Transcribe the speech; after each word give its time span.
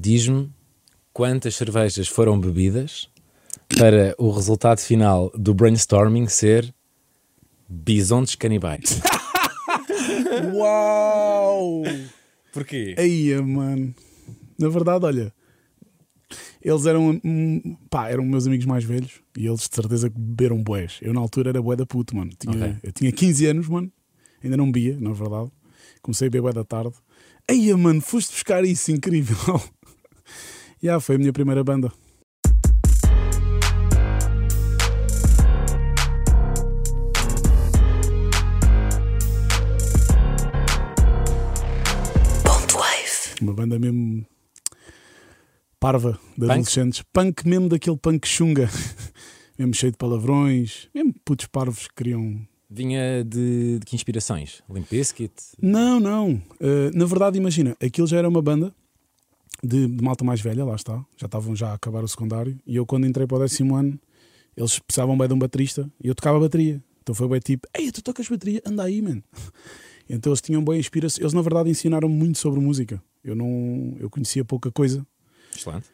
Diz-me 0.00 0.48
quantas 1.12 1.56
cervejas 1.56 2.06
foram 2.06 2.38
bebidas 2.38 3.08
para 3.76 4.14
o 4.16 4.30
resultado 4.30 4.78
final 4.78 5.28
do 5.34 5.52
brainstorming 5.52 6.28
ser 6.28 6.72
bisontes 7.68 8.36
canibais. 8.36 9.00
Uau! 10.54 11.82
Porquê? 12.52 12.94
Aí, 12.96 13.34
mano. 13.42 13.92
Na 14.56 14.68
verdade, 14.68 15.04
olha, 15.04 15.34
eles 16.62 16.86
eram, 16.86 17.20
hum, 17.24 17.76
pá, 17.90 18.08
eram 18.08 18.24
meus 18.24 18.46
amigos 18.46 18.66
mais 18.66 18.84
velhos 18.84 19.20
e 19.36 19.48
eles 19.48 19.68
de 19.68 19.74
certeza 19.74 20.08
que 20.08 20.16
beberam 20.16 20.62
boés. 20.62 21.00
Eu 21.02 21.12
na 21.12 21.18
altura 21.20 21.50
era 21.50 21.60
boé 21.60 21.74
da 21.74 21.84
puto, 21.84 22.14
mano. 22.16 22.30
Tinha, 22.38 22.54
Ok. 22.54 22.76
Eu 22.84 22.92
tinha 22.92 23.10
15 23.10 23.46
anos, 23.46 23.68
mano. 23.68 23.90
Ainda 24.44 24.56
não 24.56 24.70
bebia, 24.70 24.96
na 25.00 25.12
verdade. 25.12 25.50
Comecei 26.00 26.28
a 26.28 26.30
beber 26.30 26.42
bué 26.42 26.52
da 26.52 26.64
tarde. 26.64 26.94
Aí, 27.50 27.74
mano, 27.74 28.00
foste 28.00 28.30
buscar 28.30 28.64
isso, 28.64 28.92
incrível. 28.92 29.36
Já, 30.80 31.00
foi 31.00 31.16
a 31.16 31.18
minha 31.18 31.32
primeira 31.32 31.64
banda. 31.64 31.92
Uma 43.40 43.54
banda 43.54 43.78
mesmo 43.78 44.26
parva 45.78 46.12
de 46.12 46.40
Punk? 46.40 46.50
adolescentes. 46.50 47.04
Punk 47.12 47.46
mesmo 47.46 47.68
daquele 47.68 47.96
punk 47.96 48.26
chunga. 48.26 48.68
mesmo 49.58 49.74
cheio 49.74 49.92
de 49.92 49.98
palavrões. 49.98 50.88
Mesmo 50.94 51.14
putos 51.24 51.46
parvos 51.46 51.86
que 51.86 51.94
queriam. 51.94 52.40
Vinha 52.68 53.24
de, 53.24 53.78
de 53.78 53.86
que 53.86 53.94
inspirações? 53.96 54.60
Limp 54.68 54.90
Bizkit? 54.90 55.32
Não, 55.62 55.98
não. 55.98 56.34
Uh, 56.60 56.90
na 56.92 57.04
verdade, 57.04 57.38
imagina, 57.38 57.76
aquilo 57.80 58.06
já 58.06 58.18
era 58.18 58.28
uma 58.28 58.42
banda 58.42 58.74
de, 59.62 59.86
de 59.86 60.02
malta 60.04 60.24
mais 60.24 60.40
velha, 60.40 60.64
lá 60.64 60.74
está. 60.74 61.04
Já 61.16 61.26
estavam 61.26 61.54
já 61.56 61.70
a 61.70 61.74
acabar 61.74 62.02
o 62.04 62.08
secundário. 62.08 62.58
E 62.66 62.76
eu, 62.76 62.86
quando 62.86 63.06
entrei 63.06 63.26
para 63.26 63.36
o 63.36 63.40
décimo 63.40 63.74
ano, 63.76 63.98
eles 64.56 64.78
precisavam 64.78 65.16
bem 65.16 65.28
de 65.28 65.34
um 65.34 65.38
baterista 65.38 65.90
e 66.02 66.08
eu 66.08 66.14
tocava 66.14 66.38
bateria. 66.40 66.82
Então 67.02 67.14
foi 67.14 67.28
bem 67.28 67.40
tipo: 67.40 67.66
Ei, 67.74 67.90
tu 67.92 68.02
tocas 68.02 68.28
bateria? 68.28 68.60
Anda 68.66 68.84
aí, 68.84 69.00
man. 69.02 69.22
Então 70.10 70.30
eles 70.32 70.40
tinham 70.40 70.64
boa 70.64 70.74
inspiração. 70.78 71.20
Eles, 71.22 71.34
na 71.34 71.42
verdade, 71.42 71.68
ensinaram 71.68 72.08
muito 72.08 72.38
sobre 72.38 72.58
música. 72.60 73.02
Eu 73.22 73.34
não 73.34 73.94
eu 74.00 74.08
conhecia 74.08 74.42
pouca 74.42 74.70
coisa. 74.72 75.06
Excelente. 75.54 75.86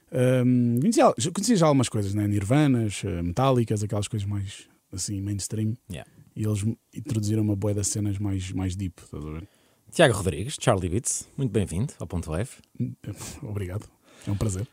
Um, 0.47 0.79
conhecia, 0.81 1.12
já- 1.19 1.31
conhecia 1.33 1.57
já 1.57 1.67
algumas 1.67 1.89
coisas, 1.89 2.15
né? 2.15 2.29
Nirvanas, 2.29 3.03
eh, 3.05 3.23
metálicas, 3.23 3.83
aquelas 3.83 4.07
coisas 4.07 4.29
mais 4.29 4.69
assim, 4.92 5.20
mainstream. 5.20 5.77
Yeah. 5.91 6.09
E 6.37 6.45
eles 6.45 6.65
introduziram 6.95 7.42
uma 7.42 7.57
boia 7.57 7.75
de 7.75 7.83
cenas 7.85 8.17
mais, 8.19 8.53
mais 8.53 8.77
deep, 8.77 9.03
estás 9.03 9.25
a 9.27 9.31
ver? 9.31 9.48
Tiago 9.95 10.12
Rodrigues, 10.17 10.56
Charlie 10.61 10.89
Beats, 10.89 11.28
muito 11.37 11.53
bem-vindo 11.53 11.95
ao 12.00 12.06
Ponto 12.09 12.34
F. 12.34 12.61
Obrigado, 13.45 13.87
é 14.27 14.31
um 14.33 14.36
prazer. 14.36 14.67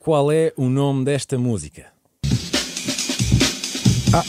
Qual 0.00 0.32
é 0.32 0.52
o 0.56 0.68
nome 0.68 1.04
desta 1.04 1.38
música? 1.38 1.86
Ah, 4.12 4.24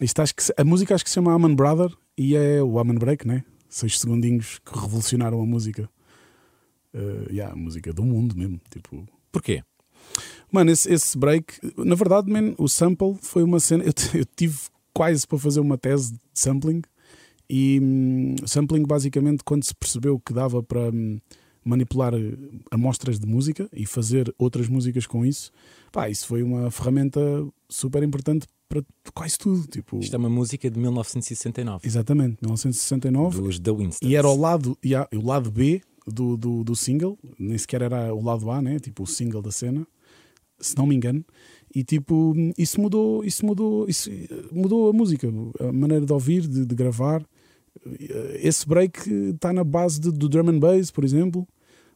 isto 0.00 0.22
acho 0.22 0.34
que 0.34 0.42
a 0.56 0.64
música 0.64 0.94
acho 0.94 1.04
que 1.04 1.10
se 1.10 1.14
chama 1.14 1.34
Aman 1.34 1.54
Brother 1.54 1.94
e 2.16 2.34
é 2.34 2.62
o 2.62 2.78
Aman 2.78 2.94
Break, 2.94 3.28
né? 3.28 3.44
Seis 3.68 4.00
segundinhos 4.00 4.58
que 4.60 4.74
revolucionaram 4.74 5.38
a 5.42 5.44
música. 5.44 5.90
Uh, 6.94 7.30
yeah, 7.30 7.52
a 7.52 7.56
música 7.56 7.92
do 7.92 8.04
mundo 8.04 8.34
mesmo. 8.34 8.58
Tipo, 8.70 9.06
Porquê? 9.30 9.62
Mano, 10.50 10.70
esse, 10.70 10.90
esse 10.90 11.18
break, 11.18 11.58
na 11.76 11.94
verdade, 11.94 12.32
man, 12.32 12.54
o 12.56 12.70
sample 12.70 13.18
foi 13.20 13.42
uma 13.42 13.60
cena. 13.60 13.84
Eu, 13.84 13.92
eu 14.18 14.24
tive 14.24 14.56
quase 14.94 15.26
para 15.26 15.38
fazer 15.38 15.60
uma 15.60 15.76
tese 15.76 16.14
de 16.14 16.20
sampling 16.32 16.80
e 17.54 17.78
hum, 17.82 18.34
sampling, 18.46 18.84
basicamente, 18.84 19.44
quando 19.44 19.62
se 19.62 19.74
percebeu 19.74 20.18
que 20.18 20.32
dava 20.32 20.62
para 20.62 20.88
hum, 20.88 21.20
manipular 21.62 22.14
eh, 22.14 22.32
amostras 22.70 23.18
de 23.20 23.26
música 23.26 23.68
e 23.74 23.84
fazer 23.84 24.34
outras 24.38 24.68
músicas 24.68 25.06
com 25.06 25.22
isso, 25.22 25.52
pá, 25.92 26.08
isso 26.08 26.26
foi 26.26 26.42
uma 26.42 26.70
ferramenta 26.70 27.20
super 27.68 28.02
importante 28.02 28.46
para 28.66 28.82
quase 29.12 29.36
tudo. 29.36 29.66
Tipo, 29.66 29.98
Isto 29.98 30.16
é 30.16 30.18
uma 30.18 30.30
música 30.30 30.70
de 30.70 30.80
1969, 30.80 31.86
exatamente, 31.86 32.38
1969. 32.40 33.42
dos 33.42 33.58
The 33.58 33.70
Winstons. 33.70 34.10
E 34.10 34.16
era 34.16 34.26
o 34.26 34.34
lado, 34.34 34.78
yeah, 34.82 35.06
o 35.14 35.22
lado 35.22 35.50
B 35.50 35.82
do, 36.06 36.38
do, 36.38 36.64
do 36.64 36.74
single, 36.74 37.18
nem 37.38 37.58
sequer 37.58 37.82
era 37.82 38.14
o 38.14 38.24
lado 38.24 38.50
A, 38.50 38.62
né? 38.62 38.80
Tipo 38.80 39.02
o 39.02 39.06
single 39.06 39.42
da 39.42 39.52
cena, 39.52 39.86
se 40.58 40.74
não 40.74 40.86
me 40.86 40.94
engano. 40.94 41.22
E 41.74 41.84
tipo, 41.84 42.34
isso 42.56 42.80
mudou, 42.80 43.22
isso 43.22 43.44
mudou, 43.44 43.86
isso 43.90 44.10
eh, 44.10 44.26
mudou 44.50 44.88
a 44.88 44.92
música, 44.94 45.28
a 45.60 45.70
maneira 45.70 46.06
de 46.06 46.12
ouvir, 46.14 46.48
de, 46.48 46.64
de 46.64 46.74
gravar. 46.74 47.22
Eh, 47.86 48.40
Esse 48.42 48.66
break 48.68 49.10
está 49.30 49.52
na 49.52 49.64
base 49.64 50.00
de- 50.00 50.12
do 50.12 50.28
drum 50.28 50.48
and 50.50 50.58
bass, 50.58 50.90
por 50.90 51.04
exemplo, 51.04 51.46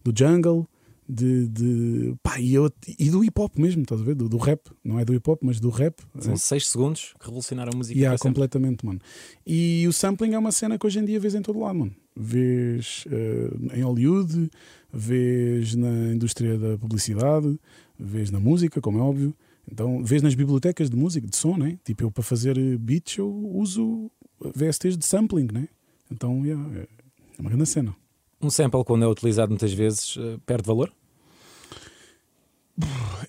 do 0.05 0.13
jungle, 0.17 0.69
de, 1.09 1.47
de 1.47 2.15
pá, 2.23 2.41
e, 2.41 2.55
eu- 2.55 2.71
e 2.99 3.11
do 3.11 3.23
hip 3.23 3.41
hop 3.41 3.57
mesmo, 3.59 3.83
estás 3.83 4.01
a 4.01 4.05
ver? 4.05 4.15
Do, 4.17 4.29
do 4.29 4.37
rap, 4.39 4.61
não 4.83 4.99
é 4.99 5.05
do 5.05 5.15
hip 5.15 5.31
hop, 5.31 5.41
mas 5.43 5.61
do 5.61 5.71
rap. 5.71 6.01
São 6.19 6.37
6 6.37 6.67
segundos 6.69 7.15
que 7.21 7.27
revolucionaram 7.27 7.71
a 7.73 7.77
música. 7.77 7.97
Sempre. 8.19 8.29
completamente, 8.31 8.85
mano. 8.85 9.01
E 9.47 9.87
o 9.89 9.93
sampling 9.93 10.35
é 10.35 10.39
uma 10.39 10.51
cena 10.51 10.77
que 10.79 10.85
hoje 10.87 10.99
em 10.99 11.05
dia 11.05 11.21
vês 11.21 11.35
em 11.37 11.43
todo 11.43 11.61
lado, 11.61 11.79
mano. 11.79 11.95
Vês 12.17 13.05
eh, 13.11 13.77
em 13.79 13.83
Hollywood, 13.83 14.51
vês 14.93 15.75
na 15.77 16.13
indústria 16.15 16.59
da 16.59 16.77
publicidade, 16.77 17.57
vês 17.99 18.31
na 18.33 18.41
música, 18.41 18.81
como 18.81 18.99
é 18.99 19.03
óbvio. 19.03 19.33
Então, 19.71 20.03
vês 20.05 20.23
nas 20.23 20.35
bibliotecas 20.35 20.89
de 20.91 20.97
música, 20.97 21.27
de 21.27 21.37
som, 21.37 21.57
né? 21.57 21.79
Tipo, 21.85 22.05
eu 22.05 22.11
para 22.11 22.23
fazer 22.23 22.57
eh, 22.59 22.77
beats 22.77 23.17
eu 23.19 23.29
uso 23.55 24.11
VSTs 24.55 24.97
de 24.97 25.05
sampling, 25.07 25.49
né? 25.53 25.69
Então, 26.11 26.45
yeah, 26.45 26.63
é 26.81 26.87
uma 27.41 27.51
grande 27.51 27.67
cena. 27.67 27.95
Um 28.41 28.51
sample, 28.51 28.85
quando 28.85 29.05
é 29.05 29.09
utilizado 29.09 29.51
muitas 29.51 29.73
vezes, 29.73 30.17
eh, 30.19 30.39
perde 30.47 30.67
valor? 30.67 30.93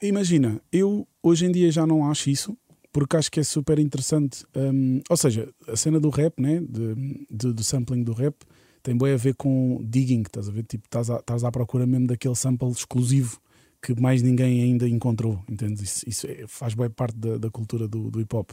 Imagina, 0.02 0.62
eu 0.72 1.08
hoje 1.24 1.46
em 1.46 1.52
dia 1.52 1.72
já 1.72 1.86
não 1.88 2.10
acho 2.10 2.30
isso, 2.30 2.58
porque 2.92 3.16
acho 3.16 3.32
que 3.32 3.40
é 3.40 3.44
super 3.44 3.80
interessante. 3.80 4.44
hum, 4.56 5.02
ou 5.10 5.18
seja, 5.18 5.50
a 5.68 5.76
cena 5.76 6.00
do 6.00 6.10
rap, 6.10 6.40
né? 6.42 6.60
De, 6.60 7.26
de- 7.30 7.54
do 7.54 7.64
sampling 7.64 8.04
do 8.04 8.12
rap, 8.14 8.36
tem 8.84 8.98
bem 8.98 9.14
a 9.14 9.18
ver 9.18 9.36
com 9.36 9.80
digging, 9.84 10.22
estás 10.22 10.50
a 10.50 10.52
ver? 10.52 10.64
Tipo, 10.64 10.86
estás 10.86 11.10
à, 11.10 11.18
estás 11.18 11.44
à 11.44 11.52
procura 11.52 11.86
mesmo 11.88 12.08
daquele 12.08 12.36
sample 12.36 12.70
exclusivo 12.70 13.40
que 13.82 14.00
mais 14.00 14.22
ninguém 14.22 14.62
ainda 14.64 14.88
encontrou, 14.88 15.42
entendes? 15.50 15.82
Isso, 15.82 16.04
isso 16.10 16.28
é- 16.28 16.46
faz 16.48 16.74
bem 16.74 16.90
parte 16.90 17.18
da, 17.18 17.38
da 17.38 17.50
cultura 17.50 17.88
do, 17.88 18.10
do 18.12 18.20
hip 18.20 18.36
hop. 18.36 18.52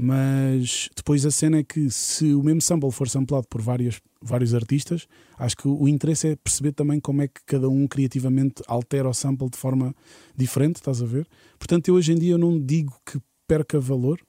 Mas 0.00 0.88
depois 0.94 1.26
a 1.26 1.30
cena 1.30 1.58
é 1.58 1.64
que 1.64 1.90
se 1.90 2.32
o 2.32 2.40
mesmo 2.40 2.62
sample 2.62 2.92
for 2.92 3.08
samplado 3.08 3.48
por 3.48 3.60
várias, 3.60 4.00
vários 4.22 4.54
artistas, 4.54 5.08
acho 5.36 5.56
que 5.56 5.66
o 5.66 5.88
interesse 5.88 6.28
é 6.28 6.36
perceber 6.36 6.70
também 6.70 7.00
como 7.00 7.20
é 7.20 7.26
que 7.26 7.40
cada 7.44 7.68
um 7.68 7.84
criativamente 7.88 8.62
altera 8.68 9.08
o 9.08 9.12
sample 9.12 9.50
de 9.50 9.58
forma 9.58 9.92
diferente, 10.36 10.76
estás 10.76 11.02
a 11.02 11.06
ver? 11.06 11.26
Portanto, 11.58 11.88
eu 11.88 11.96
hoje 11.96 12.12
em 12.12 12.14
dia 12.14 12.34
eu 12.34 12.38
não 12.38 12.60
digo 12.60 12.96
que 13.04 13.18
perca 13.48 13.80
valor, 13.80 14.20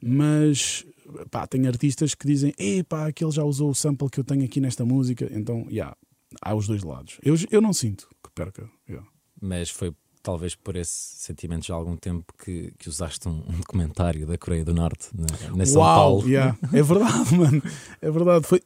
mas 0.00 0.86
pá, 1.32 1.48
tem 1.48 1.66
artistas 1.66 2.14
que 2.14 2.24
dizem, 2.24 2.54
epá, 2.56 3.08
aquele 3.08 3.32
já 3.32 3.42
usou 3.42 3.70
o 3.70 3.74
sample 3.74 4.08
que 4.08 4.20
eu 4.20 4.24
tenho 4.24 4.44
aqui 4.44 4.60
nesta 4.60 4.84
música, 4.84 5.28
então, 5.32 5.66
yeah, 5.68 5.96
há 6.40 6.54
os 6.54 6.68
dois 6.68 6.84
lados. 6.84 7.18
Eu, 7.24 7.34
eu 7.50 7.60
não 7.60 7.72
sinto 7.72 8.08
que 8.22 8.30
perca. 8.32 8.70
yeah. 8.88 9.04
Mas 9.40 9.68
foi 9.68 9.92
talvez 10.22 10.54
por 10.54 10.76
esse 10.76 11.16
sentimento 11.16 11.66
já 11.66 11.74
há 11.74 11.76
algum 11.76 11.96
tempo 11.96 12.32
que, 12.42 12.72
que 12.78 12.88
usaste 12.88 13.28
um, 13.28 13.42
um 13.48 13.58
documentário 13.58 14.26
da 14.26 14.38
Coreia 14.38 14.64
do 14.64 14.72
Norte 14.72 15.08
na, 15.14 15.56
na 15.56 15.66
São 15.66 15.82
Uau, 15.82 15.96
Paulo. 15.96 16.28
yeah. 16.28 16.56
É 16.72 16.82
verdade, 16.82 17.34
mano. 17.36 17.62
É 18.00 18.10
verdade. 18.10 18.46
Foi, 18.46 18.60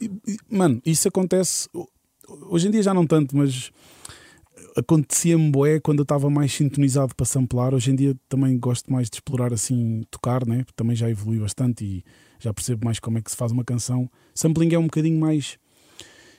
mano, 0.51 0.81
isso 0.85 1.09
acontece. 1.09 1.69
Hoje 2.49 2.69
em 2.69 2.71
dia 2.71 2.83
já 2.83 2.93
não 2.93 3.07
tanto, 3.07 3.37
mas 3.37 3.71
acontecia-me 4.77 5.51
boé 5.51 5.81
quando 5.81 6.01
eu 6.01 6.03
estava 6.03 6.29
mais 6.29 6.53
sintonizado 6.53 7.15
para 7.15 7.25
samplar. 7.25 7.75
Hoje 7.75 7.91
em 7.91 7.97
dia 7.97 8.15
também 8.29 8.59
gosto 8.59 8.93
mais 8.93 9.09
de 9.09 9.17
explorar 9.17 9.53
assim, 9.53 10.03
tocar, 10.11 10.47
né? 10.47 10.59
Porque 10.59 10.75
Também 10.77 10.95
já 10.95 11.09
evolui 11.09 11.39
bastante 11.39 11.85
e 11.85 12.05
já 12.39 12.53
percebo 12.53 12.85
mais 12.85 13.01
como 13.01 13.17
é 13.19 13.23
que 13.23 13.31
se 13.31 13.37
faz 13.37 13.51
uma 13.51 13.65
canção. 13.65 14.11
Sampling 14.35 14.75
é 14.75 14.79
um 14.79 14.85
bocadinho 14.85 15.19
mais. 15.19 15.59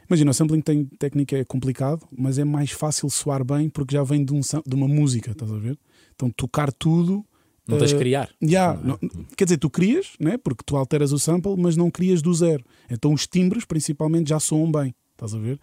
Imagina, 0.10 0.32
o 0.32 0.34
sampling 0.34 0.62
tem 0.62 0.86
técnica 0.86 1.38
é 1.38 1.44
complicado, 1.44 2.08
mas 2.18 2.38
é 2.40 2.44
mais 2.46 2.72
fácil 2.72 3.10
soar 3.10 3.44
bem 3.44 3.70
porque 3.70 3.96
já 3.96 4.04
vem 4.04 4.24
de, 4.24 4.34
um, 4.34 4.40
de 4.66 4.76
uma 4.76 4.88
música, 4.88 5.32
estás 5.32 5.52
a 5.52 5.58
ver? 5.58 5.78
Então 6.16 6.30
tocar 6.30 6.72
tudo 6.72 7.26
Não 7.68 7.78
tens 7.78 7.90
de 7.90 7.96
Eh, 7.96 8.00
criar. 8.00 8.30
Yeah, 8.42 8.80
Não 8.82 8.96
é? 8.96 8.98
não- 9.02 9.26
quer 9.36 9.44
dizer, 9.44 9.58
tu 9.58 9.70
crias, 9.70 10.14
né? 10.22 10.38
porque 10.38 10.64
tu 10.66 10.78
alteras 10.78 11.12
o 11.12 11.20
sample, 11.20 11.56
mas 11.58 11.76
não 11.76 11.92
crias 11.92 12.22
do 12.22 12.34
zero. 12.34 12.64
Então 12.90 13.12
os 13.14 13.28
timbres, 13.28 13.66
principalmente, 13.66 14.30
já 14.30 14.40
soam 14.40 14.72
bem. 14.72 14.96
Estás 15.12 15.34
a 15.34 15.38
ver? 15.38 15.60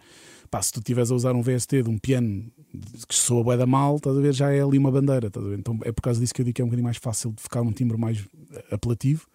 Pá, 0.51 0.61
se 0.61 0.71
tu 0.71 0.77
estiveres 0.79 1.09
a 1.09 1.15
usar 1.15 1.33
um 1.35 1.41
VST 1.41 1.81
de 1.81 1.89
um 1.89 1.97
piano 1.97 2.45
que 3.07 3.15
soa 3.15 3.43
bué 3.43 3.57
da 3.57 3.65
mal, 3.65 3.95
estás 3.95 4.15
a 4.15 4.19
ver? 4.21 4.33
Já 4.35 4.51
é 4.51 4.61
ali 4.61 4.77
uma 4.77 4.91
bandeira. 4.91 5.27
Estás 5.27 5.43
a 5.43 5.49
ver? 5.49 5.57
Então 5.57 5.79
é 5.83 5.91
por 5.91 6.01
causa 6.03 6.19
disso 6.19 6.31
que 6.33 6.41
eu 6.41 6.45
digo 6.45 6.55
que 6.55 6.61
é 6.61 6.65
um 6.65 6.67
bocadinho 6.67 6.83
mais 6.83 6.97
fácil 6.97 7.31
de 7.31 7.41
ficar 7.41 7.61
um 7.63 7.71
timbre 7.71 7.97
mais 7.97 8.23
eh, 8.53 8.65
apelativo. 8.75 9.25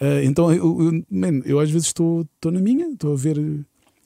Eh, 0.00 0.24
então 0.24 0.52
eu, 0.52 0.82
eu, 0.82 1.04
man, 1.08 1.42
eu 1.44 1.60
às 1.60 1.70
vezes 1.70 1.86
estou 1.88 2.26
na 2.46 2.58
minha, 2.60 2.88
estou 2.88 3.12
a 3.12 3.16
ver 3.16 3.36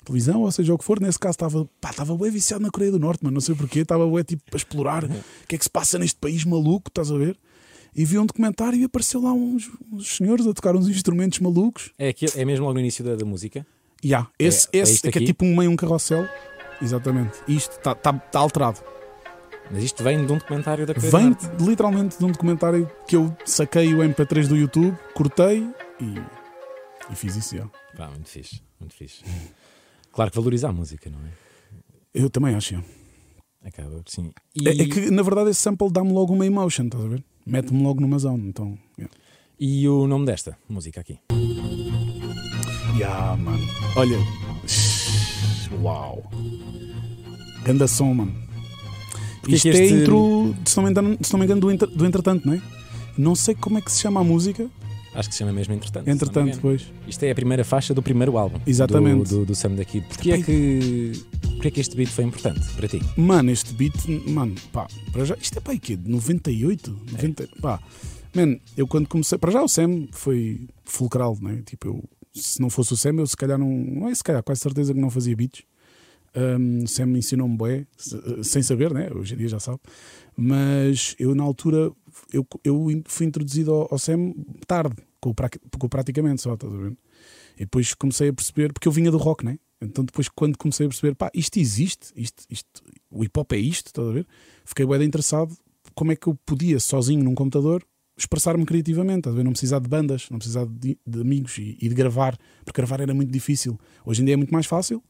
televisão, 0.04 0.42
ou 0.42 0.52
seja, 0.52 0.72
o 0.74 0.78
que 0.78 0.84
for. 0.84 1.00
Nesse 1.00 1.18
caso 1.18 1.32
estava 1.32 1.68
estava 1.84 2.16
bem 2.16 2.30
viciado 2.30 2.62
na 2.62 2.70
Coreia 2.70 2.92
do 2.92 2.98
Norte, 3.00 3.20
mas 3.24 3.32
não 3.32 3.40
sei 3.40 3.54
porquê. 3.54 3.80
Estava 3.80 4.06
bué, 4.06 4.22
tipo 4.22 4.42
a 4.52 4.56
explorar 4.56 5.04
o 5.04 5.08
que 5.48 5.56
é 5.56 5.58
que 5.58 5.64
se 5.64 5.70
passa 5.70 5.98
neste 5.98 6.18
país 6.20 6.44
maluco, 6.44 6.88
estás 6.88 7.10
a 7.10 7.16
ver? 7.18 7.36
E 7.96 8.04
vi 8.04 8.18
um 8.18 8.26
documentário 8.26 8.78
e 8.78 8.84
apareceu 8.84 9.20
lá 9.22 9.32
uns, 9.32 9.70
uns 9.92 10.16
senhores 10.16 10.46
a 10.46 10.52
tocar 10.52 10.74
uns 10.76 10.88
instrumentos 10.88 11.38
malucos. 11.40 11.92
É, 11.98 12.08
aquilo- 12.08 12.32
é 12.36 12.44
mesmo 12.44 12.64
logo 12.64 12.74
no 12.74 12.80
início 12.80 13.04
da, 13.04 13.14
da 13.16 13.24
música. 13.24 13.64
Yeah, 14.04 14.28
esse, 14.38 14.68
É- 14.72 14.78
é 14.78 14.82
esse 14.82 14.92
isto 14.94 15.02
que 15.10 15.18
é 15.18 15.20
aqui? 15.20 15.26
tipo 15.26 15.44
um 15.44 15.56
meio 15.56 15.70
um 15.70 15.76
carrossel. 15.76 16.26
exatamente. 16.82 17.38
Isto 17.48 17.76
está 17.78 17.94
tá, 17.94 18.12
tá 18.12 18.38
alterado. 18.40 18.80
Mas 19.70 19.82
isto 19.82 20.02
vem 20.04 20.26
de 20.26 20.30
um 20.32 20.36
documentário 20.36 20.84
da 20.86 20.92
Coreia 20.92 21.10
Vem 21.10 21.30
do 21.32 21.42
Norte. 21.46 21.64
literalmente 21.64 22.18
de 22.18 22.24
um 22.24 22.30
documentário 22.30 22.90
que 23.08 23.16
eu 23.16 23.34
saquei 23.46 23.94
o 23.94 23.98
MP3 24.02 24.46
do 24.48 24.56
YouTube, 24.56 24.94
cortei 25.14 25.66
e, 26.00 26.14
e 27.10 27.14
fiz 27.16 27.34
isso. 27.36 27.56
já. 27.56 27.66
Pá, 27.96 28.08
muito 28.08 28.28
fixe, 28.28 28.60
muito 28.78 28.92
fixe. 28.94 29.24
Claro 30.14 30.30
que 30.30 30.36
valoriza 30.36 30.68
a 30.68 30.72
música, 30.72 31.10
não 31.10 31.18
é? 31.18 31.32
Eu 32.14 32.30
também 32.30 32.54
acho. 32.54 32.82
Acaba, 33.64 34.02
sim. 34.06 34.30
E, 34.54 34.68
É, 34.68 34.72
é 34.72 34.86
que 34.86 35.10
na 35.10 35.22
verdade 35.22 35.50
esse 35.50 35.60
sample 35.60 35.90
dá-me 35.90 36.12
logo 36.12 36.32
uma 36.32 36.46
emotion, 36.46 36.84
estás 36.84 37.04
a 37.04 37.08
ver? 37.08 37.24
Mete-me 37.46 37.82
logo 37.82 38.00
numa 38.00 38.18
zone. 38.18 38.46
Então, 38.48 38.78
yeah. 38.98 39.12
e 39.58 39.88
o 39.88 40.06
nome 40.06 40.26
desta 40.26 40.56
música 40.68 41.00
aqui? 41.00 41.18
Yeah, 42.96 43.36
mano. 43.36 43.64
Olha. 43.96 44.18
Uau. 45.82 46.22
Ganda 47.64 47.88
som, 47.88 48.14
mano. 48.14 48.32
Porquê 49.40 49.56
Isto 49.56 49.68
é 49.68 49.70
este- 49.70 49.94
intro, 49.94 50.54
se 50.64 50.76
não 50.76 50.84
me 50.84 50.90
engano, 50.90 51.18
se 51.20 51.32
não 51.32 51.38
me 51.40 51.44
engano 51.46 51.60
do, 51.60 51.70
entre- 51.70 51.90
do 51.94 52.06
entretanto, 52.06 52.46
não 52.46 52.54
é? 52.54 52.62
Não 53.18 53.34
sei 53.34 53.54
como 53.54 53.78
é 53.78 53.80
que 53.80 53.90
se 53.92 54.00
chama 54.00 54.20
a 54.20 54.24
música. 54.24 54.70
Acho 55.14 55.28
que 55.28 55.34
se 55.34 55.38
chama 55.38 55.52
mesmo 55.52 55.74
Entretanto. 55.74 56.08
Entretanto, 56.08 56.54
depois. 56.56 56.86
Isto 57.06 57.22
é 57.24 57.30
a 57.30 57.34
primeira 57.34 57.64
faixa 57.64 57.94
do 57.94 58.02
primeiro 58.02 58.36
álbum. 58.36 58.58
Exatamente. 58.66 59.28
Do, 59.30 59.38
do, 59.40 59.46
do 59.46 59.54
Sam 59.54 59.74
da 59.76 59.84
Kid. 59.84 60.06
Porquê 60.08 60.32
é, 60.32 60.42
que, 60.42 61.12
porquê 61.42 61.68
é 61.68 61.70
que 61.70 61.80
este 61.80 61.96
beat 61.96 62.08
foi 62.10 62.24
importante 62.24 62.66
para 62.74 62.88
ti? 62.88 63.00
Mano, 63.16 63.50
este 63.50 63.72
beat, 63.74 63.94
mano, 64.28 64.54
pá, 64.72 64.88
para 65.12 65.24
já, 65.24 65.36
isto 65.40 65.56
é 65.56 65.60
pá, 65.60 65.72
aí 65.72 65.78
quê? 65.78 65.96
De 65.96 66.10
98? 66.10 66.90
90, 67.12 67.48
pá, 67.60 67.80
man, 68.34 68.56
eu 68.76 68.86
quando 68.88 69.06
comecei, 69.08 69.38
para 69.38 69.52
já 69.52 69.62
o 69.62 69.68
Sam 69.68 70.08
foi 70.12 70.66
fulcral, 70.84 71.38
né? 71.40 71.62
Tipo, 71.64 71.88
eu, 71.88 72.04
se 72.34 72.60
não 72.60 72.68
fosse 72.68 72.92
o 72.92 72.96
Sam, 72.96 73.14
eu 73.18 73.26
se 73.26 73.36
calhar 73.36 73.56
não, 73.58 73.68
não 73.70 74.08
é 74.08 74.14
se 74.14 74.24
calhar, 74.24 74.42
quase 74.42 74.60
certeza 74.62 74.92
que 74.92 75.00
não 75.00 75.10
fazia 75.10 75.36
beats. 75.36 75.62
Um, 76.36 76.82
o 76.82 76.88
Sam 76.88 77.06
me 77.06 77.20
ensinou-me 77.20 77.56
bué, 77.56 77.86
se- 77.96 78.42
sem 78.42 78.60
saber, 78.60 78.92
né? 78.92 79.08
Hoje 79.14 79.34
em 79.34 79.36
dia 79.36 79.46
já 79.48 79.60
sabe. 79.60 79.78
Mas 80.36 81.14
eu, 81.18 81.32
na 81.34 81.44
altura, 81.44 81.92
eu, 82.34 82.46
eu 82.64 83.02
fui 83.06 83.26
introduzido 83.26 83.72
ao, 83.72 83.88
ao 83.92 83.98
Sam 83.98 84.34
tarde, 84.66 84.96
com 85.20 85.32
com 85.78 85.88
praticamente 85.88 86.42
só, 86.42 86.54
estás 86.54 86.72
a 86.72 86.76
ver? 86.76 86.96
E 87.56 87.60
depois 87.60 87.94
comecei 87.94 88.28
a 88.28 88.32
perceber, 88.32 88.72
porque 88.72 88.88
eu 88.88 88.92
vinha 88.92 89.10
do 89.10 89.16
rock, 89.16 89.44
né? 89.44 89.58
Então 89.80 90.04
depois 90.04 90.28
quando 90.28 90.58
comecei 90.58 90.86
a 90.86 90.88
perceber, 90.88 91.14
pá, 91.14 91.30
isto 91.32 91.58
existe, 91.58 92.12
isto, 92.16 92.44
isto, 92.50 92.82
o 93.10 93.22
hip 93.22 93.38
hop 93.38 93.52
é 93.52 93.58
isto, 93.58 93.86
estás 93.86 94.08
a 94.08 94.12
ver? 94.12 94.26
Fiquei 94.64 94.86
bem 94.86 95.02
interessado 95.04 95.56
como 95.94 96.10
é 96.10 96.16
que 96.16 96.26
eu 96.26 96.34
podia, 96.44 96.80
sozinho 96.80 97.22
num 97.22 97.34
computador, 97.34 97.84
expressar-me 98.16 98.64
criativamente, 98.64 99.20
estás 99.20 99.34
a 99.34 99.36
ver? 99.36 99.44
Não 99.44 99.52
precisar 99.52 99.78
de 99.78 99.88
bandas, 99.88 100.28
não 100.30 100.38
precisar 100.38 100.66
de, 100.66 100.98
de 101.06 101.20
amigos 101.20 101.56
e, 101.58 101.78
e 101.80 101.88
de 101.88 101.94
gravar, 101.94 102.36
porque 102.64 102.80
gravar 102.80 103.00
era 103.00 103.14
muito 103.14 103.30
difícil. 103.30 103.78
Hoje 104.04 104.22
em 104.22 104.24
dia 104.24 104.34
é 104.34 104.36
muito 104.36 104.52
mais 104.52 104.66
fácil, 104.66 105.02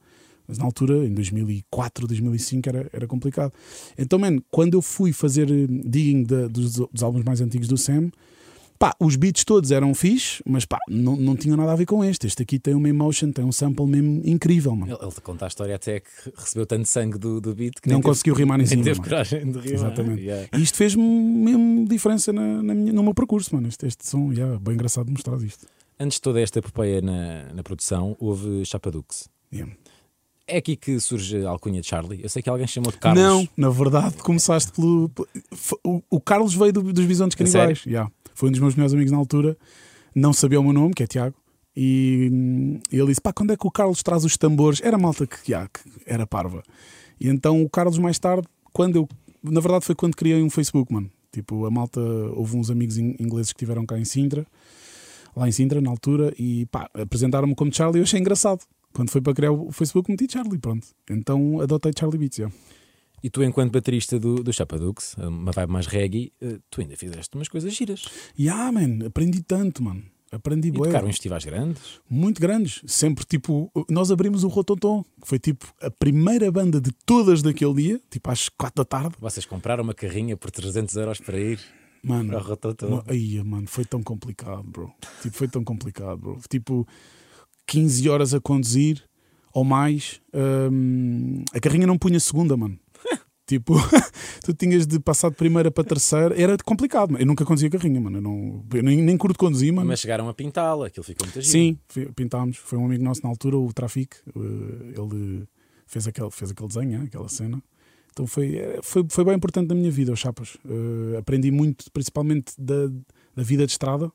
mas 0.46 0.58
na 0.58 0.64
altura, 0.64 1.06
em 1.06 1.12
2004, 1.14 2.06
2005, 2.06 2.68
era, 2.68 2.90
era 2.92 3.06
complicado. 3.06 3.52
Então, 3.98 4.18
man, 4.18 4.38
quando 4.50 4.74
eu 4.74 4.82
fui 4.82 5.12
fazer 5.12 5.50
eh, 5.50 5.66
digging 5.68 6.22
de- 6.24 6.48
dos, 6.48 6.72
dos 6.74 7.02
álbuns 7.02 7.24
mais 7.24 7.40
antigos 7.40 7.66
do 7.68 7.76
Sam, 7.78 8.10
pá, 8.78 8.92
os 9.00 9.16
beats 9.16 9.44
todos 9.44 9.70
eram 9.70 9.94
fixe, 9.94 10.42
mas 10.46 10.64
pá, 10.64 10.78
não, 10.88 11.16
não 11.16 11.34
tinham 11.36 11.56
nada 11.56 11.72
a 11.72 11.76
ver 11.76 11.86
com 11.86 12.04
este. 12.04 12.26
Este 12.26 12.42
aqui 12.42 12.58
tem 12.58 12.74
uma 12.74 12.88
emotion, 12.88 13.30
tem 13.32 13.44
um 13.44 13.52
sample 13.52 13.86
mesmo 13.86 14.20
incrível, 14.24 14.74
mano. 14.76 14.92
Ele, 14.92 15.02
ele 15.02 15.12
conta 15.22 15.46
a 15.46 15.48
história 15.48 15.74
até 15.76 16.00
que 16.00 16.08
recebeu 16.36 16.66
tanto 16.66 16.86
sangue 16.86 17.16
do, 17.16 17.40
do 17.40 17.54
beat 17.54 17.74
que 17.80 17.88
Não 17.88 17.94
nem 17.94 18.02
teve- 18.02 18.10
conseguiu 18.10 18.34
rimar 18.34 18.56
em 18.56 18.64
nem 18.64 18.66
cima, 18.66 18.84
teve 18.84 18.98
mano. 18.98 19.08
coragem 19.10 19.40
de 19.50 19.58
rimar. 19.58 19.72
Exatamente. 19.72 20.22
Yeah. 20.22 20.48
E 20.52 20.62
isto 20.62 20.76
fez-me 20.76 21.02
mesmo 21.02 21.86
diferença 21.88 22.32
na, 22.32 22.62
na 22.62 22.74
minha- 22.74 22.92
no 22.92 23.02
meu 23.02 23.14
percurso, 23.14 23.54
mano. 23.54 23.68
Este, 23.68 23.86
este 23.86 24.06
som, 24.06 24.32
yeah, 24.32 24.58
bem 24.58 24.74
engraçado 24.74 25.10
mostrar 25.10 25.40
isto. 25.42 25.66
Antes 25.98 26.16
de 26.16 26.22
toda 26.22 26.40
esta 26.40 26.58
epopeia 26.58 27.00
na, 27.00 27.52
na 27.54 27.62
produção, 27.62 28.16
houve 28.18 28.66
Chapadux. 28.66 29.28
Yeah. 29.52 29.72
É 30.46 30.58
aqui 30.58 30.76
que 30.76 31.00
surge 31.00 31.44
a 31.44 31.48
alcunha 31.50 31.80
de 31.80 31.86
Charlie. 31.86 32.20
Eu 32.22 32.28
sei 32.28 32.42
que 32.42 32.50
alguém 32.50 32.66
chamou 32.66 32.92
de 32.92 32.98
Carlos. 32.98 33.22
Não, 33.22 33.48
na 33.56 33.70
verdade, 33.70 34.16
começaste 34.18 34.72
pelo. 34.72 35.10
O, 35.82 36.02
o 36.10 36.20
Carlos 36.20 36.54
veio 36.54 36.72
do- 36.72 36.92
dos 36.92 37.06
Bisontes 37.06 37.34
Canibais. 37.34 37.84
Yeah. 37.86 38.10
Foi 38.34 38.48
um 38.50 38.52
dos 38.52 38.60
meus 38.60 38.74
melhores 38.74 38.92
amigos 38.92 39.10
na 39.10 39.16
altura. 39.18 39.56
Não 40.14 40.32
sabia 40.34 40.60
o 40.60 40.62
meu 40.62 40.72
nome, 40.74 40.92
que 40.92 41.02
é 41.02 41.06
Tiago. 41.06 41.34
E 41.74 42.28
hum, 42.30 42.78
ele 42.92 43.06
disse: 43.06 43.20
pá, 43.22 43.32
quando 43.32 43.52
é 43.52 43.56
que 43.56 43.66
o 43.66 43.70
Carlos 43.70 44.02
traz 44.02 44.22
os 44.24 44.36
tambores? 44.36 44.80
Era 44.82 44.98
malta 44.98 45.26
que, 45.26 45.50
yeah, 45.50 45.68
que 45.72 45.80
era 46.04 46.26
parva. 46.26 46.62
E 47.18 47.28
então 47.28 47.62
o 47.62 47.70
Carlos, 47.70 47.96
mais 47.98 48.18
tarde, 48.18 48.46
quando 48.72 48.96
eu. 48.96 49.08
Na 49.42 49.60
verdade, 49.60 49.84
foi 49.84 49.94
quando 49.94 50.14
criei 50.14 50.42
um 50.42 50.50
Facebook, 50.50 50.92
mano. 50.92 51.10
Tipo, 51.32 51.64
a 51.64 51.70
malta. 51.70 52.00
Houve 52.34 52.56
uns 52.56 52.70
amigos 52.70 52.98
in- 52.98 53.16
ingleses 53.18 53.50
que 53.52 53.56
estiveram 53.56 53.86
cá 53.86 53.98
em 53.98 54.04
Sintra, 54.04 54.46
lá 55.34 55.48
em 55.48 55.52
Sintra, 55.52 55.80
na 55.80 55.88
altura, 55.90 56.34
e 56.38 56.66
pá, 56.66 56.88
apresentaram-me 56.92 57.54
como 57.54 57.72
Charlie 57.74 57.98
e 57.98 58.00
eu 58.00 58.04
achei 58.04 58.20
engraçado. 58.20 58.60
Quando 58.94 59.10
foi 59.10 59.20
para 59.20 59.34
criar 59.34 59.52
o 59.52 59.72
Facebook, 59.72 60.10
meti 60.10 60.26
Charlie, 60.30 60.58
pronto. 60.58 60.86
Então 61.10 61.60
adotei 61.60 61.92
Charlie 61.98 62.18
Beats, 62.18 62.38
yeah. 62.38 62.54
E 63.22 63.30
tu, 63.30 63.42
enquanto 63.42 63.72
baterista 63.72 64.18
do, 64.18 64.42
do 64.42 64.52
Chapadux, 64.52 65.16
uma 65.18 65.50
vibe 65.50 65.72
mais 65.72 65.86
reggae, 65.86 66.32
eh, 66.40 66.58
tu 66.70 66.82
ainda 66.82 66.94
fizeste 66.94 67.34
umas 67.34 67.48
coisas 67.48 67.72
giras. 67.74 68.04
Yeah, 68.38 68.70
man, 68.70 69.06
aprendi 69.06 69.42
tanto, 69.42 69.82
mano. 69.82 70.02
Aprendi 70.30 70.70
bué. 70.70 70.88
tocaram 70.88 71.08
em 71.08 71.12
festivais 71.12 71.44
grandes. 71.44 72.00
Muito 72.08 72.40
grandes. 72.40 72.82
Sempre, 72.86 73.24
tipo, 73.24 73.70
nós 73.88 74.10
abrimos 74.10 74.44
o 74.44 74.48
Rototom, 74.48 75.02
que 75.22 75.26
foi 75.28 75.38
tipo 75.38 75.72
a 75.80 75.90
primeira 75.90 76.50
banda 76.52 76.80
de 76.80 76.90
todas 77.06 77.40
daquele 77.40 77.74
dia, 77.74 78.00
tipo 78.10 78.30
às 78.30 78.48
4 78.48 78.82
da 78.82 78.84
tarde. 78.84 79.16
Vocês 79.18 79.46
compraram 79.46 79.84
uma 79.84 79.94
carrinha 79.94 80.36
por 80.36 80.50
300 80.50 80.94
euros 80.96 81.18
para 81.18 81.38
ir 81.38 81.58
Mano, 82.02 82.28
para 82.28 82.38
o 82.38 82.42
Rototom. 82.42 83.02
Aí, 83.06 83.42
mano, 83.42 83.66
foi 83.66 83.84
tão 83.84 84.02
complicado, 84.02 84.64
bro. 84.64 84.92
Tipo, 85.22 85.36
foi 85.36 85.48
tão 85.48 85.64
complicado, 85.64 86.18
bro. 86.18 86.38
Tipo, 86.48 86.86
15 87.66 88.08
horas 88.08 88.34
a 88.34 88.40
conduzir 88.40 89.02
ou 89.52 89.64
mais. 89.64 90.20
hum, 90.72 91.44
a 91.52 91.60
carrinha 91.60 91.86
não 91.86 91.96
punha 91.98 92.18
segunda, 92.20 92.56
mano. 92.56 92.78
tipo, 93.46 93.74
tu 94.44 94.52
tinhas 94.54 94.86
de 94.86 94.98
passar 94.98 95.30
de 95.30 95.36
primeira 95.36 95.70
para 95.70 95.84
terceira. 95.84 96.40
Era 96.40 96.56
complicado, 96.64 97.10
mano. 97.12 97.22
Eu 97.22 97.26
nunca 97.26 97.44
conduzia 97.44 97.70
carrinha, 97.70 98.00
mano. 98.00 98.18
Eu, 98.18 98.22
não, 98.22 98.64
eu 98.74 98.82
nem, 98.82 99.00
nem 99.02 99.16
curto 99.16 99.38
conduzir, 99.38 99.72
mano. 99.72 99.88
Mas 99.88 100.00
chegaram 100.00 100.28
a 100.28 100.34
pintá-la, 100.34 100.86
aquilo 100.88 101.04
ficou 101.04 101.26
muito 101.26 101.40
giro. 101.40 101.52
Sim, 101.52 101.78
pintámos. 102.14 102.56
Foi 102.56 102.78
um 102.78 102.84
amigo 102.86 103.04
nosso 103.04 103.22
na 103.22 103.28
altura, 103.28 103.56
o 103.56 103.72
Trafic. 103.72 104.16
eh, 104.28 105.00
Ele 105.00 105.46
fez 105.86 106.06
aquele, 106.08 106.30
fez 106.30 106.50
aquele 106.50 106.68
desenho, 106.68 107.00
eh, 107.02 107.04
aquela 107.04 107.28
cena. 107.28 107.62
Então 108.12 108.26
foi, 108.26 108.56
eh, 108.56 108.80
foi, 108.82 109.04
foi 109.08 109.24
bem 109.24 109.34
importante 109.34 109.68
na 109.68 109.74
minha 109.74 109.90
vida, 109.90 110.12
os 110.12 110.18
chapas. 110.20 110.56
Eh, 110.64 111.16
aprendi 111.18 111.50
muito, 111.50 111.90
principalmente 111.92 112.52
da, 112.58 112.88
da 113.36 113.42
vida 113.42 113.66
de 113.66 113.72
estrada. 113.72 114.10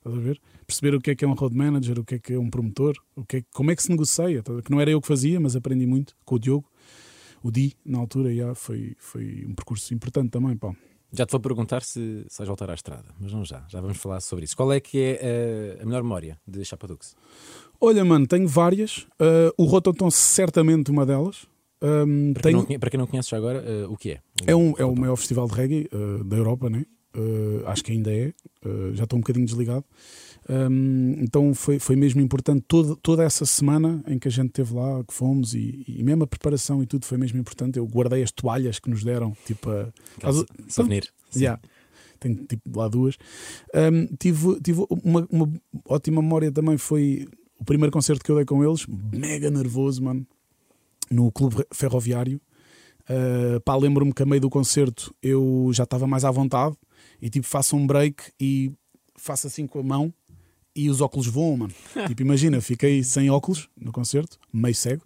Estás 0.00 0.16
a 0.16 0.20
ver? 0.20 0.40
Perceber 0.66 0.94
o 0.94 1.00
que 1.00 1.10
é 1.10 1.14
que 1.14 1.24
é 1.24 1.28
um 1.28 1.34
road 1.34 1.54
manager, 1.54 1.98
o 1.98 2.04
que 2.04 2.14
é 2.14 2.18
que 2.18 2.32
é 2.32 2.38
um 2.38 2.48
promotor, 2.48 2.94
o 3.14 3.24
que 3.24 3.38
é, 3.38 3.42
como 3.52 3.70
é 3.70 3.76
que 3.76 3.82
se 3.82 3.90
negocia. 3.90 4.40
a? 4.42 4.62
Que 4.62 4.70
não 4.70 4.80
era 4.80 4.90
eu 4.90 5.00
que 5.00 5.06
fazia, 5.06 5.38
mas 5.38 5.54
aprendi 5.54 5.86
muito 5.86 6.16
com 6.24 6.36
o 6.36 6.38
Diogo. 6.38 6.66
O 7.42 7.50
Di, 7.50 7.74
na 7.84 7.98
altura, 7.98 8.34
já 8.34 8.54
foi, 8.54 8.94
foi 8.98 9.44
um 9.46 9.54
percurso 9.54 9.92
importante 9.92 10.30
também. 10.30 10.56
Pá. 10.56 10.72
Já 11.12 11.26
te 11.26 11.32
vou 11.32 11.40
perguntar 11.40 11.82
se, 11.82 12.24
vais 12.38 12.48
voltar 12.48 12.70
à 12.70 12.74
estrada, 12.74 13.08
mas 13.20 13.32
não 13.32 13.44
já. 13.44 13.66
Já 13.68 13.80
vamos 13.80 13.98
falar 13.98 14.20
sobre 14.20 14.44
isso. 14.46 14.56
Qual 14.56 14.72
é 14.72 14.80
que 14.80 14.98
é 14.98 15.18
eh, 15.20 15.78
a 15.82 15.84
melhor 15.84 16.02
memória 16.02 16.38
de 16.46 16.64
Chapadux? 16.64 17.14
Olha, 17.80 18.04
mano, 18.04 18.26
tenho 18.26 18.46
várias. 18.46 19.06
Eh, 19.18 19.52
o 19.58 19.64
Rototom, 19.64 20.10
certamente 20.10 20.90
uma 20.90 21.04
delas. 21.04 21.46
Ahm, 21.82 22.32
Para, 22.34 22.42
quem 22.42 22.52
tenho- 22.52 22.58
não, 22.58 22.66
conhe- 22.66 22.78
para 22.78 22.90
quem 22.90 22.98
não 22.98 23.06
conhece 23.06 23.30
já 23.30 23.36
agora, 23.38 23.58
eh, 23.66 23.86
o 23.86 23.96
que 23.96 24.12
é? 24.12 24.20
É, 24.46 24.54
um, 24.56 24.74
é 24.78 24.84
o 24.84 24.94
maior 24.94 25.16
festival 25.16 25.48
de 25.48 25.54
reggae 25.54 25.88
uh, 25.92 26.22
da 26.24 26.36
Europa, 26.36 26.68
né? 26.70 26.84
Uh, 27.14 27.66
acho 27.66 27.82
que 27.82 27.92
ainda 27.92 28.12
é. 28.12 28.32
Uh, 28.64 28.94
já 28.94 29.04
estou 29.04 29.16
um 29.18 29.20
bocadinho 29.20 29.46
desligado. 29.46 29.84
Um, 30.48 31.16
então 31.20 31.52
foi, 31.54 31.78
foi 31.78 31.94
mesmo 31.96 32.20
importante 32.20 32.64
toda, 32.66 32.96
toda 32.96 33.22
essa 33.22 33.44
semana 33.44 34.02
em 34.06 34.18
que 34.18 34.26
a 34.26 34.30
gente 34.30 34.48
esteve 34.48 34.74
lá, 34.74 35.02
que 35.04 35.12
fomos, 35.12 35.54
e, 35.54 35.84
e 35.86 36.02
mesmo 36.02 36.24
a 36.24 36.26
preparação 36.26 36.82
e 36.82 36.86
tudo 36.86 37.04
foi 37.04 37.18
mesmo 37.18 37.38
importante. 37.38 37.78
Eu 37.78 37.86
guardei 37.86 38.22
as 38.22 38.32
toalhas 38.32 38.78
que 38.78 38.88
nos 38.90 39.04
deram, 39.04 39.36
tipo, 39.44 39.70
a, 39.70 39.92
as- 40.22 40.44
souvenir. 40.68 41.04
Sim. 41.30 41.40
Yeah. 41.40 41.60
Tenho 42.18 42.34
tipo 42.46 42.78
lá 42.78 42.88
duas. 42.88 43.16
Um, 43.74 44.06
tive 44.18 44.60
tive 44.60 44.84
uma, 44.90 45.26
uma 45.30 45.50
ótima 45.86 46.20
memória 46.20 46.52
também. 46.52 46.76
Foi 46.76 47.26
o 47.58 47.64
primeiro 47.64 47.92
concerto 47.92 48.22
que 48.24 48.30
eu 48.30 48.36
dei 48.36 48.44
com 48.44 48.62
eles, 48.64 48.86
mega 49.12 49.50
nervoso, 49.50 50.02
mano, 50.02 50.26
no 51.10 51.30
Clube 51.32 51.64
Ferroviário. 51.72 52.40
Uh, 53.08 53.58
pá, 53.60 53.74
lembro-me 53.76 54.12
que 54.12 54.22
a 54.22 54.26
meio 54.26 54.40
do 54.42 54.50
concerto 54.50 55.14
eu 55.22 55.70
já 55.72 55.84
estava 55.84 56.06
mais 56.06 56.24
à 56.24 56.30
vontade 56.30 56.76
e 57.20 57.28
tipo 57.30 57.46
faço 57.46 57.76
um 57.76 57.86
break 57.86 58.22
e 58.40 58.72
faço 59.16 59.46
assim 59.46 59.66
com 59.66 59.78
a 59.80 59.82
mão 59.82 60.12
e 60.74 60.88
os 60.88 61.00
óculos 61.00 61.26
voam, 61.26 61.56
mano. 61.56 61.72
tipo, 62.06 62.22
imagina, 62.22 62.60
fiquei 62.60 63.02
sem 63.02 63.28
óculos 63.30 63.68
no 63.80 63.90
concerto, 63.92 64.38
meio 64.52 64.74
cego. 64.74 65.02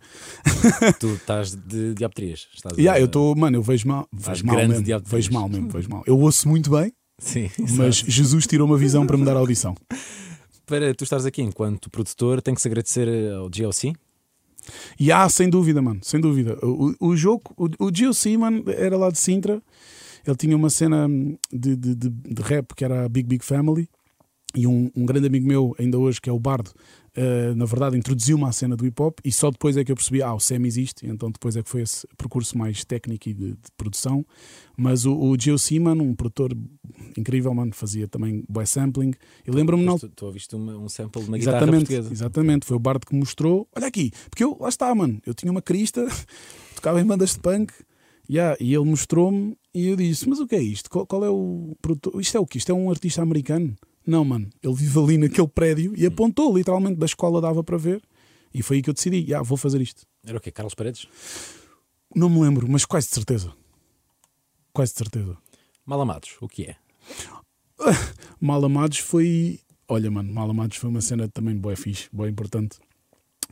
Tu 1.00 1.09
estás 1.14 1.54
de 1.54 1.94
dioptrias. 1.94 2.49
Estás 2.54 2.76
Yeah, 2.76 2.99
a- 2.99 3.00
eu 3.00 3.06
estou, 3.06 3.35
mano, 3.35 3.56
eu 3.56 3.62
vejo 3.62 3.88
mal, 3.88 4.06
vejo 4.12 4.44
mal 4.47 4.56
mesmo, 4.56 4.83
dioptrias. 4.83 5.11
vejo 5.11 5.33
mal 5.33 5.49
mesmo, 5.49 5.68
vejo 5.71 5.88
mal. 5.88 6.02
Eu 6.06 6.18
ouço 6.18 6.49
muito 6.49 6.71
bem, 6.71 6.92
Sim, 7.18 7.49
mas. 7.76 7.97
Jesus 7.97 8.47
tirou 8.47 8.66
uma 8.66 8.76
visão 8.76 9.06
para 9.06 9.16
me 9.16 9.25
dar 9.25 9.37
audição. 9.37 9.75
Para 10.66 10.94
tu 10.94 11.04
estares 11.04 11.25
aqui 11.26 11.42
enquanto 11.42 11.90
produtor, 11.90 12.40
tem 12.42 12.54
que 12.54 12.61
se 12.62 12.68
agradecer 12.68 13.33
ao 13.33 13.49
GLC. 13.50 13.92
E 14.99 15.12
há, 15.12 15.28
sem 15.28 15.49
dúvida, 15.50 15.83
mano, 15.83 16.00
sem 16.02 16.18
dúvida. 16.21 16.59
O, 16.62 16.94
o 17.09 17.16
jogo, 17.16 17.52
o, 17.56 17.64
o 17.87 17.90
GOC, 17.92 18.37
mano, 18.38 18.64
era 18.68 18.97
lá 18.97 19.11
de 19.11 19.18
Sintra. 19.18 19.62
Ele 20.26 20.36
tinha 20.36 20.56
uma 20.56 20.70
cena 20.70 21.06
hum, 21.06 21.36
de, 21.52 21.76
de, 21.76 21.94
de, 21.94 22.08
de 22.08 22.42
rap 22.42 22.74
que 22.74 22.84
era 22.84 23.04
a 23.04 23.08
Big 23.08 23.28
Big 23.28 23.44
Family. 23.44 23.88
E 24.56 24.68
um, 24.68 24.88
um 24.94 25.04
grande 25.04 25.26
amigo 25.26 25.46
meu, 25.46 25.74
ainda 25.80 25.98
hoje, 25.98 26.20
que 26.20 26.30
é 26.30 26.32
o 26.32 26.38
Bardo, 26.38 26.70
Uh, 27.16 27.54
na 27.54 27.64
verdade, 27.64 27.96
introduziu-me 27.96 28.42
à 28.44 28.50
cena 28.50 28.76
do 28.76 28.84
hip 28.84 29.00
hop 29.00 29.20
e 29.24 29.30
só 29.30 29.48
depois 29.48 29.76
é 29.76 29.84
que 29.84 29.92
eu 29.92 29.94
percebi, 29.94 30.20
ah, 30.20 30.34
o 30.34 30.40
Sam 30.40 30.66
existe, 30.66 31.06
então 31.06 31.30
depois 31.30 31.54
é 31.56 31.62
que 31.62 31.70
foi 31.70 31.82
esse 31.82 32.04
percurso 32.18 32.58
mais 32.58 32.84
técnico 32.84 33.28
e 33.28 33.34
de, 33.34 33.50
de 33.52 33.70
produção. 33.76 34.26
Mas 34.76 35.06
o, 35.06 35.16
o 35.16 35.38
Geo 35.38 35.56
Seaman, 35.56 36.02
um 36.02 36.12
produtor 36.12 36.56
incrível, 37.16 37.54
mano, 37.54 37.72
fazia 37.72 38.08
também 38.08 38.42
boy 38.48 38.66
sampling. 38.66 39.12
E 39.46 39.50
lembro-me. 39.52 39.84
Não... 39.84 39.96
Tu, 39.96 40.08
tu 40.08 40.26
ouviste 40.26 40.56
uma, 40.56 40.76
um 40.76 40.88
sample 40.88 41.22
de 41.22 41.28
uma 41.28 41.38
exatamente, 41.38 41.86
guitarra. 41.86 42.12
Exatamente, 42.12 42.66
foi 42.66 42.76
o 42.76 42.80
Bard 42.80 43.06
que 43.06 43.14
mostrou. 43.14 43.68
Olha 43.76 43.86
aqui, 43.86 44.10
porque 44.28 44.42
eu, 44.42 44.56
lá 44.60 44.68
está, 44.68 44.92
mano, 44.92 45.20
eu 45.24 45.34
tinha 45.34 45.52
uma 45.52 45.62
crista, 45.62 46.04
tocava 46.74 47.00
em 47.00 47.04
bandas 47.04 47.34
de 47.34 47.38
punk. 47.38 47.72
Yeah, 48.28 48.56
e 48.58 48.74
ele 48.74 48.86
mostrou-me 48.86 49.56
e 49.74 49.88
eu 49.88 49.96
disse: 49.96 50.28
Mas 50.28 50.38
o 50.38 50.46
que 50.46 50.54
é 50.54 50.62
isto? 50.62 50.88
Qual, 50.88 51.06
qual 51.06 51.24
é 51.24 51.30
o 51.30 51.74
produtor? 51.82 52.20
Isto 52.20 52.36
é 52.36 52.40
o 52.40 52.46
que? 52.46 52.58
Isto 52.58 52.70
é 52.70 52.74
um 52.74 52.90
artista 52.90 53.20
americano? 53.20 53.74
Não, 54.06 54.24
mano, 54.24 54.48
ele 54.62 54.74
vive 54.74 54.98
ali 54.98 55.18
naquele 55.18 55.48
prédio 55.48 55.94
e 55.96 56.06
apontou 56.06 56.56
literalmente 56.56 56.96
da 56.96 57.06
escola, 57.06 57.40
dava 57.40 57.64
para 57.64 57.76
ver. 57.76 58.02
E 58.52 58.62
foi 58.62 58.76
aí 58.76 58.82
que 58.82 58.90
eu 58.90 58.94
decidi: 58.94 59.34
ah, 59.34 59.42
vou 59.42 59.58
fazer 59.58 59.80
isto. 59.80 60.06
Era 60.24 60.38
o 60.38 60.40
quê? 60.40 60.50
Carlos 60.50 60.74
Paredes? 60.74 61.08
Não 62.14 62.30
me 62.30 62.40
lembro, 62.40 62.70
mas 62.70 62.84
quase 62.84 63.08
de 63.08 63.14
certeza. 63.14 63.52
Quase 64.72 64.92
de 64.92 64.98
certeza. 64.98 65.36
Malamados, 65.84 66.36
o 66.40 66.48
que 66.48 66.64
é? 66.64 66.76
Malamados 68.40 68.98
foi. 68.98 69.60
Olha, 69.88 70.10
mano, 70.10 70.32
Malamados 70.32 70.76
foi 70.76 70.88
uma 70.88 71.00
cena 71.00 71.28
também 71.28 71.56
boa 71.56 71.76
fixe, 71.76 72.08
boa 72.12 72.28
importante. 72.28 72.78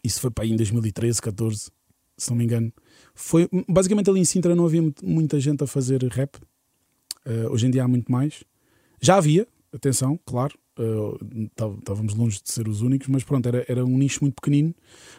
Isso 0.04 0.20
foi 0.20 0.30
para 0.30 0.44
aí 0.44 0.52
em 0.52 0.56
2013, 0.56 1.20
14, 1.20 1.70
se 2.16 2.30
não 2.30 2.36
me 2.36 2.44
engano. 2.44 2.72
Foi, 3.14 3.48
basicamente 3.68 4.08
ali 4.08 4.20
em 4.20 4.24
Sintra 4.24 4.54
não 4.54 4.64
havia 4.64 4.82
muita 5.02 5.38
gente 5.38 5.62
a 5.62 5.66
fazer 5.66 6.02
rap. 6.04 6.36
Uh, 7.26 7.50
hoje 7.50 7.66
em 7.66 7.70
dia 7.70 7.84
há 7.84 7.88
muito 7.88 8.10
mais. 8.10 8.44
Já 9.00 9.16
havia, 9.16 9.46
atenção, 9.72 10.18
claro, 10.24 10.58
estávamos 11.80 12.14
uh, 12.14 12.16
longe 12.16 12.40
de 12.42 12.50
ser 12.50 12.68
os 12.68 12.80
únicos, 12.82 13.08
mas 13.08 13.22
pronto, 13.22 13.46
era, 13.46 13.64
era 13.68 13.84
um 13.84 13.98
nicho 13.98 14.20
muito 14.22 14.34
pequenino. 14.34 14.74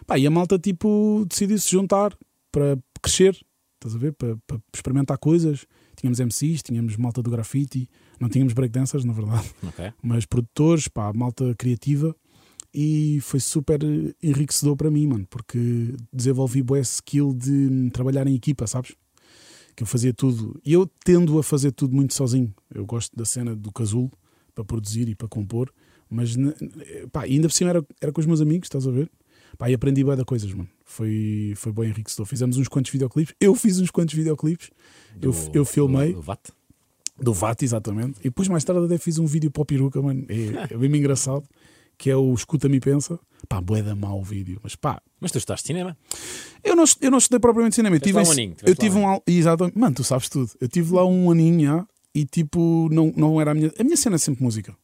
Pá, 0.06 0.18
e 0.18 0.26
a 0.26 0.32
malta 0.32 0.58
tipo 0.58 1.26
decidiu 1.30 1.60
se 1.60 1.72
juntar 1.72 2.18
para 2.52 2.78
crescer, 3.02 3.38
estás 3.76 3.96
a 3.96 3.98
ver? 3.98 4.14
Para, 4.14 4.38
para, 4.48 4.60
experimentar 4.74 5.18
coisas. 5.18 5.66
Tínhamos 5.96 6.20
MCs, 6.20 6.64
tínhamos 6.64 6.98
malta 6.98 7.22
do 7.22 7.30
grafite, 7.30 7.90
não 8.20 8.28
tínhamos 8.28 8.54
breakdancers, 8.54 9.06
na 9.06 9.14
verdade, 9.14 9.50
okay. 9.68 9.94
mas 10.02 10.26
produtores, 10.26 10.88
pá, 10.88 11.14
malta 11.14 11.54
criativa. 11.56 12.16
E 12.74 13.20
foi 13.22 13.40
super 13.40 13.80
enriquecedor 14.22 14.76
para 14.76 14.90
mim, 14.90 15.08
mano, 15.08 15.28
porque 15.30 15.94
desenvolvi 16.12 16.64
boa 16.64 16.80
skill 16.80 17.34
de 17.34 17.90
trabalhar 17.92 18.26
em 18.26 18.36
equipa, 18.36 18.66
sabes? 18.66 18.96
Que 19.76 19.84
eu 19.84 19.88
fazia 19.88 20.14
tudo. 20.14 20.60
E 20.66 20.74
eu 20.74 20.90
tendo 21.06 21.38
a 21.38 21.44
fazer 21.44 21.72
tudo 21.72 21.96
muito 21.96 22.14
sozinho. 22.14 22.54
Eu 22.74 22.86
gosto 22.86 23.16
da 23.16 23.26
cena 23.26 23.56
do 23.56 23.72
casulo 23.72 24.12
para 24.56 24.64
produzir 24.64 25.08
e 25.08 25.16
para 25.16 25.28
compor, 25.28 25.72
mas 26.10 26.36
pá, 27.12 27.24
ainda 27.24 27.48
por 27.48 27.54
cima 27.54 27.70
era, 27.70 27.86
era 28.02 28.12
com 28.12 28.22
os 28.22 28.26
meus 28.26 28.42
amigos, 28.42 28.66
estás 28.66 28.88
a 28.88 28.92
ver? 28.92 29.10
Pá, 29.58 29.70
e 29.70 29.74
aprendi 29.74 30.04
bem 30.04 30.16
da 30.16 30.26
coisas, 30.26 30.52
mano. 30.52 30.70
Foi, 30.84 31.54
foi 31.56 31.72
bem 31.72 31.90
enriquecedor. 31.90 32.26
Fizemos 32.26 32.58
uns 32.58 32.68
quantos 32.68 32.92
videoclipes. 32.92 33.36
Eu 33.40 33.56
fiz 33.56 33.80
uns 33.80 33.92
quantos 33.92 34.16
videoclipes. 34.16 34.72
Do, 35.16 35.30
eu, 35.30 35.36
eu 35.54 35.66
filmei. 35.66 36.10
Do, 36.10 36.16
do 36.16 36.22
VAT? 36.22 36.50
Do 37.22 37.34
VAT, 37.34 37.62
exatamente. 37.62 38.20
E 38.20 38.24
depois, 38.24 38.48
mais 38.48 38.64
tarde, 38.64 38.84
até 38.86 38.98
fiz 38.98 39.20
um 39.20 39.26
vídeo 39.26 39.52
para 39.52 39.62
o 39.62 39.66
peruca, 39.66 40.02
mano. 40.02 40.26
É, 40.28 40.74
é 40.74 40.78
bem 40.78 40.96
engraçado. 40.96 41.44
Que 42.04 42.10
é 42.10 42.18
o 42.18 42.34
Escuta-me 42.34 42.76
e 42.76 42.80
Pensa. 42.82 43.18
Pá, 43.48 43.62
boeda 43.62 43.96
mau 43.96 44.20
o 44.20 44.24
vídeo. 44.26 44.60
Mas 44.62 44.76
pá. 44.76 45.02
Mas 45.22 45.32
tu 45.32 45.38
estás 45.38 45.62
de 45.62 45.68
cinema? 45.68 45.98
Eu 46.62 46.76
não, 46.76 46.84
eu 47.00 47.10
não 47.10 47.18
estudei 47.18 47.40
propriamente 47.40 47.76
cinema. 47.76 47.96
Eu 47.96 48.02
tive, 48.02 48.20
um 48.20 48.30
aninho, 48.30 48.56
eu 48.62 48.76
tive 48.76 48.98
um. 48.98 49.22
Exatamente. 49.26 49.80
Mano, 49.80 49.96
tu 49.96 50.04
sabes 50.04 50.28
tudo. 50.28 50.52
Eu 50.60 50.68
tive 50.68 50.94
lá 50.94 51.06
um 51.06 51.32
aninho 51.32 51.66
já, 51.66 51.88
e 52.14 52.26
tipo, 52.26 52.90
não, 52.92 53.14
não 53.16 53.40
era 53.40 53.52
a 53.52 53.54
minha. 53.54 53.72
A 53.80 53.84
minha 53.86 53.96
cena 53.96 54.18
é 54.18 54.20
sempre 54.20 54.44
música. 54.44 54.76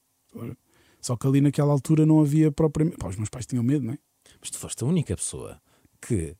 Só 1.01 1.17
que 1.17 1.27
ali 1.27 1.41
naquela 1.41 1.73
altura 1.73 2.05
não 2.05 2.21
havia 2.21 2.53
propriamente. 2.53 2.95
Pá, 2.95 3.09
os 3.09 3.17
meus 3.17 3.27
pais 3.27 3.45
tinham 3.45 3.65
medo, 3.65 3.85
não 3.85 3.95
é? 3.95 3.97
Mas 4.39 4.49
tu 4.49 4.57
foste 4.57 4.81
a 4.81 4.87
única 4.87 5.13
pessoa 5.13 5.59
que, 6.01 6.37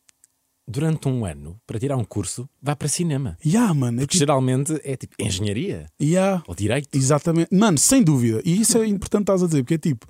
durante 0.66 1.10
um 1.10 1.26
ano, 1.26 1.60
para 1.68 1.78
tirar 1.78 1.98
um 1.98 2.06
curso, 2.06 2.50
vai 2.62 2.78
para 2.78 2.88
cinema. 2.88 3.38
Yeah, 3.46 3.74
mano, 3.74 3.98
é 3.98 4.04
Porque 4.04 4.14
tipo... 4.14 4.20
geralmente 4.20 4.80
é 4.86 4.96
tipo 4.96 5.14
engenharia 5.20 5.88
yeah. 6.02 6.42
ou 6.48 6.56
direito. 6.56 6.88
Exatamente. 6.96 7.54
Mano, 7.54 7.78
sem 7.78 8.02
dúvida. 8.02 8.42
E 8.46 8.62
isso 8.62 8.78
é 8.78 8.88
importante 8.88 9.24
estás 9.24 9.44
a 9.44 9.46
dizer, 9.46 9.64
porque 9.64 9.74
é 9.74 9.78
tipo. 9.78 10.08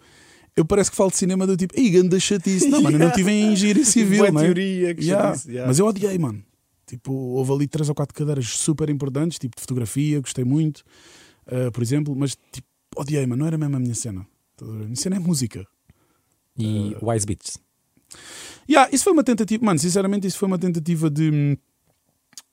Eu 0.56 0.66
parece 0.66 0.92
que 0.92 0.98
falo 0.98 1.12
de 1.12 1.18
cinema 1.18 1.48
do 1.48 1.56
tipo, 1.56 1.74
ei, 1.80 1.90
ganda 1.90 2.20
chatice. 2.20 2.68
Não, 2.68 2.82
mano, 2.82 2.98
eu 2.98 3.00
não 3.00 3.12
tive 3.14 3.32
em 3.32 3.54
engenharia 3.54 3.86
civil, 3.86 4.32
não 4.32 4.42
é? 4.42 4.44
teoria, 4.44 4.96
que 4.96 5.04
yeah. 5.04 5.30
chatice. 5.30 5.50
Yeah. 5.50 5.68
Mas 5.68 5.80
eu 5.80 5.86
odiei, 5.86 6.18
mano. 6.18 6.44
Tipo, 6.86 7.14
houve 7.14 7.54
ali 7.54 7.68
três 7.68 7.88
ou 7.88 7.96
quatro 7.96 8.16
cadeiras 8.16 8.48
super 8.48 8.90
importantes, 8.90 9.38
tipo 9.38 9.56
de 9.56 9.62
fotografia, 9.62 10.20
gostei 10.20 10.44
muito, 10.44 10.80
uh, 11.48 11.72
por 11.72 11.84
exemplo, 11.84 12.16
mas 12.16 12.36
tipo, 12.52 12.68
odiei, 12.98 13.28
mano, 13.28 13.42
não 13.42 13.48
era 13.48 13.58
mesmo 13.58 13.76
a 13.76 13.80
minha 13.80 13.94
cena. 13.94 14.26
A 14.60 14.66
minha 14.66 14.96
cena 14.96 15.18
é 15.18 15.20
música. 15.20 15.66
E 16.58 16.96
uh, 17.00 17.10
Wise 17.10 17.28
Beats? 17.28 17.60
Yeah, 18.68 18.90
isso 18.94 19.04
foi 19.04 19.14
uma 19.14 19.24
tentativa, 19.24 19.64
mano, 19.64 19.80
sinceramente, 19.80 20.26
isso 20.26 20.40
foi 20.40 20.48
uma 20.48 20.58
tentativa 20.58 21.10
de, 21.10 21.58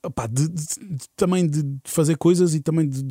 opá, 0.03 0.27
de, 0.27 0.47
de, 0.47 0.65
de 0.65 1.09
também 1.15 1.47
de 1.47 1.63
fazer 1.83 2.15
coisas 2.17 2.53
e 2.53 2.59
também 2.59 2.87
de, 2.87 3.03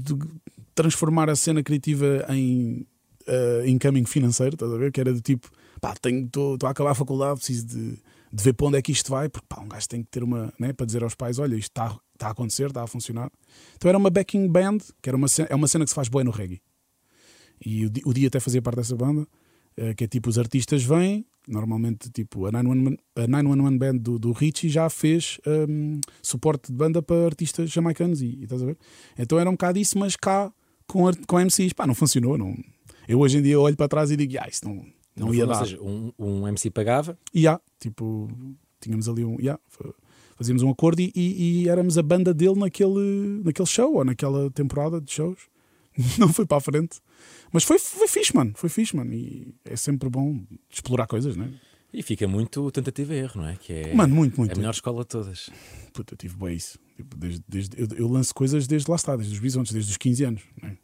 transformar 0.74 1.30
a 1.30 1.34
cena 1.34 1.62
criativa 1.62 2.24
em 2.28 2.86
uh, 3.28 3.66
incoming 3.66 4.04
financeiro, 4.04 4.54
estás 4.54 4.72
a 4.72 4.76
ver? 4.76 4.92
Que 4.92 5.00
era 5.00 5.12
do 5.12 5.20
tipo, 5.20 5.50
pá, 5.80 5.94
estou 5.94 6.56
a 6.64 6.70
acabar 6.70 6.90
a 6.90 6.94
faculdade, 6.94 7.36
preciso 7.38 7.66
de 7.66 7.98
de 8.32 8.42
ver 8.42 8.52
para 8.52 8.66
onde 8.66 8.78
é 8.78 8.82
que 8.82 8.92
isto 8.92 9.10
vai, 9.10 9.28
porque 9.28 9.46
pá, 9.48 9.60
um 9.62 9.68
gajo 9.68 9.88
tem 9.88 10.02
que 10.02 10.10
ter 10.10 10.22
uma, 10.22 10.52
né, 10.58 10.72
para 10.72 10.86
dizer 10.86 11.02
aos 11.02 11.14
pais: 11.14 11.38
olha, 11.38 11.56
isto 11.56 11.70
está 11.70 11.98
tá 12.18 12.28
a 12.28 12.30
acontecer, 12.30 12.66
está 12.66 12.82
a 12.82 12.86
funcionar. 12.86 13.30
Então 13.76 13.88
era 13.88 13.96
uma 13.96 14.10
backing 14.10 14.46
band, 14.48 14.78
que 15.00 15.08
era 15.08 15.16
uma 15.16 15.28
cena, 15.28 15.48
é 15.50 15.54
uma 15.54 15.68
cena 15.68 15.84
que 15.84 15.90
se 15.90 15.94
faz 15.94 16.08
boa 16.08 16.22
no 16.22 16.30
reggae. 16.30 16.60
E 17.64 17.86
o, 17.86 17.92
o 18.04 18.12
dia 18.12 18.28
até 18.28 18.38
fazia 18.38 18.60
parte 18.60 18.76
dessa 18.76 18.94
banda, 18.94 19.26
eh, 19.76 19.94
que 19.94 20.04
é 20.04 20.06
tipo: 20.06 20.28
os 20.28 20.38
artistas 20.38 20.82
vêm, 20.82 21.24
normalmente 21.48 22.10
tipo 22.10 22.46
a 22.46 22.52
911, 22.52 22.98
a 23.16 23.26
911 23.26 23.78
Band 23.78 23.96
do, 23.96 24.18
do 24.18 24.32
Richie 24.32 24.68
já 24.68 24.90
fez 24.90 25.38
um, 25.46 26.00
suporte 26.22 26.70
de 26.70 26.76
banda 26.76 27.00
para 27.00 27.24
artistas 27.24 27.70
jamaicanos, 27.70 28.20
e, 28.20 28.26
e 28.26 28.44
estás 28.44 28.62
a 28.62 28.66
ver? 28.66 28.76
Então 29.18 29.38
era 29.38 29.48
um 29.48 29.54
bocado 29.54 29.78
isso, 29.78 29.98
mas 29.98 30.16
cá 30.16 30.52
com, 30.86 31.10
com 31.26 31.40
MCs, 31.40 31.72
pá, 31.72 31.86
não 31.86 31.94
funcionou. 31.94 32.36
Não. 32.36 32.54
Eu 33.08 33.20
hoje 33.20 33.38
em 33.38 33.42
dia 33.42 33.58
olho 33.58 33.76
para 33.76 33.88
trás 33.88 34.10
e 34.10 34.16
digo: 34.16 34.34
ah, 34.40 34.48
isso 34.48 34.64
não 34.64 34.84
não 35.16 35.34
ia 35.34 35.46
dar. 35.46 35.60
Ou 35.60 35.64
seja, 35.64 35.82
um, 35.82 36.12
um 36.18 36.48
MC 36.48 36.70
pagava? 36.70 37.18
E 37.32 37.40
yeah, 37.40 37.60
tipo, 37.80 38.28
tínhamos 38.80 39.08
ali 39.08 39.24
um. 39.24 39.36
Yeah, 39.40 39.60
fazíamos 40.36 40.62
um 40.62 40.70
acordo 40.70 41.00
e, 41.00 41.10
e, 41.14 41.62
e, 41.62 41.68
éramos 41.68 41.96
a 41.96 42.02
banda 42.02 42.34
dele 42.34 42.58
naquele, 42.58 43.40
naquele 43.42 43.66
show 43.66 43.94
ou 43.94 44.04
naquela 44.04 44.50
temporada 44.50 45.00
de 45.00 45.10
shows. 45.10 45.38
Não 46.18 46.28
foi 46.28 46.44
para 46.44 46.58
a 46.58 46.60
frente. 46.60 47.00
Mas 47.50 47.64
foi, 47.64 47.78
foi 47.78 48.06
fixe, 48.06 48.36
mano. 48.36 48.52
Foi 48.54 48.68
fixe, 48.68 48.94
mano. 48.94 49.14
E 49.14 49.54
é 49.64 49.76
sempre 49.76 50.10
bom 50.10 50.38
explorar 50.70 51.06
coisas, 51.06 51.34
não 51.36 51.46
é? 51.46 51.50
E 51.90 52.02
fica 52.02 52.28
muito 52.28 52.70
tentativa 52.70 53.14
e 53.14 53.18
erro, 53.20 53.40
não 53.40 53.48
é? 53.48 53.56
Que 53.56 53.72
é 53.72 53.94
mano, 53.94 54.14
muito, 54.14 54.36
muito. 54.36 54.52
a 54.52 54.56
melhor 54.56 54.72
escola 54.72 55.02
de 55.02 55.08
todas. 55.08 55.48
Puta, 55.94 56.12
eu 56.12 56.18
tive 56.18 56.36
bem 56.36 56.54
isso. 56.54 56.78
Tipo, 56.96 57.16
desde, 57.16 57.42
desde, 57.48 57.80
eu, 57.80 57.88
eu, 57.96 58.08
lanço 58.08 58.34
coisas 58.34 58.66
desde 58.66 58.90
lá 58.90 58.96
está, 58.96 59.16
desde 59.16 59.32
os 59.32 59.40
bisontes, 59.40 59.72
desde 59.72 59.90
os 59.90 59.96
15 59.96 60.24
anos. 60.24 60.42
Não 60.60 60.68
é? 60.68 60.76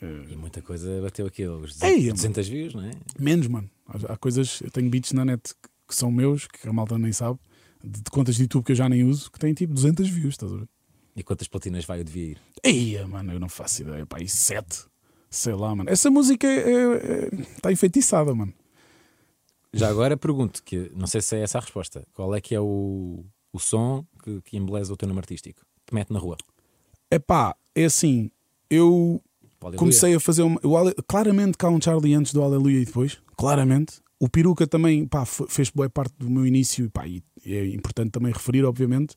E 0.00 0.36
muita 0.36 0.62
coisa 0.62 1.00
bateu 1.02 1.26
aquilo, 1.26 1.58
os 1.58 1.74
200, 1.74 2.14
200 2.14 2.48
views, 2.48 2.74
não 2.74 2.84
é? 2.84 2.90
Menos, 3.18 3.48
mano. 3.48 3.68
Há, 3.86 4.12
há, 4.12 4.16
coisas, 4.16 4.60
eu 4.60 4.70
tenho 4.70 4.88
beats 4.88 5.12
na 5.12 5.24
net 5.24 5.54
que 5.88 5.94
são 5.94 6.10
meus, 6.12 6.46
que 6.46 6.68
a 6.68 6.72
malta 6.72 6.96
nem 6.96 7.12
sabe, 7.12 7.38
de, 7.82 8.02
de, 8.02 8.10
contas 8.10 8.36
de 8.36 8.42
YouTube 8.42 8.64
que 8.64 8.72
eu 8.72 8.76
já 8.76 8.88
nem 8.88 9.02
uso, 9.02 9.30
que 9.30 9.38
têm 9.38 9.54
tipo 9.54 9.74
200 9.74 10.08
views, 10.08 10.34
estás 10.34 10.52
a 10.52 10.56
ver? 10.56 10.68
E 11.16 11.22
quantas 11.22 11.48
platinas 11.48 11.84
vai 11.84 12.00
eu 12.00 12.04
devia 12.04 12.32
ir? 12.32 12.38
Eia, 12.62 13.08
mano, 13.08 13.32
eu 13.32 13.40
não 13.40 13.48
faço 13.48 13.82
ideia, 13.82 14.06
pá, 14.06 14.20
e 14.20 14.28
7. 14.28 14.86
Sei 15.28 15.52
lá, 15.52 15.74
mano. 15.74 15.90
Essa 15.90 16.10
música 16.10 16.46
está 16.46 16.70
é, 16.70 16.74
é, 16.74 17.42
é, 17.42 17.60
tá 17.60 17.72
enfeitiçada, 17.72 18.32
mano. 18.34 18.54
Já 19.72 19.88
agora 19.88 20.16
pergunto, 20.16 20.62
que 20.62 20.90
não 20.94 21.06
sei 21.06 21.20
se 21.20 21.36
é 21.36 21.40
essa 21.40 21.58
a 21.58 21.60
resposta. 21.60 22.06
Qual 22.14 22.34
é 22.34 22.40
que 22.40 22.54
é 22.54 22.60
o, 22.60 23.24
o 23.52 23.58
som 23.58 24.06
que, 24.22 24.40
que 24.42 24.56
embeleza 24.56 24.92
o 24.92 24.96
teu 24.96 25.08
nome 25.08 25.18
artístico? 25.18 25.60
Que 25.84 25.94
mete 25.94 26.12
na 26.12 26.18
rua? 26.18 26.36
É 27.10 27.18
pá, 27.18 27.54
é 27.74 27.84
assim, 27.84 28.30
eu 28.70 29.22
Comecei 29.76 30.14
a 30.14 30.20
fazer 30.20 30.42
uma. 30.42 30.60
claramente 31.06 31.58
cá 31.58 31.68
um 31.68 31.80
Charlie 31.80 32.14
antes 32.14 32.32
do 32.32 32.42
Aleluia 32.42 32.80
e 32.80 32.84
depois. 32.84 33.18
Claramente. 33.36 34.00
O 34.20 34.28
Peruca 34.28 34.66
também 34.66 35.06
pá, 35.06 35.24
fez 35.24 35.70
boa 35.70 35.88
parte 35.88 36.14
do 36.18 36.28
meu 36.28 36.44
início 36.44 36.90
pá, 36.90 37.06
e 37.06 37.22
é 37.46 37.66
importante 37.68 38.10
também 38.10 38.32
referir, 38.32 38.64
obviamente. 38.64 39.14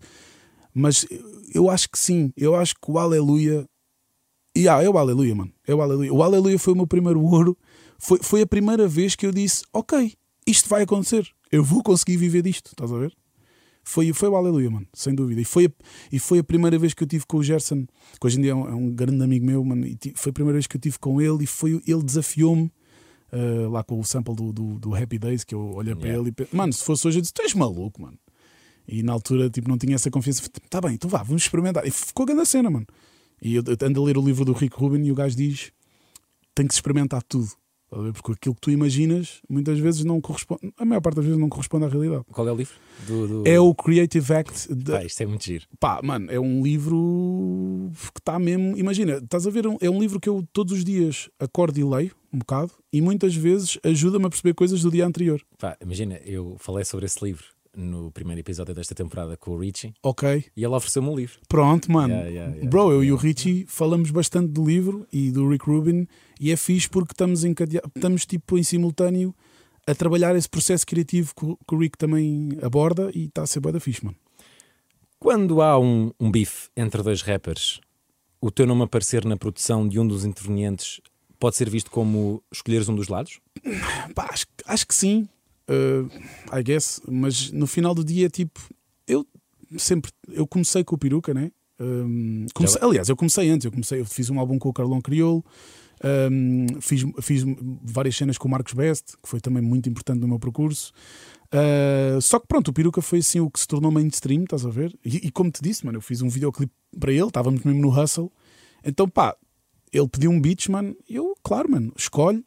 Mas 0.74 1.05
eu 1.53 1.69
acho 1.69 1.89
que 1.89 1.98
sim. 1.98 2.31
Eu 2.38 2.55
acho 2.55 2.75
que 2.75 2.89
o 2.91 2.98
Aleluia. 2.98 3.67
E 4.55 4.67
ah, 4.67 4.81
é 4.81 4.89
o 4.89 4.98
Aleluia, 4.98 5.36
mano. 5.36 5.51
É 5.67 5.74
o 5.74 5.81
Aleluia. 5.81 6.13
O 6.13 6.24
Aleluia 6.24 6.60
foi 6.60 6.74
o 6.74 6.75
meu 6.75 6.88
primeiro 6.88 7.21
ouro. 7.21 7.57
Foi, 7.98 8.19
foi 8.21 8.41
a 8.41 8.48
primeira 8.48 8.88
vez 8.88 9.15
que 9.15 9.25
eu 9.25 9.31
disse: 9.31 9.63
Ok, 9.74 10.13
isto 10.48 10.69
vai 10.69 10.83
acontecer. 10.83 11.27
Eu 11.51 11.63
vou 11.63 11.83
conseguir 11.83 12.17
viver 12.17 12.41
disto. 12.41 12.67
Estás 12.71 12.91
a 12.91 12.98
ver? 12.98 13.13
Foi, 13.83 14.13
foi 14.13 14.29
o 14.29 14.35
Aleluia, 14.35 14.69
mano, 14.69 14.88
sem 14.93 15.13
dúvida. 15.13 15.41
E 15.41 15.45
foi, 15.45 15.65
a, 15.65 15.71
e 16.11 16.19
foi 16.19 16.39
a 16.39 16.43
primeira 16.43 16.77
vez 16.77 16.93
que 16.93 17.03
eu 17.03 17.07
tive 17.07 17.25
com 17.25 17.38
o 17.38 17.43
Gerson, 17.43 17.85
que 18.19 18.27
hoje 18.27 18.38
em 18.38 18.41
dia 18.41 18.51
é 18.51 18.55
um, 18.55 18.67
é 18.67 18.75
um 18.75 18.91
grande 18.91 19.23
amigo 19.23 19.45
meu, 19.45 19.63
mano. 19.63 19.85
E 19.85 19.97
foi 20.15 20.29
a 20.29 20.33
primeira 20.33 20.55
vez 20.55 20.67
que 20.67 20.77
eu 20.77 20.81
tive 20.81 21.00
com 21.00 21.19
ele 21.19 21.43
e 21.43 21.47
foi, 21.47 21.81
ele 21.88 22.03
desafiou-me 22.03 22.71
uh, 23.31 23.69
lá 23.69 23.83
com 23.83 24.00
o 24.00 24.03
sample 24.03 24.35
do, 24.35 24.53
do, 24.53 24.79
do, 24.79 24.95
Happy 24.95 25.17
Days, 25.17 25.43
que 25.43 25.55
eu 25.55 25.61
olhei 25.73 25.93
yeah. 25.93 26.00
para 26.00 26.19
ele 26.19 26.29
e 26.29 26.31
pensei, 26.31 26.57
mano, 26.57 26.73
se 26.73 26.83
fosse 26.83 27.07
hoje 27.07 27.19
eu 27.19 27.21
disse: 27.21 27.33
Tu 27.33 27.41
és 27.41 27.53
maluco, 27.53 28.01
mano. 28.01 28.17
E 28.88 29.03
na 29.03 29.13
altura, 29.13 29.50
tipo, 29.50 29.69
não 29.69 29.77
tinha 29.77 29.95
essa 29.95 30.11
confiança. 30.11 30.43
Tá 30.69 30.81
bem, 30.81 30.93
então 30.93 31.09
vá, 31.09 31.23
vamos 31.23 31.43
experimentar. 31.43 31.85
E 31.85 31.91
ficou 31.91 32.23
a 32.23 32.27
grande 32.27 32.47
cena, 32.47 32.69
mano. 32.69 32.85
E 33.41 33.55
eu 33.55 33.63
ando 33.81 34.01
a 34.01 34.05
ler 34.05 34.17
o 34.17 34.21
livro 34.21 34.45
do 34.45 34.53
Rick 34.53 34.75
Rubin 34.77 35.03
e 35.03 35.11
o 35.11 35.15
gajo 35.15 35.35
diz: 35.35 35.71
tem 36.53 36.67
que 36.67 36.73
se 36.73 36.77
experimentar 36.77 37.23
tudo. 37.23 37.50
Porque 37.91 38.31
aquilo 38.31 38.55
que 38.55 38.62
tu 38.62 38.71
imaginas 38.71 39.41
muitas 39.50 39.77
vezes 39.77 40.05
não 40.05 40.21
corresponde, 40.21 40.74
a 40.77 40.86
maior 40.86 41.01
parte 41.01 41.17
das 41.17 41.25
vezes 41.25 41.39
não 41.39 41.50
corresponde 41.50 41.86
à 41.86 41.89
realidade. 41.89 42.24
Qual 42.31 42.48
é 42.48 42.51
o 42.51 42.55
livro? 42.55 42.74
Do, 43.05 43.27
do... 43.27 43.48
É 43.48 43.60
o 43.60 43.75
Creative 43.75 44.33
Act. 44.33 44.74
De, 44.74 44.91
Pá, 44.91 45.03
isto 45.03 45.21
é 45.21 45.25
muito 45.25 45.43
giro. 45.43 45.65
pá, 45.79 46.00
mano, 46.01 46.31
é 46.31 46.39
um 46.39 46.63
livro 46.63 47.91
que 48.13 48.19
está 48.19 48.39
mesmo. 48.39 48.77
Imagina, 48.77 49.17
estás 49.17 49.45
a 49.45 49.50
ver? 49.50 49.65
É 49.81 49.89
um 49.89 50.00
livro 50.00 50.19
que 50.19 50.29
eu 50.29 50.48
todos 50.53 50.74
os 50.74 50.86
dias 50.86 51.29
acordo 51.39 51.77
e 51.79 51.83
leio 51.83 52.15
um 52.33 52.39
bocado 52.39 52.71
e 52.93 53.01
muitas 53.01 53.36
vezes 53.36 53.77
ajuda-me 53.83 54.25
a 54.25 54.29
perceber 54.29 54.53
coisas 54.53 54.81
do 54.81 54.89
dia 54.89 55.05
anterior. 55.05 55.41
Pá, 55.60 55.75
imagina, 55.81 56.15
eu 56.24 56.55
falei 56.60 56.86
sobre 56.86 57.05
esse 57.05 57.24
livro 57.24 57.43
no 57.75 58.11
primeiro 58.11 58.41
episódio 58.41 58.73
desta 58.75 58.93
temporada 58.93 59.37
com 59.37 59.51
o 59.51 59.57
Richie 59.57 59.93
Ok, 60.03 60.45
e 60.55 60.63
ele 60.63 60.73
ofereceu-me 60.75 61.07
um 61.09 61.15
livro. 61.15 61.39
pronto, 61.47 61.91
mano. 61.91 62.13
Yeah, 62.13 62.29
yeah, 62.29 62.51
yeah. 62.53 62.69
Bro, 62.69 62.91
eu 62.91 63.03
e 63.03 63.11
o 63.11 63.15
Richie 63.15 63.65
falamos 63.67 64.11
bastante 64.11 64.47
do 64.51 64.65
livro 64.65 65.07
e 65.11 65.31
do 65.31 65.47
Rick 65.49 65.65
Rubin 65.65 66.07
e 66.39 66.51
é 66.51 66.57
fixe 66.57 66.89
porque 66.89 67.13
estamos, 67.13 67.43
encadea- 67.43 67.81
estamos 67.95 68.25
tipo 68.25 68.57
em 68.57 68.63
simultâneo 68.63 69.33
a 69.87 69.95
trabalhar 69.95 70.35
esse 70.35 70.49
processo 70.49 70.85
criativo 70.85 71.33
que, 71.35 71.45
o- 71.45 71.57
Rick 71.77 71.97
também 71.97 72.49
aborda 72.61 73.09
e 73.15 73.25
está 73.25 73.43
a 73.43 73.47
ser 73.47 73.59
bué 73.61 73.71
da 73.71 73.79
fixe, 73.79 74.03
mano. 74.05 74.17
Quando 75.19 75.61
há 75.61 75.79
um, 75.79 76.11
um 76.19 76.31
bife 76.31 76.69
entre 76.75 77.01
dois 77.03 77.21
rappers, 77.21 77.79
o 78.41 78.49
teu 78.51 78.65
nome 78.65 78.83
aparecer 78.83 79.23
na 79.23 79.37
produção 79.37 79.87
de 79.87 79.99
um 79.99 80.07
dos 80.07 80.25
intervenientes 80.25 80.99
pode 81.39 81.55
ser 81.55 81.69
visto 81.69 81.89
como 81.91 82.43
escolheres 82.51 82.89
um 82.89 82.95
dos 82.95 83.07
lados? 83.07 83.39
Pá, 84.15 84.27
acho, 84.31 84.45
acho 84.65 84.87
que 84.87 84.95
sim, 84.95 85.27
uh, 85.69 86.57
I 86.57 86.63
guess, 86.63 87.01
mas 87.07 87.51
no 87.51 87.67
final 87.67 87.93
do 87.93 88.03
dia, 88.03 88.29
tipo, 88.29 88.59
eu 89.07 89.25
sempre, 89.77 90.11
eu 90.29 90.45
comecei 90.47 90.83
com 90.83 90.95
o 90.95 90.97
Peruca, 90.97 91.33
né? 91.33 91.51
Um, 91.79 92.45
comecei- 92.53 92.79
aliás, 92.83 93.09
eu 93.09 93.15
comecei 93.15 93.49
antes, 93.49 93.65
eu 93.65 93.71
comecei, 93.71 93.99
eu 94.01 94.05
fiz 94.05 94.29
um 94.29 94.39
álbum 94.39 94.59
com 94.59 94.69
o 94.69 94.73
Carlão 94.73 95.01
Crioulo, 95.01 95.43
um, 96.31 96.67
fiz, 96.79 97.03
fiz 97.21 97.43
várias 97.83 98.15
cenas 98.15 98.37
com 98.37 98.47
o 98.47 98.51
Marcos 98.51 98.73
Best, 98.73 99.13
que 99.21 99.27
foi 99.29 99.39
também 99.39 99.61
muito 99.63 99.89
importante 99.89 100.19
no 100.19 100.27
meu 100.27 100.39
percurso. 100.39 100.91
Uh, 101.53 102.21
só 102.21 102.39
que 102.39 102.47
pronto, 102.47 102.69
o 102.69 102.73
Peruca 102.73 103.01
foi 103.01 103.19
assim 103.19 103.39
o 103.39 103.49
que 103.49 103.59
se 103.59 103.67
tornou 103.67 103.91
mainstream, 103.91 104.43
estás 104.43 104.65
a 104.65 104.69
ver? 104.69 104.97
E, 105.03 105.27
e 105.27 105.31
como 105.31 105.51
te 105.51 105.61
disse, 105.61 105.85
mano, 105.85 105.97
eu 105.97 106.01
fiz 106.01 106.21
um 106.21 106.29
videoclipe 106.29 106.71
para 106.99 107.11
ele, 107.11 107.27
estávamos 107.27 107.63
mesmo 107.63 107.81
no 107.81 107.89
hustle. 107.89 108.31
Então 108.83 109.07
pá, 109.07 109.35
ele 109.91 110.07
pediu 110.07 110.31
um 110.31 110.39
beats, 110.39 110.67
mano, 110.67 110.95
eu, 111.09 111.35
claro, 111.43 111.69
mano, 111.69 111.91
escolhe, 111.97 112.39
É, 112.39 112.43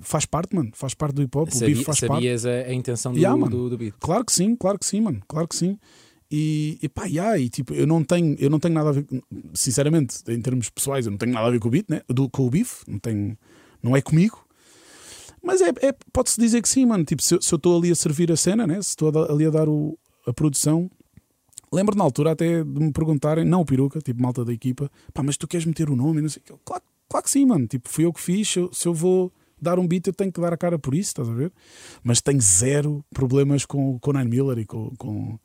faz 0.00 0.26
parte, 0.26 0.54
mano, 0.54 0.70
faz 0.74 0.94
parte 0.94 1.14
do 1.14 1.22
hip 1.22 1.36
hop, 1.36 1.48
o 1.54 1.58
beef 1.60 1.82
faz 1.84 2.00
parte. 2.00 2.12
sabias 2.12 2.44
a, 2.46 2.50
a 2.50 2.72
intenção 2.74 3.12
do, 3.12 3.18
Yeah, 3.18 3.46
do, 3.48 3.70
do 3.70 3.78
beat? 3.78 3.94
Claro 4.00 4.24
que 4.24 4.32
sim, 4.32 4.54
claro 4.56 4.78
que 4.78 4.86
sim, 4.86 5.00
mano, 5.00 5.20
claro 5.26 5.48
que 5.48 5.56
sim. 5.56 5.78
E, 6.30 6.78
e 6.82 6.88
pá, 6.88 7.06
yeah, 7.06 7.38
e 7.38 7.48
tipo, 7.48 7.72
eu 7.72 7.86
não 7.86 8.04
tenho, 8.04 8.36
eu 8.38 8.50
não 8.50 8.58
tenho 8.60 8.74
nada 8.74 8.90
a 8.90 8.92
ver, 8.92 9.06
sinceramente, 9.54 10.18
em 10.28 10.40
termos 10.42 10.68
pessoais, 10.68 11.06
eu 11.06 11.10
não 11.10 11.18
tenho 11.18 11.32
nada 11.32 11.46
a 11.46 11.50
ver 11.50 11.58
com 11.58 11.68
o 11.68 11.70
beat, 11.70 11.86
né? 11.88 12.02
Do, 12.08 12.28
com 12.28 12.46
o 12.46 12.50
beef, 12.50 12.82
não 12.86 12.98
tenho, 12.98 13.36
não 13.82 13.96
é 13.96 14.02
comigo. 14.02 14.44
Mas 15.42 15.62
é, 15.62 15.68
é- 15.80 15.94
pode-se 16.12 16.38
dizer 16.38 16.60
que 16.60 16.68
sim, 16.68 16.84
mano. 16.84 17.04
Tipo, 17.04 17.22
se, 17.22 17.34
eu- 17.34 17.40
se 17.40 17.52
eu 17.54 17.56
estou 17.56 17.78
ali 17.78 17.90
a 17.90 17.94
servir 17.94 18.30
a 18.30 18.36
cena, 18.36 18.66
né? 18.66 18.74
Se 18.82 18.90
estou 18.90 19.08
ali 19.30 19.46
a 19.46 19.50
dar 19.50 19.68
o- 19.68 19.96
a 20.26 20.32
produção, 20.34 20.90
lembro 21.72 21.96
na 21.96 22.04
altura 22.04 22.32
até 22.32 22.62
de 22.62 22.80
me 22.80 22.92
perguntarem, 22.92 23.44
não 23.44 23.62
o 23.62 23.64
peruca, 23.64 23.98
tipo, 24.00 24.20
malta 24.20 24.44
da 24.44 24.52
equipa, 24.52 24.90
pá, 25.14 25.22
mas 25.22 25.36
tu 25.38 25.48
queres 25.48 25.64
meter 25.64 25.88
o 25.88 25.96
nome? 25.96 26.18
E 26.18 26.22
não 26.22 26.28
sei. 26.28 26.42
Eu, 26.50 26.58
Claro, 26.64 26.82
claro 27.08 27.24
que 27.24 27.30
sim, 27.30 27.44
mano. 27.46 27.66
Tipo, 27.66 27.88
fui 27.88 28.04
eu 28.04 28.12
que 28.12 28.20
fiz. 28.20 28.48
Se 28.48 28.58
eu, 28.58 28.72
se 28.72 28.86
eu 28.86 28.94
vou 28.94 29.32
dar 29.60 29.78
um 29.78 29.86
beat, 29.86 30.06
eu 30.06 30.12
tenho 30.12 30.32
que 30.32 30.40
dar 30.40 30.52
a 30.52 30.56
cara 30.56 30.78
por 30.78 30.94
isso, 30.94 31.08
estás 31.08 31.28
a 31.28 31.32
ver? 31.32 31.52
Mas 32.02 32.20
tenho 32.20 32.40
zero 32.40 33.04
problemas 33.10 33.64
com, 33.64 33.98
com 33.98 34.10
o 34.10 34.14
Nine 34.14 34.30
Miller 34.30 34.58
e 34.58 34.64
com, 34.64 34.94
com, 34.96 35.38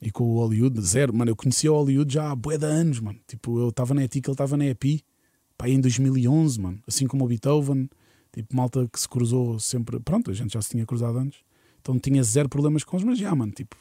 e 0.00 0.10
com 0.10 0.24
o 0.24 0.34
Hollywood, 0.38 0.80
zero. 0.80 1.14
Mano, 1.14 1.30
eu 1.30 1.36
conhecia 1.36 1.72
o 1.72 1.76
Hollywood 1.76 2.12
já 2.12 2.30
há 2.30 2.36
bué 2.36 2.58
de 2.58 2.66
anos, 2.66 3.00
mano. 3.00 3.18
Tipo, 3.26 3.58
eu 3.58 3.68
estava 3.70 3.94
na 3.94 4.04
ETIC, 4.04 4.28
ele 4.28 4.34
estava 4.34 4.56
na 4.56 4.66
EPI, 4.66 5.02
pá, 5.56 5.68
em 5.68 5.80
2011, 5.80 6.60
mano. 6.60 6.82
Assim 6.86 7.06
como 7.06 7.24
o 7.24 7.28
Beethoven, 7.28 7.88
tipo, 8.32 8.54
malta 8.54 8.88
que 8.92 9.00
se 9.00 9.08
cruzou 9.08 9.58
sempre. 9.58 9.98
Pronto, 10.00 10.30
a 10.30 10.34
gente 10.34 10.52
já 10.52 10.62
se 10.62 10.70
tinha 10.70 10.84
cruzado 10.84 11.18
antes. 11.18 11.40
Então 11.80 11.98
tinha 11.98 12.22
zero 12.22 12.48
problemas 12.48 12.84
com 12.84 12.96
eles, 12.96 13.06
mas 13.06 13.18
já, 13.18 13.34
mano, 13.34 13.52
tipo. 13.52 13.76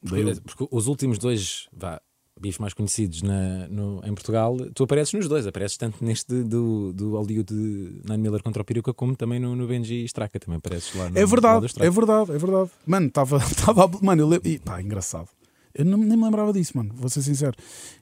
Porque, 0.00 0.40
porque 0.40 0.68
os 0.70 0.86
últimos 0.86 1.18
dois 1.18 1.68
vá, 1.72 2.00
bifes 2.40 2.58
mais 2.58 2.72
conhecidos 2.74 3.22
na, 3.22 3.68
no- 3.68 4.00
em 4.04 4.14
Portugal, 4.14 4.56
tu 4.74 4.84
apareces 4.84 5.12
nos 5.14 5.28
dois, 5.28 5.46
apareces 5.46 5.76
tanto 5.76 6.02
neste 6.04 6.42
do, 6.42 6.92
do 6.92 7.10
Hollywood 7.16 7.52
de 7.54 8.00
Nine 8.08 8.18
Miller 8.22 8.42
contra 8.42 8.62
o 8.62 8.64
Peruca, 8.64 8.94
como 8.94 9.14
também 9.14 9.38
no, 9.38 9.54
no 9.54 9.66
Benji 9.66 10.04
Straka, 10.04 10.40
também 10.40 10.56
apareces 10.58 10.94
lá 10.94 11.10
no 11.10 11.18
É 11.18 11.22
no 11.22 11.28
verdade, 11.28 11.66
Straka. 11.66 11.86
é 11.86 11.90
verdade, 11.90 12.32
é 12.32 12.38
verdade. 12.38 12.70
Mano, 12.86 13.06
estava. 13.08 13.38
Tava, 13.64 13.90
mano, 14.02 14.22
eu 14.22 14.28
lembro. 14.28 14.48
e, 14.48 14.58
Pá, 14.58 14.80
engraçado. 14.80 15.28
Eu 15.74 15.84
não, 15.84 15.98
nem 15.98 16.16
me 16.16 16.24
lembrava 16.24 16.52
disso, 16.52 16.72
mano, 16.76 16.92
vou 16.94 17.08
ser 17.08 17.22
sincero. 17.22 17.56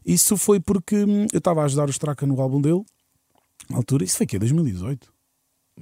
Isso 0.07 0.37
foi 0.37 0.59
porque 0.61 0.97
hum, 1.05 1.27
eu 1.33 1.39
estava 1.39 1.61
a 1.63 1.65
ajudar 1.65 1.87
o 1.89 1.91
Straka 1.91 2.25
no 2.27 2.41
álbum 2.41 2.61
dele, 2.63 2.83
na 3.69 3.77
altura. 3.77 4.05
Isso 4.05 4.17
foi 4.17 4.25
o 4.25 4.29
quê? 4.29 4.39
2018? 4.39 5.13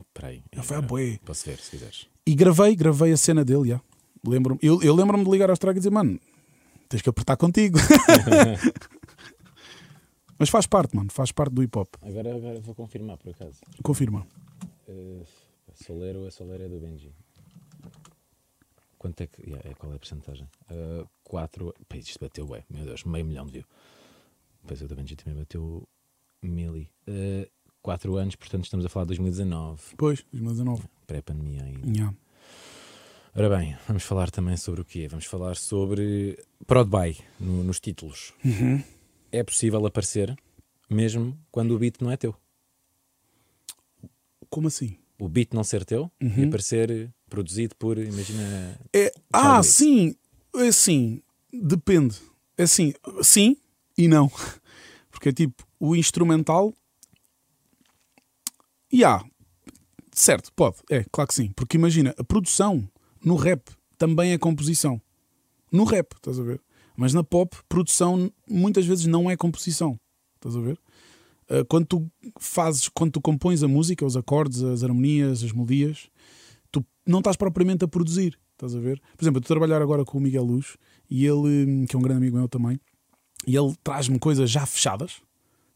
Espera 0.09 0.29
aí, 0.29 0.43
Já 0.55 0.63
foi 0.63 0.77
agora 0.79 0.89
bué. 0.89 1.19
Posso 1.25 1.45
ver, 1.45 1.59
se 1.59 1.71
quiseres. 1.71 2.07
E 2.27 2.35
gravei, 2.35 2.75
gravei 2.75 3.13
a 3.13 3.17
cena 3.17 3.45
dele, 3.45 3.69
já. 3.69 3.81
Lembro 4.27 4.59
eu, 4.61 4.83
eu 4.83 4.95
lembro-me 4.95 5.25
de 5.25 5.31
ligar 5.31 5.49
ao 5.49 5.55
Straka 5.55 5.79
e 5.79 5.81
dizer, 5.81 5.91
mano, 5.91 6.19
tens 6.89 7.03
que 7.03 7.09
apertar 7.09 7.37
contigo. 7.37 7.79
Mas 10.39 10.49
faz 10.51 10.67
parte, 10.67 10.95
mano, 10.95 11.11
faz 11.11 11.33
parte 11.33 11.55
do 11.55 11.63
hip 11.63 11.79
hop. 11.79 11.89
Agora, 12.03 12.35
agora 12.35 12.61
vou 12.61 12.75
confirmar, 12.75 13.17
por 13.17 13.31
acaso. 13.31 13.61
Confirma. 13.83 14.27
Uh, 14.87 15.25
Solero, 15.75 16.27
a 16.27 16.31
Solero 16.31 16.65
é 16.65 16.69
do 16.69 16.79
Benji. 16.79 17.13
Quanto 18.99 19.21
é 19.23 19.27
que. 19.27 19.43
yeah, 19.49 19.69
é, 19.71 19.75
qual 19.75 19.93
é 19.93 19.97
a 19.97 19.99
porcentagem? 19.99 20.47
4. 21.25 21.75
Pá, 21.89 21.97
isto 21.97 22.19
bateu, 22.21 22.47
ué, 22.51 22.65
meu 22.69 22.85
Deus, 22.85 23.05
meio 23.05 23.25
milhão 23.25 23.47
de 23.47 23.53
views. 23.53 23.67
Depois 24.63 24.83
o 24.83 24.89
do 24.89 24.95
Benji 24.97 25.17
também 25.17 25.39
bateu 25.39 25.89
mil 26.43 26.77
e. 26.77 26.91
4 27.83 28.17
anos, 28.17 28.35
portanto 28.35 28.65
estamos 28.65 28.85
a 28.85 28.89
falar 28.89 29.05
de 29.05 29.11
2019, 29.11 29.81
Depois, 29.91 30.25
2019. 30.33 30.83
pré-pandemia 31.07 31.63
ainda. 31.63 31.95
Já. 31.95 32.13
Ora 33.37 33.51
bem, 33.59 33.77
vamos 33.87 34.03
falar 34.03 34.31
também 34.31 34.57
sobre 34.57 34.81
o 34.81 34.85
quê? 34.85 35.07
Vamos 35.09 35.27
falar 35.27 35.57
sobre 35.57 36.39
Prod 36.67 36.89
Buy 36.89 37.17
no- 37.39 37.63
nos 37.63 37.79
títulos. 37.81 38.33
Uhum. 38.45 38.83
É 39.31 39.43
possível 39.45 39.85
aparecer 39.85 40.35
mesmo 40.89 41.37
quando 41.51 41.73
o 41.75 41.79
beat 41.79 41.97
não 42.01 42.11
é 42.11 42.17
teu. 42.17 42.35
Como 44.49 44.69
assim? 44.69 44.97
O 45.19 45.29
beat 45.29 45.53
não 45.53 45.63
ser 45.65 45.85
teu 45.85 46.11
e 46.21 46.25
Uhum. 46.27 46.49
aparecer 46.49 47.13
produzido 47.29 47.75
por, 47.77 47.99
imagina, 47.99 48.79
É, 48.95 49.13
ah, 49.33 49.43
Charlie. 49.63 49.65
sim. 49.73 50.17
É 50.55 50.69
assim. 50.69 51.21
Depende. 51.53 52.17
É 52.57 52.63
assim. 52.63 52.95
Sim 53.23 53.57
e 53.99 54.09
não. 54.09 54.31
Porque 55.11 55.29
é 55.29 55.33
tipo, 55.33 55.67
o 55.79 55.95
instrumental. 55.95 56.73
E 58.91 59.05
há. 59.05 59.23
Certo, 60.13 60.51
pode. 60.55 60.77
É, 60.91 61.05
claro 61.13 61.29
que 61.29 61.35
sim. 61.35 61.53
Porque 61.55 61.77
imagina, 61.77 62.15
a 62.17 62.25
produção 62.25 62.89
no 63.27 63.35
rap 63.35 63.69
também 63.99 64.31
é 64.31 64.39
composição. 64.39 65.03
No 65.73 65.83
rap, 65.83 66.15
estás 66.15 66.39
a 66.39 66.45
ver? 66.45 66.63
Mas 66.97 67.13
na 67.13 67.25
pop, 67.25 67.57
produção 67.69 68.31
muitas 68.49 68.87
vezes 68.87 69.07
não 69.07 69.29
é 69.29 69.37
composição. 69.37 69.99
Estás 70.37 70.55
a 70.55 70.61
ver? 70.61 70.79
Uh, 71.51 71.65
quando 71.69 71.87
tu 71.87 72.11
fazes, 72.39 72.89
quando 72.89 73.11
tu 73.11 73.21
compões 73.21 73.65
a 73.65 73.69
música, 73.69 74.07
os 74.07 74.17
acordes, 74.17 74.63
as 74.63 74.85
harmonias, 74.85 75.43
as 75.43 75.51
melodias, 75.51 76.09
tu 76.71 76.87
não 77.05 77.19
estás 77.19 77.37
propriamente 77.37 77.85
a 77.85 77.89
produzir. 77.89 78.39
Estás 78.53 78.77
a 78.77 78.79
ver? 78.79 79.03
Por 79.17 79.25
exemplo, 79.25 79.39
eu 79.39 79.41
estou 79.41 79.57
a 79.57 79.59
trabalhar 79.59 79.83
agora 79.83 80.05
com 80.05 80.19
o 80.19 80.21
Miguel 80.21 80.45
Luz 80.45 80.77
e 81.11 81.27
ele, 81.27 81.85
que 81.89 81.97
é 81.97 81.99
um 81.99 82.03
grande 82.03 82.19
amigo 82.19 82.37
meu 82.37 82.49
também, 82.49 82.81
e 83.45 83.57
ele 83.57 83.75
traz-me 83.83 84.21
coisas 84.21 84.49
já 84.49 84.65
fechadas. 84.65 85.21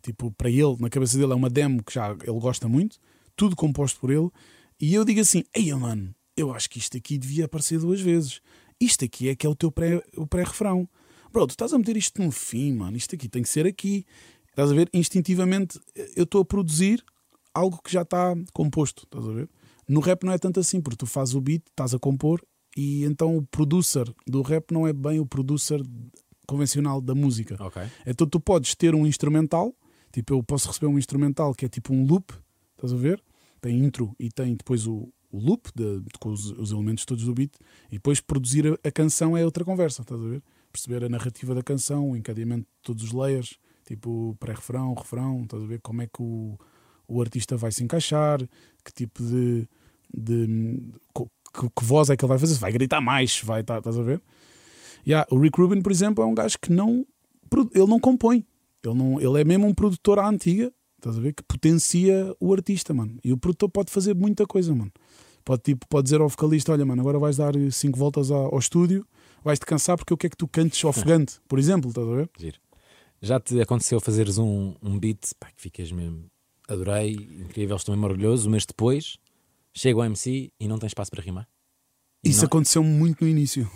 Tipo, 0.02 0.30
para 0.30 0.48
ele, 0.48 0.76
na 0.78 0.88
cabeça 0.88 1.18
dele, 1.18 1.32
é 1.32 1.34
uma 1.34 1.50
demo 1.50 1.82
que 1.82 1.94
já 1.94 2.12
ele 2.12 2.38
gosta 2.38 2.68
muito, 2.68 2.96
tudo 3.34 3.56
composto 3.56 3.98
por 3.98 4.12
ele. 4.12 4.30
E 4.80 4.94
eu 4.94 5.04
digo 5.04 5.20
assim: 5.20 5.42
Ei, 5.52 5.74
mano, 5.74 6.14
eu 6.40 6.52
acho 6.52 6.68
que 6.70 6.78
isto 6.78 6.96
aqui 6.96 7.18
devia 7.18 7.44
aparecer 7.44 7.78
duas 7.78 8.00
vezes. 8.00 8.40
Isto 8.80 9.04
aqui 9.04 9.28
é 9.28 9.34
que 9.34 9.46
é 9.46 9.50
o 9.50 9.54
teu 9.54 9.70
pré- 9.70 10.02
pré-refrão. 10.28 10.88
Bro, 11.32 11.46
tu 11.46 11.50
estás 11.50 11.72
a 11.72 11.78
meter 11.78 11.96
isto 11.96 12.22
no 12.22 12.30
fim, 12.30 12.72
mano. 12.72 12.96
Isto 12.96 13.14
aqui 13.14 13.28
tem 13.28 13.42
que 13.42 13.48
ser 13.48 13.66
aqui. 13.66 14.04
Estás 14.48 14.70
a 14.70 14.74
ver? 14.74 14.88
Instintivamente 14.92 15.78
eu 16.16 16.24
estou 16.24 16.40
a 16.40 16.44
produzir 16.44 17.04
algo 17.54 17.80
que 17.82 17.92
já 17.92 18.02
está 18.02 18.34
composto. 18.52 19.04
Estás 19.04 19.26
a 19.28 19.32
ver? 19.32 19.48
No 19.88 20.00
rap 20.00 20.24
não 20.24 20.32
é 20.32 20.38
tanto 20.38 20.60
assim, 20.60 20.80
porque 20.80 20.96
tu 20.96 21.06
fazes 21.06 21.34
o 21.34 21.40
beat, 21.40 21.62
estás 21.68 21.94
a 21.94 21.98
compor 21.98 22.40
e 22.76 23.04
então 23.04 23.36
o 23.36 23.42
producer 23.42 24.12
do 24.26 24.40
rap 24.42 24.70
não 24.72 24.86
é 24.86 24.92
bem 24.92 25.18
o 25.18 25.26
producer 25.26 25.82
convencional 26.46 27.00
da 27.00 27.14
música. 27.14 27.56
Ok. 27.60 27.82
Então 28.06 28.26
tu 28.26 28.40
podes 28.40 28.74
ter 28.74 28.94
um 28.94 29.06
instrumental, 29.06 29.74
tipo 30.12 30.34
eu 30.34 30.42
posso 30.42 30.68
receber 30.68 30.86
um 30.86 30.98
instrumental 30.98 31.54
que 31.54 31.64
é 31.66 31.68
tipo 31.68 31.92
um 31.92 32.04
loop, 32.06 32.32
estás 32.76 32.92
a 32.92 32.96
ver? 32.96 33.22
Tem 33.60 33.78
intro 33.78 34.14
e 34.18 34.30
tem 34.30 34.54
depois 34.54 34.86
o, 34.86 35.12
o 35.30 35.38
loop 35.38 35.68
de, 35.74 36.00
de- 36.00 36.18
com 36.18 36.30
os, 36.30 36.50
os 36.52 36.72
elementos 36.72 37.04
todos 37.04 37.24
do 37.24 37.34
beat 37.34 37.52
e 37.90 37.94
depois 37.94 38.20
produzir 38.20 38.66
a, 38.66 38.88
a 38.88 38.90
canção 38.90 39.36
é 39.36 39.44
outra 39.44 39.64
conversa, 39.64 40.02
estás 40.02 40.20
a 40.20 40.24
ver? 40.24 40.42
Perceber 40.72 41.04
a 41.04 41.08
narrativa 41.08 41.54
da 41.54 41.62
canção, 41.62 42.10
o 42.10 42.16
encadeamento 42.16 42.62
de 42.62 42.82
todos 42.82 43.04
os 43.04 43.12
layers, 43.12 43.58
tipo 43.86 44.36
pré-refrão, 44.38 44.94
refrão, 44.94 45.42
estás 45.42 45.62
a 45.62 45.66
ver? 45.66 45.80
Como 45.80 46.02
é 46.02 46.06
que 46.06 46.22
o, 46.22 46.58
o 47.08 47.20
artista 47.20 47.56
vai 47.56 47.72
se 47.72 47.82
encaixar, 47.82 48.38
que 48.84 48.92
tipo 48.94 49.22
de. 49.22 49.68
de 50.14 50.46
que, 51.14 51.68
que 51.76 51.84
voz 51.84 52.08
é 52.10 52.16
que 52.16 52.24
ele 52.24 52.28
vai 52.28 52.38
fazer? 52.38 52.54
Vai 52.58 52.70
gritar 52.72 53.00
mais, 53.00 53.40
vai, 53.42 53.64
tá, 53.64 53.78
estás 53.78 53.98
a 53.98 54.02
ver? 54.02 54.22
Yeah, 55.06 55.26
o 55.30 55.38
Rick 55.38 55.60
Rubin, 55.60 55.80
por 55.82 55.90
exemplo, 55.90 56.22
é 56.22 56.26
um 56.26 56.34
gajo 56.34 56.56
que 56.60 56.72
não. 56.72 57.04
Ele 57.74 57.86
não 57.86 57.98
compõe. 57.98 58.46
Ele, 58.84 58.94
não, 58.94 59.20
ele 59.20 59.40
é 59.40 59.44
mesmo 59.44 59.66
um 59.66 59.74
produtor 59.74 60.18
à 60.20 60.28
antiga, 60.28 60.72
estás 61.00 61.16
a 61.18 61.20
ver? 61.20 61.32
Que 61.34 61.42
potencia 61.42 62.34
o 62.38 62.52
artista, 62.52 62.94
mano. 62.94 63.18
E 63.24 63.32
o 63.32 63.36
produtor 63.36 63.68
pode 63.68 63.90
fazer 63.90 64.14
muita 64.14 64.46
coisa, 64.46 64.74
mano. 64.74 64.92
Pode, 65.44 65.62
tipo, 65.62 65.86
pode 65.88 66.04
dizer 66.04 66.20
ao 66.20 66.28
vocalista: 66.28 66.72
Olha, 66.72 66.84
mano, 66.86 67.00
agora 67.00 67.18
vais 67.18 67.36
dar 67.38 67.52
5 67.70 67.98
voltas 67.98 68.30
ao, 68.30 68.52
ao 68.54 68.58
estúdio, 68.58 69.06
vais-te 69.42 69.64
cansar 69.66 69.96
porque 69.96 70.12
eu 70.12 70.16
quero 70.16 70.30
que 70.32 70.36
tu 70.36 70.46
cantes 70.46 70.82
ofegante, 70.84 71.40
por 71.48 71.58
exemplo, 71.58 71.88
estás 71.90 72.06
a 72.06 72.14
ver? 72.14 72.30
Giro. 72.38 72.58
Já 73.22 73.38
te 73.40 73.60
aconteceu 73.60 74.00
fazeres 74.00 74.38
um, 74.38 74.74
um 74.82 74.98
beat 74.98 75.32
pá, 75.38 75.48
que 75.54 75.60
ficas 75.60 75.90
mesmo, 75.92 76.24
adorei, 76.68 77.12
incrível, 77.40 77.76
estou 77.76 77.94
mesmo 77.94 78.06
orgulhoso, 78.06 78.48
mas 78.48 78.64
depois 78.64 79.18
chega 79.74 79.98
o 79.98 80.04
MC 80.04 80.50
e 80.58 80.66
não 80.68 80.78
tem 80.78 80.86
espaço 80.86 81.10
para 81.10 81.22
rimar? 81.22 81.46
E 82.24 82.30
Isso 82.30 82.40
não- 82.40 82.46
aconteceu 82.46 82.82
muito 82.84 83.22
no 83.24 83.30
início. 83.30 83.70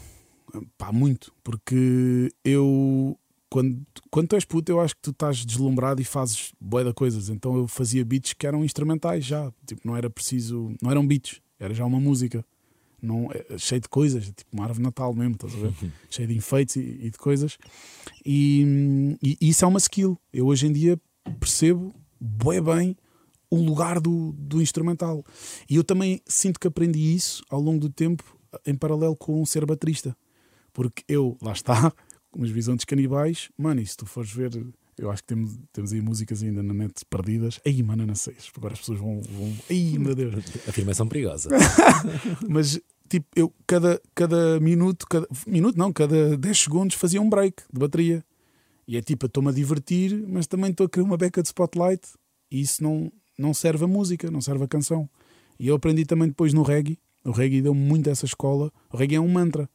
Pá, 0.79 0.93
muito. 0.93 1.33
Porque 1.43 2.31
eu, 2.45 3.19
quando, 3.55 3.87
quando 4.11 4.27
tu 4.27 4.35
és 4.35 4.45
puto, 4.45 4.73
eu 4.73 4.81
acho 4.81 4.97
que 4.97 5.03
tu 5.03 5.11
estás 5.13 5.45
deslumbrado 5.47 6.03
e 6.03 6.05
fazes 6.05 6.53
boia 6.61 6.87
de 6.87 6.93
coisas. 6.93 7.29
Então 7.29 7.57
eu 7.57 7.69
fazia 7.69 8.05
beats 8.05 8.33
que 8.33 8.49
eram 8.49 8.65
instrumentais 8.65 9.25
já. 9.25 9.53
Tipo, 9.65 9.83
não 9.85 9.97
era 9.97 10.11
preciso. 10.11 10.75
Não 10.83 10.91
eram 10.91 11.07
beats, 11.07 11.41
era 11.57 11.73
já 11.73 11.85
uma 11.85 12.01
música. 12.01 12.45
Não, 13.01 13.31
é, 13.31 13.57
cheio 13.57 13.81
de 13.81 13.89
coisas, 13.89 14.25
tipo 14.25 14.51
uma 14.53 14.65
árvore 14.65 14.83
Natal 14.83 15.15
mesmo, 15.15 15.35
estás 15.35 15.55
a 15.55 15.57
ver? 15.57 15.73
cheio 16.11 16.27
de 16.27 16.37
enfeites 16.37 16.75
e, 16.75 16.81
e 16.81 17.11
de 17.11 17.17
coisas. 17.17 17.57
E, 18.27 19.17
e 19.23 19.49
isso 19.49 19.65
é 19.65 19.69
uma 19.69 19.79
skill. 19.79 20.19
Eu 20.33 20.47
hoje 20.47 20.67
em 20.67 20.73
dia 20.73 21.01
percebo 21.39 21.95
bué 22.21 22.61
bem 22.61 22.97
o 23.49 23.63
lugar 23.63 24.01
do, 24.01 24.33
do 24.33 24.61
instrumental. 24.61 25.25
E 25.71 25.77
eu 25.77 25.85
também 25.85 26.21
sinto 26.27 26.59
que 26.59 26.67
aprendi 26.67 27.15
isso 27.15 27.45
ao 27.49 27.61
longo 27.61 27.79
do 27.79 27.89
tempo, 27.89 28.25
em 28.67 28.75
paralelo 28.75 29.15
com 29.15 29.47
ser 29.47 29.65
baterista. 29.65 30.17
Porque 30.73 31.05
eu, 31.07 31.39
lá 31.41 31.53
está, 31.53 31.93
os 32.43 32.51
Bisontes 32.51 32.85
Canibais, 32.85 33.49
mano, 33.57 33.81
e 33.81 33.87
se 33.87 33.97
tu 33.97 34.07
fores 34.07 34.31
ver, 34.31 34.51
eu 34.99 35.11
acho 35.11 35.23
que 35.23 35.29
temos, 35.29 35.59
temos 35.73 35.93
aí 35.93 36.01
músicas 36.01 36.43
ainda 36.43 36.63
na 36.63 36.73
net 36.73 37.05
perdidas. 37.07 37.61
Aí, 37.67 37.83
mano, 37.83 38.07
não 38.07 38.15
sei, 38.15 38.35
agora 38.57 38.75
as 38.75 38.81
pessoas 38.81 38.99
vão. 38.99 39.21
vão... 39.21 39.53
Ai, 39.69 39.97
meu 39.99 40.15
Deus. 40.15 40.35
Afirmação 40.69 41.09
perigosa. 41.09 41.51
Mas, 42.49 42.81
tipo, 43.09 43.27
eu 43.35 43.53
cada, 43.67 44.01
cada 44.15 44.61
minuto, 44.61 45.07
cada, 45.09 45.27
minuto 45.47 45.77
não, 45.77 45.93
cada 45.93 46.37
10 46.37 46.59
segundos 46.59 46.97
fazia 46.97 47.21
um 47.21 47.29
break 47.29 47.63
de 47.73 47.79
bateria. 47.79 48.25
E 48.87 48.97
é 48.97 49.03
tipo, 49.03 49.27
estou-me 49.27 49.49
a 49.49 49.53
divertir, 49.53 50.27
mas 50.29 50.47
também 50.47 50.71
estou 50.71 50.85
a 50.85 50.89
criar 50.91 51.05
uma 51.05 51.17
beca 51.17 51.41
de 51.41 51.49
spotlight. 51.49 52.07
E 52.51 52.61
isso 52.61 52.83
não, 52.83 53.11
não 53.39 53.55
serve 53.55 53.85
a 53.85 53.89
música, 53.89 54.31
não 54.31 54.43
serve 54.43 54.65
a 54.65 54.69
canção. 54.69 55.09
E 55.59 55.69
eu 55.69 55.75
aprendi 55.75 56.05
também 56.05 56.29
depois 56.29 56.53
no 56.53 56.63
reggae. 56.63 56.99
O 57.25 57.31
reggae 57.31 57.63
deu-me 57.63 57.81
muito 57.81 58.11
essa 58.11 58.27
escola. 58.27 58.71
O 58.93 58.97
reggae 58.99 59.17
é 59.17 59.21
um 59.21 59.29
mantra. 59.29 59.71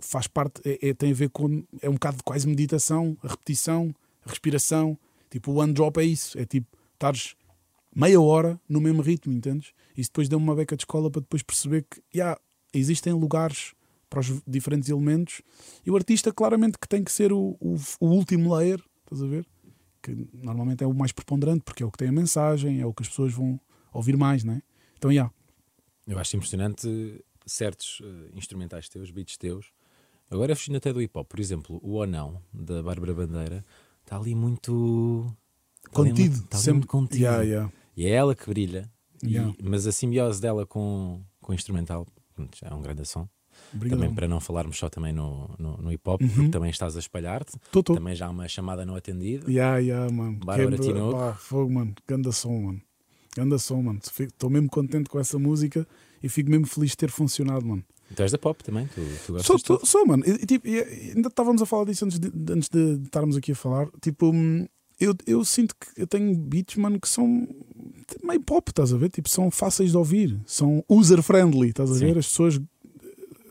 Faz 0.00 0.26
parte, 0.26 0.60
é, 0.64 0.88
é- 0.90 0.94
tem 0.94 1.10
a 1.10 1.14
ver 1.14 1.30
com. 1.30 1.64
É 1.80 1.88
um 1.88 1.94
bocado 1.94 2.18
de 2.18 2.22
quase 2.22 2.46
meditação, 2.46 3.16
a 3.22 3.28
repetição, 3.28 3.94
a 4.24 4.30
respiração. 4.30 4.98
Tipo, 5.30 5.52
o 5.52 5.56
one 5.56 5.72
drop 5.72 5.98
é 6.00 6.04
isso. 6.04 6.38
É 6.38 6.44
tipo, 6.44 6.66
estares 6.94 7.36
meia 7.94 8.20
hora 8.20 8.60
no 8.68 8.80
mesmo 8.80 9.02
ritmo, 9.02 9.32
entendes? 9.32 9.72
Isso 9.96 10.10
depois 10.10 10.28
deu-me 10.28 10.44
uma 10.44 10.54
beca 10.54 10.76
de 10.76 10.82
escola 10.82 11.10
para 11.10 11.20
depois 11.20 11.42
perceber 11.42 11.84
que 11.88 12.00
yeah, 12.14 12.40
existem 12.72 13.12
lugares 13.12 13.74
para 14.08 14.20
os 14.20 14.42
diferentes 14.46 14.88
elementos 14.88 15.40
e 15.86 15.90
o 15.90 15.96
artista, 15.96 16.32
claramente, 16.32 16.78
que 16.78 16.88
tem 16.88 17.04
que 17.04 17.12
ser 17.12 17.32
o, 17.32 17.56
o, 17.60 17.76
o 18.00 18.06
último 18.06 18.54
layer, 18.56 18.82
estás 19.04 19.22
a 19.22 19.26
ver? 19.26 19.46
Que 20.02 20.28
normalmente 20.32 20.82
é 20.82 20.86
o 20.86 20.92
mais 20.94 21.12
preponderante 21.12 21.62
porque 21.64 21.82
é 21.82 21.86
o 21.86 21.90
que 21.90 21.98
tem 21.98 22.08
a 22.08 22.12
mensagem, 22.12 22.80
é 22.80 22.86
o 22.86 22.92
que 22.92 23.02
as 23.02 23.08
pessoas 23.08 23.32
vão 23.32 23.60
ouvir 23.92 24.16
mais, 24.16 24.42
não 24.42 24.54
é? 24.54 24.62
Então, 24.96 25.12
yeah, 25.12 25.32
Eu 26.06 26.18
acho 26.18 26.36
impressionante 26.36 26.88
certos 27.46 28.00
eh, 28.04 28.30
instrumentais 28.34 28.88
teus, 28.88 29.10
beats 29.10 29.36
teus. 29.36 29.72
Agora 30.30 30.54
fugindo 30.54 30.76
até 30.76 30.92
do 30.92 31.02
hip 31.02 31.16
hop. 31.18 31.28
Por 31.28 31.40
exemplo, 31.40 31.80
o 31.82 31.92
Ou 31.94 32.06
Não, 32.06 32.40
da 32.52 32.82
Bárbara 32.82 33.12
Bandeira, 33.14 33.64
está 34.02 34.16
ali 34.16 34.34
muito. 34.34 35.26
ali 35.86 35.92
contido, 35.92 36.34
Está 36.36 36.56
ali 36.56 36.64
sempre 36.64 36.72
muito 36.80 36.88
contido. 36.88 37.20
Yeah, 37.22 37.42
yeah. 37.42 37.72
E 37.96 38.06
é 38.06 38.10
ela 38.10 38.34
que 38.34 38.48
brilha. 38.48 38.90
E- 39.22 39.28
Yeah. 39.32 39.54
mas 39.62 39.86
a 39.86 39.92
simbiose 39.92 40.40
dela 40.40 40.64
com, 40.64 41.20
com 41.42 41.52
o 41.52 41.54
instrumental 41.54 42.06
é 42.62 42.72
um 42.74 42.80
grande 42.80 43.04
som. 43.04 43.28
Obrigado. 43.74 43.98
Também 43.98 44.14
para 44.14 44.26
não 44.26 44.40
falarmos 44.40 44.78
só 44.78 44.88
também 44.88 45.12
no, 45.12 45.50
no, 45.58 45.76
no 45.76 45.92
hip 45.92 46.08
hop, 46.08 46.22
Uhum. 46.22 46.28
porque 46.28 46.48
também 46.48 46.70
estás 46.70 46.96
a 46.96 47.00
espalhar-te. 47.00 47.52
Também 47.84 48.14
já 48.14 48.26
há 48.26 48.30
uma 48.30 48.48
chamada 48.48 48.86
não 48.86 48.94
atendida. 48.94 49.50
Yeah, 49.50 49.76
yeah, 49.78 50.10
mano. 50.10 50.38
Bárbara 50.42 50.78
Tinoco. 50.78 51.18
pá, 51.18 51.34
fogo, 51.34 51.70
mano. 51.70 51.92
Ganda 52.08 52.32
som, 52.32 52.62
mano. 52.62 52.80
Ganda 53.36 53.58
som, 53.58 53.82
mano. 53.82 54.00
Estou 54.18 54.48
mesmo 54.48 54.70
contente 54.70 55.10
com 55.10 55.18
essa 55.18 55.38
música 55.38 55.86
e 56.22 56.28
fico 56.28 56.48
mesmo 56.50 56.66
feliz 56.66 56.92
de 56.92 56.96
ter 56.96 57.10
funcionado, 57.10 57.66
mano. 57.66 57.84
Tu 58.14 58.22
és 58.22 58.32
da 58.32 58.38
pop 58.38 58.62
também, 58.64 58.86
tu, 58.88 59.00
tu 59.26 59.32
gostas 59.34 59.62
Sou, 59.62 59.78
de 59.78 59.86
sou, 59.88 60.06
mano. 60.06 60.24
E, 60.26 60.44
tipo, 60.46 60.66
ainda 60.66 61.28
estávamos 61.28 61.62
a 61.62 61.66
falar 61.66 61.84
disso 61.84 62.04
antes 62.04 62.18
de, 62.18 62.28
antes 62.52 62.68
de 62.68 63.00
estarmos 63.04 63.36
aqui 63.36 63.52
a 63.52 63.54
falar. 63.54 63.88
Tipo, 64.00 64.30
hum, 64.30 64.66
eu, 64.98 65.14
eu 65.26 65.44
sinto 65.44 65.74
que 65.76 66.00
eu 66.02 66.06
tenho 66.06 66.34
beats, 66.36 66.76
mano, 66.76 66.98
que 67.00 67.08
são 67.08 67.46
meio 68.24 68.40
pop, 68.40 68.68
estás 68.70 68.92
a 68.92 68.96
ver? 68.96 69.10
Tipo, 69.10 69.28
são 69.28 69.50
fáceis 69.50 69.92
de 69.92 69.96
ouvir, 69.96 70.38
são 70.44 70.84
user-friendly, 70.88 71.68
estás 71.68 71.90
a 71.90 71.94
Sim. 71.94 72.06
ver? 72.06 72.18
As 72.18 72.26
pessoas 72.26 72.56
eh, 72.56 72.60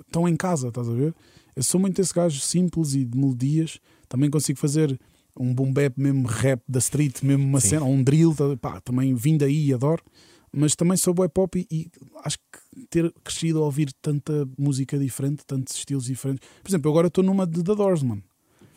estão 0.02 0.28
em 0.28 0.36
casa, 0.36 0.68
estás 0.68 0.90
a 0.90 0.94
ver? 0.94 1.14
Eu 1.56 1.64
sou 1.64 1.80
muito 1.80 2.00
esse 2.02 2.14
gajo 2.14 2.40
simples 2.42 2.94
e 2.94 3.06
de 3.06 3.18
melodias. 3.18 3.80
Também 4.08 4.30
consigo 4.30 4.60
fazer 4.60 5.00
um 5.40 5.54
boom 5.54 5.72
bap 5.72 5.94
mesmo 5.98 6.28
rap 6.28 6.62
da 6.68 6.80
street, 6.80 7.22
mesmo 7.24 7.46
uma 7.46 7.62
Sim. 7.62 7.70
cena, 7.70 7.86
ou 7.86 7.92
um 7.94 8.04
drill, 8.04 8.36
tá- 8.36 8.58
pá, 8.58 8.82
também 8.82 9.14
vim 9.16 9.38
daí 9.38 9.68
e 9.68 9.74
adoro. 9.74 10.04
Mas 10.52 10.76
também 10.76 10.98
sou 10.98 11.14
boy 11.14 11.30
pop 11.30 11.60
e, 11.60 11.68
e 11.72 11.92
acho 12.24 12.38
que 12.38 12.86
ter 12.88 13.14
crescido 13.24 13.60
a 13.60 13.66
ouvir 13.66 13.92
tanta 14.02 14.48
música 14.58 14.98
diferente, 14.98 15.46
tantos 15.46 15.76
estilos 15.76 16.06
diferentes. 16.06 16.48
Por 16.62 16.70
exemplo, 16.70 16.90
agora 16.92 17.08
estou 17.08 17.24
numa 17.24 17.46
de 17.46 17.64
The 17.64 17.76
Doors, 17.76 18.04
mano. 18.04 18.24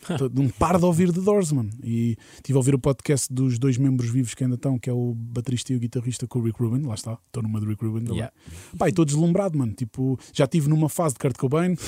Estou 0.11 0.28
num 0.30 0.48
par 0.48 0.78
de 0.78 0.85
ouvir 0.85 1.12
The 1.12 1.20
Doors, 1.20 1.52
mano. 1.52 1.70
E 1.82 2.16
estive 2.35 2.56
a 2.56 2.58
ouvir 2.58 2.74
o 2.74 2.78
podcast 2.78 3.32
dos 3.32 3.56
dois 3.56 3.78
membros 3.78 4.11
vivos 4.11 4.35
que 4.35 4.42
ainda 4.42 4.56
estão, 4.56 4.76
que 4.76 4.90
é 4.90 4.92
o 4.92 5.14
baterista 5.14 5.72
e 5.72 5.76
o 5.76 5.78
guitarrista 5.78 6.26
com 6.26 6.40
o 6.40 6.42
Rick 6.42 6.61
Rubin. 6.61 6.85
Lá 6.85 6.94
está, 6.94 7.16
estou 7.24 7.40
numa 7.40 7.61
de 7.61 7.66
Rick 7.66 7.85
Rubin. 7.85 8.12
Yeah. 8.12 8.32
Pá, 8.76 8.88
estou 8.88 9.04
deslumbrado, 9.04 9.56
mano. 9.56 9.72
Tipo, 9.72 10.18
já 10.32 10.44
estive 10.44 10.68
numa 10.68 10.88
fase 10.88 11.14
de 11.14 11.20
Kurt 11.20 11.37
Cobain. 11.37 11.76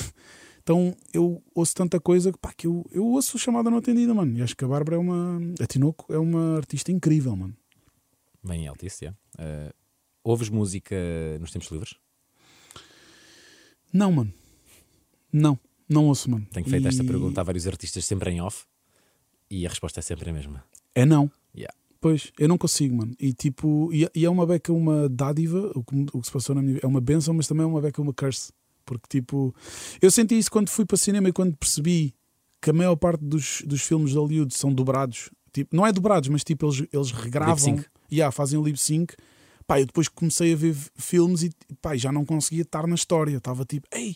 Então 0.65 0.95
eu 1.13 1.43
ouço 1.53 1.75
tanta 1.75 1.99
coisa 1.99 2.33
pá, 2.41 2.51
que 2.51 2.65
eu, 2.65 2.83
eu 2.91 3.05
ouço 3.05 3.37
chamada 3.37 3.69
não 3.69 3.77
atendida, 3.77 4.15
mano. 4.15 4.35
E 4.35 4.41
acho 4.41 4.57
que 4.57 4.65
a 4.65 4.67
Bárbara 4.67 4.95
é 4.95 4.99
uma. 4.99 5.39
A 5.61 5.67
Tinoco 5.67 6.11
é 6.11 6.17
uma 6.17 6.57
artista 6.57 6.91
incrível, 6.91 7.35
mano. 7.35 7.55
Bem 8.45 8.67
Altice, 8.67 9.05
yeah. 9.05 9.17
Eh, 9.39 9.73
ouves 10.23 10.49
música 10.49 10.95
nos 11.39 11.51
tempos 11.51 11.69
livres? 11.71 11.95
Não, 13.91 14.11
mano. 14.11 14.33
Não, 15.31 15.59
não 15.89 16.05
ouço, 16.07 16.29
mano. 16.29 16.45
Tenho 16.51 16.67
feito 16.67 16.87
esta 16.87 17.03
E- 17.03 17.07
pergunta 17.07 17.41
a 17.41 17.43
vários 17.43 17.67
artistas 17.67 18.05
sempre 18.05 18.31
em 18.31 18.41
off 18.41 18.65
e 19.49 19.65
a 19.65 19.69
resposta 19.69 19.99
é 19.99 20.03
sempre 20.03 20.29
a 20.29 20.33
mesma. 20.33 20.63
É 20.93 21.05
não. 21.05 21.29
Yeah. 21.55 21.73
Pois, 21.99 22.31
eu 22.37 22.47
não 22.47 22.57
consigo, 22.57 22.95
mano. 22.95 23.15
E 23.19 23.33
tipo, 23.33 23.89
e, 23.91 24.07
e 24.13 24.25
é 24.25 24.29
uma 24.29 24.45
beca, 24.45 24.71
uma 24.71 25.09
dádiva, 25.09 25.71
o 25.75 25.83
que, 25.83 26.05
o 26.13 26.21
que 26.21 26.27
se 26.27 26.31
passou 26.31 26.53
na 26.55 26.61
minha 26.61 26.75
vida. 26.75 26.85
É 26.85 26.87
uma 26.87 27.01
benção, 27.01 27.33
mas 27.33 27.47
também 27.47 27.63
é 27.63 27.67
uma 27.67 27.81
beca, 27.81 28.01
uma 28.01 28.13
curse. 28.13 28.51
Porque 28.85 29.07
tipo, 29.09 29.53
eu 30.01 30.11
senti 30.11 30.37
isso 30.37 30.51
quando 30.51 30.69
fui 30.69 30.85
para 30.85 30.97
cinema 30.97 31.29
e 31.29 31.33
quando 31.33 31.57
percebi 31.57 32.13
que 32.61 32.69
a 32.69 32.73
maior 32.73 32.95
parte 32.95 33.23
dos, 33.23 33.61
dos 33.65 33.81
filmes 33.81 34.11
de 34.11 34.17
Hollywood 34.17 34.53
são 34.55 34.71
dobrados. 34.73 35.29
Tipo, 35.51 35.75
não 35.75 35.85
é 35.85 35.91
dobrados, 35.91 36.29
mas 36.29 36.43
tipo, 36.43 36.65
eles, 36.67 36.87
eles 36.93 37.11
regravam. 37.11 37.55
Lip-sync. 37.55 37.85
Yeah, 38.11 38.31
fazem 38.31 38.61
lip 38.61 38.77
sync. 38.77 39.13
Pá, 39.67 39.79
eu 39.79 39.85
depois 39.85 40.07
comecei 40.07 40.53
a 40.53 40.55
ver 40.55 40.75
filmes 40.95 41.43
e 41.43 41.49
pá, 41.81 41.95
já 41.95 42.11
não 42.11 42.23
conseguia 42.25 42.61
estar 42.61 42.85
na 42.87 42.95
história. 42.95 43.35
Estava 43.37 43.65
tipo, 43.65 43.87
ei, 43.91 44.15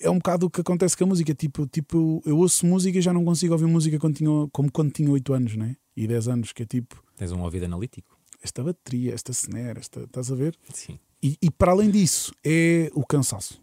é 0.00 0.10
um 0.10 0.16
bocado 0.18 0.46
o 0.46 0.50
que 0.50 0.60
acontece 0.60 0.96
com 0.96 1.04
a 1.04 1.06
música. 1.06 1.34
Tipo, 1.34 1.66
tipo 1.66 2.22
eu 2.26 2.36
ouço 2.38 2.66
música 2.66 2.98
e 2.98 3.02
já 3.02 3.12
não 3.12 3.24
consigo 3.24 3.54
ouvir 3.54 3.66
música 3.66 3.98
quando 3.98 4.16
tinha, 4.16 4.28
como 4.52 4.70
quando 4.70 4.90
tinha 4.92 5.10
8 5.10 5.32
anos, 5.32 5.56
né? 5.56 5.76
E 5.96 6.06
10 6.06 6.28
anos, 6.28 6.52
que 6.52 6.62
é 6.62 6.66
tipo, 6.66 7.02
Tens 7.16 7.32
um 7.32 7.40
ouvido 7.42 7.64
analítico? 7.64 8.18
esta 8.42 8.62
bateria, 8.62 9.14
esta 9.14 9.30
snare, 9.32 9.78
esta, 9.80 10.00
estás 10.00 10.30
a 10.30 10.34
ver? 10.34 10.54
Sim. 10.72 10.98
E, 11.22 11.38
e 11.40 11.50
para 11.50 11.72
além 11.72 11.90
disso, 11.90 12.34
é 12.44 12.90
o 12.94 13.02
cansaço. 13.06 13.58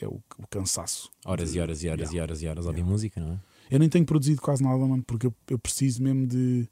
É 0.00 0.06
o, 0.06 0.20
o 0.38 0.46
cansaço. 0.48 1.10
Horas 1.24 1.52
e 1.54 1.58
horas 1.58 1.82
e 1.82 1.88
horas 1.88 2.10
Yeah. 2.12 2.16
e 2.16 2.20
horas 2.20 2.42
e 2.42 2.46
horas 2.46 2.66
a 2.66 2.68
ouvir 2.68 2.80
Yeah. 2.80 2.92
música, 2.92 3.20
não 3.20 3.32
é? 3.32 3.40
Eu 3.68 3.80
nem 3.80 3.88
tenho 3.88 4.04
produzido 4.06 4.40
quase 4.40 4.62
nada, 4.62 4.76
mano, 4.86 5.02
porque 5.04 5.26
eu, 5.26 5.34
eu 5.50 5.58
preciso 5.58 6.00
mesmo 6.00 6.24
de 6.28 6.68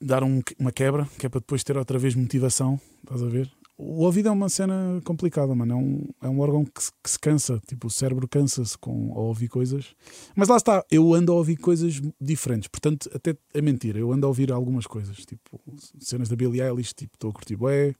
dar 0.00 0.22
um- 0.24 0.40
uma 0.58 0.72
quebra, 0.72 1.06
que 1.18 1.26
é 1.26 1.28
para 1.28 1.40
depois 1.40 1.62
ter 1.62 1.76
outra 1.76 1.98
vez 1.98 2.14
motivação. 2.14 2.80
Estás 3.02 3.22
a 3.22 3.26
ver? 3.28 3.50
O 3.76 4.04
ouvido 4.04 4.28
é 4.28 4.30
uma 4.32 4.48
cena 4.50 5.00
complicada, 5.04 5.54
mano. 5.54 5.72
É 5.72 5.76
um, 5.76 6.08
é 6.22 6.28
um 6.28 6.40
órgão 6.40 6.66
que 6.66 6.82
se, 6.82 6.90
que 7.02 7.10
se 7.10 7.18
cansa. 7.18 7.58
Tipo, 7.66 7.86
o 7.86 7.90
cérebro 7.90 8.28
cansa-se 8.28 8.76
com 8.76 9.12
a 9.14 9.20
ouvir 9.20 9.48
coisas. 9.48 9.94
Mas 10.36 10.48
lá 10.48 10.56
está, 10.58 10.84
eu 10.90 11.14
ando 11.14 11.32
a 11.32 11.34
ouvir 11.36 11.56
coisas 11.56 11.98
diferentes. 12.20 12.68
Portanto, 12.68 13.10
até 13.14 13.34
é 13.54 13.62
mentira. 13.62 13.98
Eu 13.98 14.12
ando 14.12 14.26
a 14.26 14.28
ouvir 14.28 14.52
algumas 14.52 14.86
coisas. 14.86 15.16
Tipo, 15.24 15.58
cenas 15.98 16.28
da 16.28 16.36
Billie 16.36 16.60
Eilish, 16.60 16.92
tipo, 16.92 17.14
estou 17.16 17.30
a 17.30 17.32
curtir 17.32 17.56
bué. 17.56 17.94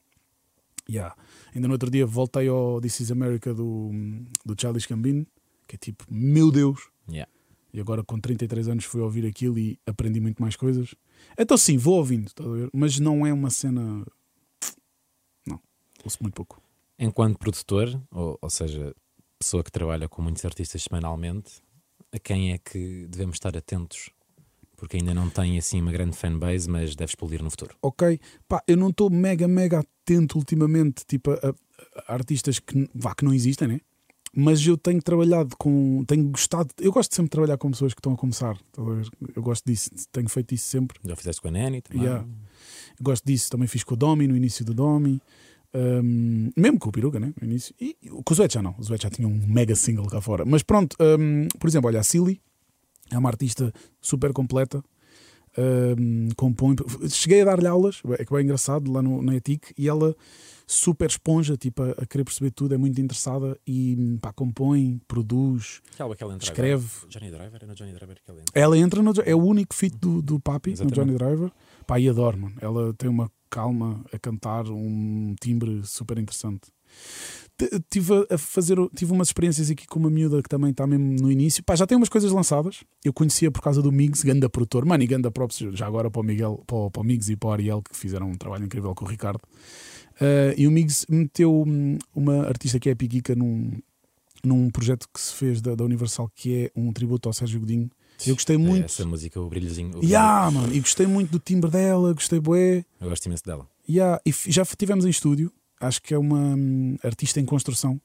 Yeah. 0.88 1.14
Ainda 1.54 1.66
no 1.68 1.74
outro 1.74 1.90
dia 1.90 2.04
voltei 2.04 2.48
ao 2.48 2.80
This 2.80 3.00
is 3.00 3.10
America 3.10 3.54
do, 3.54 3.90
do 4.44 4.54
Childish 4.60 4.86
Gambino, 4.86 5.26
que 5.66 5.76
é 5.76 5.78
tipo, 5.78 6.04
meu 6.10 6.50
Deus. 6.50 6.88
Yeah. 7.08 7.30
E 7.72 7.80
agora 7.80 8.02
com 8.02 8.18
33 8.20 8.68
anos 8.68 8.84
fui 8.84 9.00
ouvir 9.00 9.24
aquilo 9.24 9.58
e 9.58 9.78
aprendi 9.86 10.20
muito 10.20 10.42
mais 10.42 10.56
coisas. 10.56 10.94
Então 11.38 11.56
sim, 11.56 11.76
vou 11.76 11.96
ouvindo, 11.96 12.30
ver? 12.54 12.70
mas 12.72 12.98
não 12.98 13.26
é 13.26 13.32
uma 13.32 13.50
cena. 13.50 14.04
Não, 15.46 15.60
ouço 16.04 16.18
muito 16.20 16.34
pouco. 16.34 16.62
Enquanto 16.98 17.38
produtor, 17.38 18.00
ou, 18.10 18.38
ou 18.40 18.50
seja, 18.50 18.94
pessoa 19.38 19.64
que 19.64 19.72
trabalha 19.72 20.08
com 20.08 20.20
muitos 20.20 20.44
artistas 20.44 20.82
semanalmente, 20.82 21.62
a 22.12 22.18
quem 22.18 22.52
é 22.52 22.58
que 22.58 23.06
devemos 23.08 23.36
estar 23.36 23.56
atentos 23.56 24.10
Porque 24.76 24.96
ainda 24.96 25.14
não 25.14 25.28
tem 25.30 25.58
assim 25.58 25.80
uma 25.80 25.92
grande 25.92 26.16
fanbase, 26.16 26.68
mas 26.68 26.96
deve 26.96 27.10
explodir 27.10 27.42
no 27.42 27.50
futuro. 27.50 27.76
Ok, 27.82 28.18
pá, 28.48 28.62
eu 28.66 28.76
não 28.76 28.88
estou 28.88 29.10
mega, 29.10 29.46
mega 29.46 29.80
atento 29.80 30.38
ultimamente, 30.38 31.04
tipo, 31.06 31.30
a, 31.32 31.54
a 32.06 32.14
artistas 32.14 32.58
que, 32.58 32.88
vá, 32.94 33.14
que 33.14 33.24
não 33.24 33.32
existem, 33.34 33.68
né? 33.68 33.80
Mas 34.34 34.64
eu 34.64 34.76
tenho 34.76 35.02
trabalhado 35.02 35.56
com. 35.56 36.04
Tenho 36.06 36.28
gostado. 36.28 36.68
Eu 36.78 36.92
gosto 36.92 37.14
sempre 37.14 37.26
de 37.26 37.30
trabalhar 37.30 37.58
com 37.58 37.70
pessoas 37.70 37.92
que 37.92 37.98
estão 37.98 38.12
a 38.12 38.16
começar. 38.16 38.56
Eu 39.34 39.42
gosto 39.42 39.64
disso, 39.64 39.90
tenho 40.12 40.28
feito 40.28 40.54
isso 40.54 40.66
sempre. 40.66 40.98
Já 41.04 41.16
fizeste 41.16 41.42
com 41.42 41.48
a 41.48 41.50
Nanny 41.50 41.82
também? 41.82 42.04
Yeah. 42.04 42.24
Gosto 43.00 43.24
disso, 43.24 43.50
também 43.50 43.66
fiz 43.66 43.82
com 43.82 43.94
o 43.94 43.96
Domi, 43.96 44.28
no 44.28 44.36
início 44.36 44.64
do 44.64 44.72
Domi. 44.72 45.20
Um, 45.74 46.50
mesmo 46.56 46.78
com 46.78 46.88
o 46.88 46.92
Peruca, 46.92 47.18
né? 47.18 47.32
No 47.40 47.46
início. 47.46 47.74
E 47.80 47.96
com 48.24 48.32
o 48.32 48.36
Zuet 48.36 48.54
já 48.54 48.62
não. 48.62 48.74
O 48.78 48.82
Zuet 48.82 49.02
já 49.02 49.10
tinha 49.10 49.26
um 49.26 49.46
mega 49.46 49.74
single 49.74 50.06
cá 50.06 50.20
fora. 50.20 50.44
Mas 50.44 50.62
pronto, 50.62 50.96
um, 51.00 51.48
por 51.58 51.68
exemplo, 51.68 51.88
olha, 51.88 52.00
a 52.00 52.02
Silly 52.02 52.40
é 53.10 53.18
uma 53.18 53.28
artista 53.28 53.72
super 54.00 54.32
completa. 54.32 54.82
Um, 55.58 56.28
compõe. 56.36 56.76
Cheguei 57.08 57.42
a 57.42 57.44
dar-lhe 57.44 57.66
aulas, 57.66 58.02
é 58.18 58.24
que 58.24 58.34
é 58.34 58.40
engraçado, 58.40 58.90
lá 58.90 59.02
no, 59.02 59.20
na 59.20 59.34
ETIC, 59.34 59.74
e 59.76 59.88
ela 59.88 60.14
super 60.66 61.08
esponja, 61.08 61.56
tipo, 61.56 61.82
a, 61.82 61.90
a, 61.90 62.06
querer 62.06 62.24
perceber 62.24 62.52
tudo, 62.52 62.74
é 62.74 62.78
muito 62.78 63.00
interessada 63.00 63.58
e 63.66 64.16
pá, 64.22 64.32
compõe, 64.32 65.00
produz, 65.08 65.80
que 65.90 65.96
que 66.16 66.22
ela 66.22 66.34
entra 66.34 66.48
escreve. 66.48 66.86
Agora? 66.98 67.10
Johnny 67.10 67.30
Driver? 67.30 67.60
É 67.62 67.66
no 67.66 67.74
Johnny 67.74 67.92
Driver 67.92 68.16
que 68.24 68.30
ela 68.30 68.40
entra? 68.40 68.60
Ela 68.60 68.78
entra 68.78 69.02
no, 69.02 69.12
é 69.24 69.34
o 69.34 69.42
único 69.42 69.74
feat 69.74 69.96
do, 69.98 70.22
do 70.22 70.38
Papi, 70.38 70.70
Exatamente. 70.70 70.96
no 70.96 71.04
Johnny 71.04 71.18
Driver. 71.18 71.52
Pá, 71.86 71.98
e 71.98 72.08
adoro, 72.08 72.38
mano. 72.38 72.54
Ela 72.60 72.94
tem 72.94 73.10
uma 73.10 73.28
calma 73.50 74.04
a 74.12 74.18
cantar, 74.18 74.68
um 74.68 75.34
timbre 75.40 75.82
super 75.84 76.18
interessante. 76.18 76.70
Tive 77.90 78.26
a 78.30 78.38
fazer, 78.38 78.76
tive 78.94 79.12
umas 79.12 79.28
experiências 79.28 79.70
aqui 79.70 79.86
com 79.86 79.98
uma 79.98 80.10
miúda 80.10 80.42
que 80.42 80.48
também 80.48 80.70
está 80.70 80.86
mesmo 80.86 81.16
no 81.20 81.30
início. 81.30 81.62
Pá, 81.62 81.74
já 81.76 81.86
tem 81.86 81.96
umas 81.96 82.08
coisas 82.08 82.32
lançadas. 82.32 82.84
Eu 83.04 83.12
conhecia 83.12 83.50
por 83.50 83.60
causa 83.60 83.82
do 83.82 83.90
Migs, 83.90 84.22
ganda 84.22 84.48
produtor. 84.48 84.84
Mano, 84.84 85.02
e 85.02 85.06
ganda 85.06 85.30
props 85.30 85.58
já 85.72 85.86
agora 85.86 86.10
para 86.10 86.20
o 86.20 86.24
Miguel, 86.24 86.62
para 86.66 86.76
o, 86.76 86.90
para 86.90 87.02
o 87.02 87.04
Migs 87.04 87.28
e 87.28 87.36
para 87.36 87.48
o 87.48 87.52
Ariel, 87.52 87.82
que 87.82 87.96
fizeram 87.96 88.30
um 88.30 88.34
trabalho 88.34 88.64
incrível 88.64 88.94
com 88.94 89.04
o 89.04 89.08
Ricardo. 89.08 89.40
Uh, 90.20 90.52
e 90.56 90.66
o 90.66 90.70
Migs 90.70 91.06
meteu 91.08 91.64
uma 92.14 92.46
artista 92.46 92.78
que 92.78 92.90
é 92.90 92.94
Piquica 92.94 93.34
num, 93.34 93.72
num 94.44 94.70
projeto 94.70 95.08
que 95.12 95.20
se 95.20 95.34
fez 95.34 95.60
da, 95.60 95.74
da 95.74 95.84
Universal, 95.84 96.30
que 96.34 96.64
é 96.64 96.70
um 96.76 96.92
tributo 96.92 97.28
ao 97.28 97.32
Sérgio 97.32 97.60
Godinho. 97.60 97.90
Eu 98.26 98.34
gostei 98.34 98.58
muito. 98.58 98.84
Essa 98.84 99.06
música, 99.06 99.40
o 99.40 99.48
brilhozinho. 99.48 99.98
O 99.98 100.04
yeah, 100.04 100.50
mano, 100.50 100.74
e 100.74 100.80
gostei 100.80 101.06
muito 101.06 101.30
do 101.30 101.38
timbre 101.38 101.70
dela, 101.70 102.12
gostei 102.12 102.38
bué. 102.38 102.84
Eu 103.00 103.08
gosto 103.08 103.24
imenso 103.26 103.44
dela. 103.44 103.66
Yeah, 103.88 104.20
e 104.24 104.32
já 104.52 104.64
tivemos 104.64 105.04
em 105.04 105.08
estúdio, 105.08 105.50
acho 105.80 106.02
que 106.02 106.14
é 106.14 106.18
uma 106.18 106.54
hum, 106.56 106.96
artista 107.02 107.40
em 107.40 107.44
construção, 107.44 108.00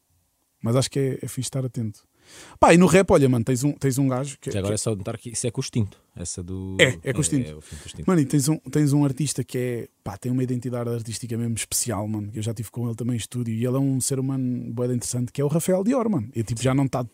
mas 0.62 0.76
acho 0.76 0.90
que 0.90 1.00
é, 1.00 1.20
é 1.22 1.28
fixe 1.28 1.42
estar 1.42 1.66
atento. 1.66 2.04
Pá, 2.60 2.74
e 2.74 2.78
no 2.78 2.88
rap, 2.88 3.12
olha, 3.12 3.30
mano, 3.30 3.46
tens 3.46 3.64
um, 3.64 3.72
tens 3.74 3.98
um 3.98 4.08
gajo. 4.08 4.38
Que, 4.40 4.52
Já 4.52 4.60
agora 4.60 4.72
que... 4.72 4.76
é 4.76 4.78
só 4.78 4.96
notar 4.96 5.18
que 5.18 5.30
isso 5.30 5.46
é 5.46 5.52
com 5.52 5.62
o 5.62 5.64
instinto. 5.64 6.02
Essa 6.16 6.42
do. 6.42 6.78
É, 6.80 6.98
é 7.04 7.14
com 7.14 7.20
o 7.20 7.22
instinto. 7.22 7.50
É, 7.50 7.52
é, 7.52 8.02
é 8.02 8.04
mano, 8.08 8.22
e 8.22 8.26
tens 8.26 8.50
um, 8.50 8.58
tens 8.58 8.94
um 8.94 9.06
artista 9.06 9.44
que 9.44 9.58
é. 9.58 9.88
Pá, 10.04 10.18
tem 10.18 10.32
uma 10.32 10.44
identidade 10.44 10.90
artística 10.90 11.38
mesmo 11.38 11.56
especial, 11.56 12.08
mano. 12.08 12.32
Eu 12.34 12.42
já 12.42 12.54
tive 12.54 12.72
com 12.72 12.88
ele 12.88 12.96
também 12.96 13.16
em 13.16 13.18
estúdio 13.18 13.54
e 13.54 13.66
ele 13.66 13.76
é 13.76 13.80
um 13.80 14.00
ser 14.02 14.20
humano 14.20 14.74
boeda 14.74 14.94
interessante 14.94 15.32
que 15.32 15.42
é 15.42 15.46
o 15.46 15.48
Rafael 15.48 15.84
Dior, 15.84 16.10
mano. 16.10 16.30
E 16.36 16.44
tipo, 16.44 16.62
já 16.62 16.74
não 16.74 16.86
está 16.86 17.06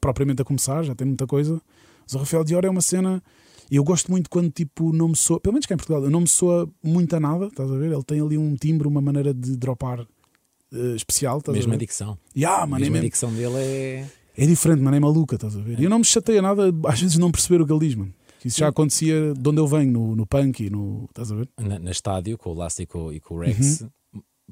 propriamente 0.00 0.42
a 0.42 0.44
começar, 0.44 0.82
já 0.82 0.94
tem 0.94 1.06
muita 1.06 1.26
coisa. 1.26 1.60
Mas 2.02 2.14
o 2.14 2.18
Rafael 2.18 2.44
Dior 2.44 2.64
é 2.64 2.70
uma 2.70 2.82
cena. 2.82 3.22
Eu 3.70 3.82
gosto 3.84 4.10
muito 4.10 4.30
quando, 4.30 4.50
tipo, 4.50 4.92
não 4.92 5.08
me 5.08 5.16
soa. 5.16 5.40
Pelo 5.40 5.54
menos 5.54 5.66
cá 5.66 5.74
em 5.74 5.78
Portugal, 5.78 6.08
não 6.08 6.20
me 6.20 6.28
soa 6.28 6.68
muito 6.82 7.14
a 7.14 7.20
nada, 7.20 7.46
estás 7.46 7.70
a 7.70 7.76
ver? 7.76 7.92
Ele 7.92 8.02
tem 8.02 8.20
ali 8.20 8.38
um 8.38 8.54
timbre, 8.54 8.86
uma 8.86 9.00
maneira 9.00 9.34
de 9.34 9.56
dropar 9.56 10.00
uh, 10.00 10.94
especial, 10.94 11.38
estás 11.38 11.56
mesmo 11.56 11.72
a 11.72 11.76
ver? 11.76 11.80
dicção. 11.80 12.18
Yeah, 12.36 12.66
mano, 12.66 12.80
mesmo 12.80 12.96
é 12.96 13.00
dicção 13.00 13.32
dele 13.32 13.56
é. 13.56 14.06
É 14.38 14.46
diferente, 14.46 14.82
mano, 14.82 14.96
é 14.96 15.00
maluca, 15.00 15.34
estás 15.34 15.56
a 15.56 15.60
ver? 15.60 15.80
E 15.80 15.84
eu 15.84 15.90
não 15.90 15.98
me 15.98 16.04
chateia 16.04 16.42
nada, 16.42 16.72
às 16.86 17.00
vezes, 17.00 17.16
não 17.16 17.30
perceber 17.30 17.62
o 17.62 17.66
que 17.66 17.72
ele 17.72 17.80
diz, 17.80 17.94
mano. 17.94 18.12
Isso 18.44 18.60
já 18.60 18.68
acontecia 18.68 19.32
de 19.34 19.48
onde 19.48 19.58
eu 19.58 19.66
venho, 19.66 19.90
no, 19.90 20.14
no 20.14 20.26
punk 20.26 20.60
e 20.60 20.70
no. 20.70 21.06
Estás 21.08 21.32
a 21.32 21.34
ver? 21.34 21.48
Na, 21.58 21.78
na 21.78 21.90
estádio, 21.90 22.36
com 22.38 22.50
o 22.50 22.54
Last 22.54 22.80
e 22.80 22.86
com, 22.86 23.12
e 23.12 23.18
com 23.18 23.34
o 23.34 23.38
Rex. 23.40 23.80
Uhum 23.80 23.90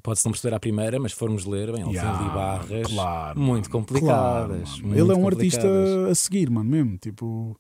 pode-se 0.03 0.25
não 0.25 0.33
perceber 0.33 0.55
à 0.55 0.61
primeira, 0.61 0.99
mas 0.99 1.13
formos 1.13 1.45
ler, 1.45 1.73
bem, 1.73 1.83
ele 1.83 1.93
yeah, 1.93 2.19
tem 2.19 2.27
ali 2.27 2.35
barras 2.35 2.87
claro, 2.89 3.41
muito 3.41 3.71
complicadas. 3.71 4.69
Claro, 4.69 4.87
muito 4.87 5.01
ele 5.01 5.13
é 5.13 5.15
um 5.15 5.23
complicadas. 5.23 5.65
artista 5.65 6.11
a 6.11 6.15
seguir, 6.15 6.51
mano, 6.51 6.69
mesmo. 6.69 6.99
Tipo, 6.99 7.59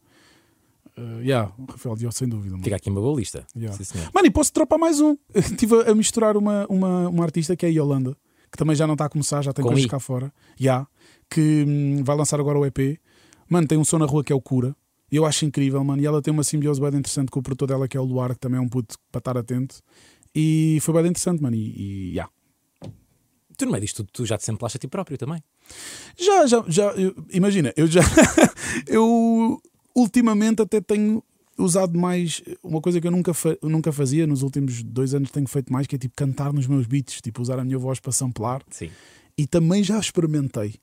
Uh, 0.96 1.20
yeah, 1.22 1.52
Rafael 1.68 1.96
Dior, 1.96 2.12
sem 2.12 2.28
dúvida. 2.28 2.52
Mano. 2.52 2.62
Fica 2.64 2.76
aqui 2.76 2.88
uma 2.88 3.00
boa 3.00 3.18
lista. 3.18 3.44
Yeah. 3.56 3.76
Sim, 3.84 3.98
mano, 4.14 4.26
e 4.26 4.30
posso 4.30 4.52
dropar 4.52 4.78
mais 4.78 5.00
um. 5.00 5.16
Estive 5.34 5.82
a 5.90 5.94
misturar 5.94 6.36
uma, 6.36 6.66
uma, 6.68 7.08
uma 7.08 7.24
artista 7.24 7.56
que 7.56 7.66
é 7.66 7.68
a 7.68 7.72
Yolanda, 7.72 8.16
que 8.50 8.56
também 8.56 8.76
já 8.76 8.86
não 8.86 8.94
está 8.94 9.06
a 9.06 9.08
começar, 9.08 9.42
já 9.42 9.52
tem 9.52 9.62
Com 9.62 9.70
coisas 9.70 9.86
I. 9.86 9.88
cá 9.88 9.98
fora. 9.98 10.32
Yeah, 10.60 10.86
que 11.28 11.64
hum, 11.66 12.04
vai 12.04 12.16
lançar 12.16 12.38
agora 12.38 12.58
o 12.58 12.64
EP. 12.64 13.00
Mano, 13.48 13.66
tem 13.66 13.76
um 13.76 13.84
som 13.84 13.98
na 13.98 14.06
rua 14.06 14.22
que 14.22 14.32
é 14.32 14.36
o 14.36 14.40
Cura. 14.40 14.74
E 15.10 15.16
eu 15.16 15.26
acho 15.26 15.44
incrível, 15.44 15.82
mano. 15.84 16.00
E 16.00 16.06
ela 16.06 16.22
tem 16.22 16.32
uma 16.32 16.44
simbiose 16.44 16.80
bem 16.80 16.90
interessante 16.90 17.30
com 17.30 17.40
o 17.40 17.42
produtor 17.42 17.68
dela, 17.68 17.88
que 17.88 17.96
é 17.96 18.00
o 18.00 18.04
Luar, 18.04 18.34
que 18.34 18.40
também 18.40 18.58
é 18.58 18.60
um 18.60 18.68
puto 18.68 18.96
para 19.10 19.18
estar 19.18 19.36
atento. 19.36 19.80
E 20.34 20.78
foi 20.80 20.94
bem 20.94 21.10
interessante, 21.10 21.42
mano. 21.42 21.54
E, 21.56 21.74
e 21.76 22.08
yeah. 22.10 22.30
Tu 23.56 23.66
no 23.66 23.70
meio 23.70 23.82
disto, 23.82 24.04
tu 24.04 24.26
já 24.26 24.36
te 24.36 24.44
semplaste 24.44 24.78
a 24.78 24.80
ti 24.80 24.88
próprio 24.88 25.16
também? 25.16 25.42
Já, 26.18 26.46
já, 26.46 26.64
já. 26.66 26.82
Eu, 26.92 27.14
imagina, 27.30 27.72
eu 27.76 27.86
já. 27.86 28.00
eu 28.88 29.60
ultimamente 29.94 30.62
até 30.62 30.80
tenho 30.80 31.22
usado 31.58 31.98
mais 31.98 32.42
uma 32.62 32.80
coisa 32.80 33.00
que 33.00 33.06
eu 33.06 33.10
nunca, 33.10 33.32
fa 33.32 33.56
nunca 33.62 33.92
fazia, 33.92 34.26
nos 34.26 34.42
últimos 34.42 34.82
dois 34.82 35.14
anos 35.14 35.30
tenho 35.30 35.46
feito 35.46 35.72
mais, 35.72 35.86
que 35.86 35.94
é 35.94 35.98
tipo 35.98 36.14
cantar 36.16 36.52
nos 36.52 36.66
meus 36.66 36.86
beats, 36.86 37.20
tipo 37.20 37.40
usar 37.40 37.58
a 37.58 37.64
minha 37.64 37.78
voz 37.78 38.00
para 38.00 38.12
samplar. 38.12 38.62
Sim. 38.70 38.90
E 39.36 39.46
também 39.46 39.82
já 39.82 39.98
experimentei. 39.98 40.74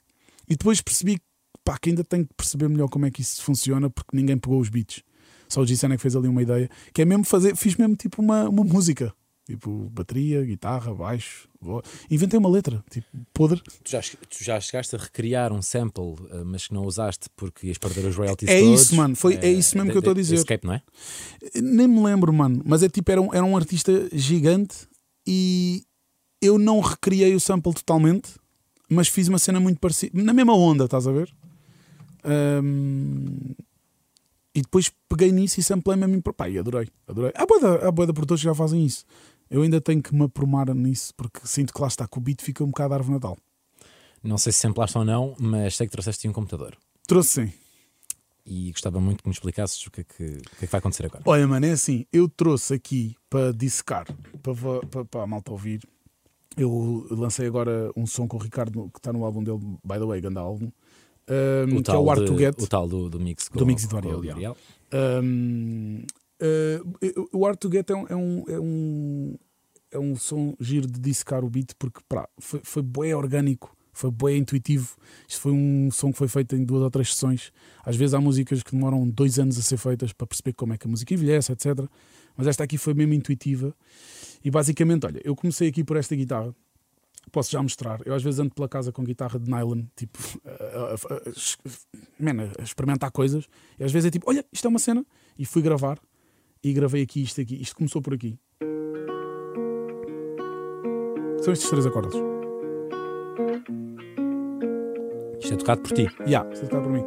E 0.47 0.55
depois 0.55 0.81
percebi 0.81 1.19
pá, 1.63 1.77
que 1.77 1.89
ainda 1.89 2.03
tenho 2.03 2.25
que 2.25 2.33
perceber 2.33 2.69
melhor 2.69 2.89
como 2.89 3.05
é 3.05 3.11
que 3.11 3.21
isso 3.21 3.41
funciona, 3.43 3.89
porque 3.89 4.15
ninguém 4.15 4.37
pegou 4.37 4.59
os 4.59 4.69
beats. 4.69 5.03
Só 5.47 5.61
o 5.61 5.67
Gisana 5.67 5.95
que 5.95 6.01
fez 6.01 6.15
ali 6.15 6.27
uma 6.27 6.41
ideia, 6.41 6.69
que 6.93 7.01
é 7.01 7.05
mesmo 7.05 7.25
fazer, 7.25 7.55
fiz 7.55 7.75
mesmo 7.75 7.95
tipo 7.95 8.21
uma, 8.21 8.47
uma 8.47 8.63
música. 8.63 9.13
Tipo, 9.51 9.89
bateria, 9.91 10.43
guitarra, 10.43 10.93
baixo. 10.93 11.49
Voz. 11.59 11.83
Inventei 12.09 12.39
uma 12.39 12.49
letra, 12.49 12.83
tipo, 12.89 13.05
podre. 13.33 13.61
Tu 13.83 13.91
já, 13.91 14.01
tu 14.01 14.43
já 14.43 14.59
chegaste 14.59 14.95
a 14.95 14.99
recriar 14.99 15.51
um 15.51 15.61
sample, 15.61 16.15
eh, 16.31 16.43
mas 16.45 16.67
que 16.67 16.73
não 16.73 16.85
usaste 16.85 17.27
porque 17.35 17.67
ias 17.67 17.77
perder 17.77 18.05
os 18.05 18.15
royalties 18.15 18.49
é 18.49 18.61
todos. 18.61 18.81
isso, 18.81 18.95
mano. 18.95 19.15
Foi, 19.15 19.35
é, 19.35 19.47
é 19.47 19.51
isso 19.51 19.75
mesmo 19.75 19.89
de, 19.89 19.91
que 19.91 19.97
eu 19.97 19.99
estou 19.99 20.11
a 20.11 20.15
dizer. 20.15 20.35
Escape, 20.35 20.65
não 20.65 20.73
é? 20.73 20.81
Nem 21.55 21.87
me 21.87 22.01
lembro, 22.01 22.31
mano. 22.31 22.61
Mas 22.65 22.81
é 22.81 22.89
tipo, 22.89 23.11
era 23.11 23.21
um, 23.21 23.33
era 23.33 23.43
um 23.43 23.57
artista 23.57 23.91
gigante 24.13 24.87
e 25.27 25.83
eu 26.41 26.57
não 26.57 26.79
recriei 26.79 27.35
o 27.35 27.39
sample 27.39 27.73
totalmente, 27.73 28.31
mas 28.89 29.07
fiz 29.07 29.27
uma 29.27 29.37
cena 29.37 29.59
muito 29.59 29.79
parecida. 29.79 30.19
Na 30.21 30.33
mesma 30.33 30.55
onda, 30.55 30.85
estás 30.85 31.05
a 31.05 31.11
ver? 31.11 31.31
Um, 32.63 33.53
e 34.53 34.61
depois 34.61 34.91
peguei 35.07 35.31
nisso 35.31 35.59
e 35.59 35.63
samplei 35.63 35.95
mesmo. 35.97 36.21
Pá, 36.21 36.49
e 36.49 36.57
adorei, 36.57 36.89
adorei. 37.07 37.31
Há 37.35 37.45
boa 37.45 37.87
há 37.87 37.91
boa 37.91 38.07
da 38.07 38.13
produtores 38.13 38.41
que 38.41 38.45
já 38.45 38.55
fazem 38.55 38.85
isso. 38.85 39.05
Eu 39.51 39.63
ainda 39.63 39.81
tenho 39.81 40.01
que 40.01 40.15
me 40.15 40.23
aprumar 40.23 40.73
nisso 40.73 41.13
porque 41.15 41.41
sinto 41.43 41.73
que 41.73 41.81
lá 41.81 41.89
está 41.89 42.07
que 42.07 42.17
o 42.17 42.21
beat 42.21 42.41
fica 42.41 42.63
um 42.63 42.67
bocado 42.67 42.93
árvore 42.93 43.15
Natal. 43.15 43.37
Não 44.23 44.37
sei 44.37 44.53
se 44.53 44.59
samplaste 44.59 44.97
ou 44.97 45.03
não, 45.03 45.35
mas 45.37 45.75
sei 45.75 45.87
que 45.87 45.91
trouxeste 45.91 46.25
um 46.25 46.31
computador. 46.31 46.77
Trouxe 47.05 47.47
sim. 47.47 47.53
E 48.45 48.71
gostava 48.71 49.01
muito 49.01 49.21
que 49.21 49.27
me 49.27 49.33
explicasses 49.33 49.85
o 49.85 49.91
que 49.91 50.01
é 50.01 50.03
que, 50.05 50.23
o 50.23 50.57
que, 50.57 50.63
é 50.63 50.67
que 50.67 50.71
vai 50.71 50.79
acontecer 50.79 51.05
agora. 51.05 51.23
Olha, 51.25 51.45
mano, 51.47 51.65
é 51.65 51.71
assim: 51.71 52.05
eu 52.13 52.29
trouxe 52.29 52.73
aqui 52.73 53.15
para 53.29 53.51
dissecar, 53.51 54.07
para, 54.41 54.53
para, 54.89 55.05
para 55.05 55.23
a 55.23 55.27
malta 55.27 55.51
ouvir. 55.51 55.81
Eu 56.55 57.05
lancei 57.11 57.45
agora 57.45 57.91
um 57.95 58.07
som 58.07 58.27
com 58.27 58.37
o 58.37 58.39
Ricardo 58.39 58.89
que 58.93 58.99
está 58.99 59.11
no 59.11 59.25
álbum 59.25 59.43
dele, 59.43 59.59
by 59.83 59.99
the 59.99 60.05
way, 60.05 60.21
grande 60.21 60.39
álbum. 60.39 60.71
Um, 61.29 61.77
o 61.77 61.83
que 61.83 61.91
é 61.91 61.97
o 61.97 62.09
Art 62.09 62.21
de, 62.21 62.25
to 62.25 62.37
Get. 62.37 62.61
O 62.61 62.67
tal 62.67 62.87
do, 62.87 63.09
do 63.09 63.19
mix 63.19 63.47
com, 63.47 63.59
do 63.59 63.65
mix 63.65 63.85
do 63.85 63.97
Ariel. 63.97 64.57
Um, 64.93 66.03
uh, 66.41 67.29
o 67.31 67.45
Art 67.45 67.59
to 67.59 67.71
Get 67.71 67.89
é 67.89 67.95
um, 67.95 68.07
é 68.07 68.15
um, 68.15 68.43
é 68.47 68.59
um, 68.59 69.37
é 69.91 69.99
um 69.99 70.15
som 70.15 70.55
giro 70.59 70.87
de 70.87 70.99
dissecar 70.99 71.43
o 71.43 71.49
beat 71.49 71.73
porque 71.77 71.99
pá, 72.07 72.27
foi, 72.39 72.61
foi 72.63 72.81
bem 72.81 73.13
orgânico, 73.13 73.75
foi 73.93 74.11
bem 74.11 74.37
intuitivo. 74.37 74.95
Isto 75.27 75.41
foi 75.41 75.51
um 75.51 75.89
som 75.91 76.11
que 76.11 76.17
foi 76.17 76.27
feito 76.27 76.55
em 76.55 76.63
duas 76.63 76.81
ou 76.81 76.89
três 76.89 77.13
sessões. 77.13 77.51
Às 77.83 77.95
vezes 77.95 78.13
há 78.13 78.21
músicas 78.21 78.63
que 78.63 78.71
demoram 78.71 79.07
dois 79.09 79.37
anos 79.39 79.57
a 79.57 79.61
ser 79.61 79.77
feitas 79.77 80.13
para 80.13 80.27
perceber 80.27 80.53
como 80.53 80.73
é 80.73 80.77
que 80.77 80.87
a 80.87 80.89
música 80.89 81.13
envelhece, 81.13 81.51
etc. 81.51 81.85
Mas 82.35 82.47
esta 82.47 82.63
aqui 82.63 82.77
foi 82.77 82.93
mesmo 82.93 83.13
intuitiva. 83.13 83.75
E 84.43 84.49
basicamente, 84.49 85.05
olha, 85.05 85.21
eu 85.23 85.35
comecei 85.35 85.67
aqui 85.67 85.83
por 85.83 85.97
esta 85.97 86.15
guitarra 86.15 86.55
Posso 87.31 87.51
já 87.51 87.61
mostrar. 87.61 88.01
Eu 88.05 88.13
às 88.13 88.23
vezes 88.23 88.39
ando 88.39 88.53
pela 88.53 88.67
casa 88.67 88.91
com 88.91 89.03
guitarra 89.03 89.39
de 89.39 89.49
nylon, 89.49 89.83
tipo, 89.95 90.17
a, 90.43 90.49
a, 90.49 90.93
a, 90.93 92.59
a, 92.59 92.63
experimentar 92.63 93.11
coisas. 93.11 93.47
E 93.79 93.83
às 93.83 93.91
vezes 93.91 94.07
é 94.07 94.11
tipo, 94.11 94.29
olha, 94.29 94.43
isto 94.51 94.65
é 94.65 94.69
uma 94.69 94.79
cena. 94.79 95.05
E 95.37 95.45
fui 95.45 95.61
gravar. 95.61 95.99
E 96.63 96.73
gravei 96.73 97.01
aqui 97.01 97.23
isto 97.23 97.41
aqui. 97.41 97.59
Isto 97.61 97.75
começou 97.75 98.01
por 98.01 98.13
aqui. 98.13 98.37
São 101.41 101.51
estes 101.51 101.69
três 101.69 101.85
acordes. 101.85 102.13
Isto 105.39 105.53
é 105.53 105.57
tocado 105.57 105.81
por 105.81 105.91
ti? 105.91 106.03
Já, 106.03 106.25
yeah, 106.25 106.53
isto 106.53 106.65
é 106.65 106.67
tocado 106.67 106.83
por 106.83 106.93
mim. 106.93 107.03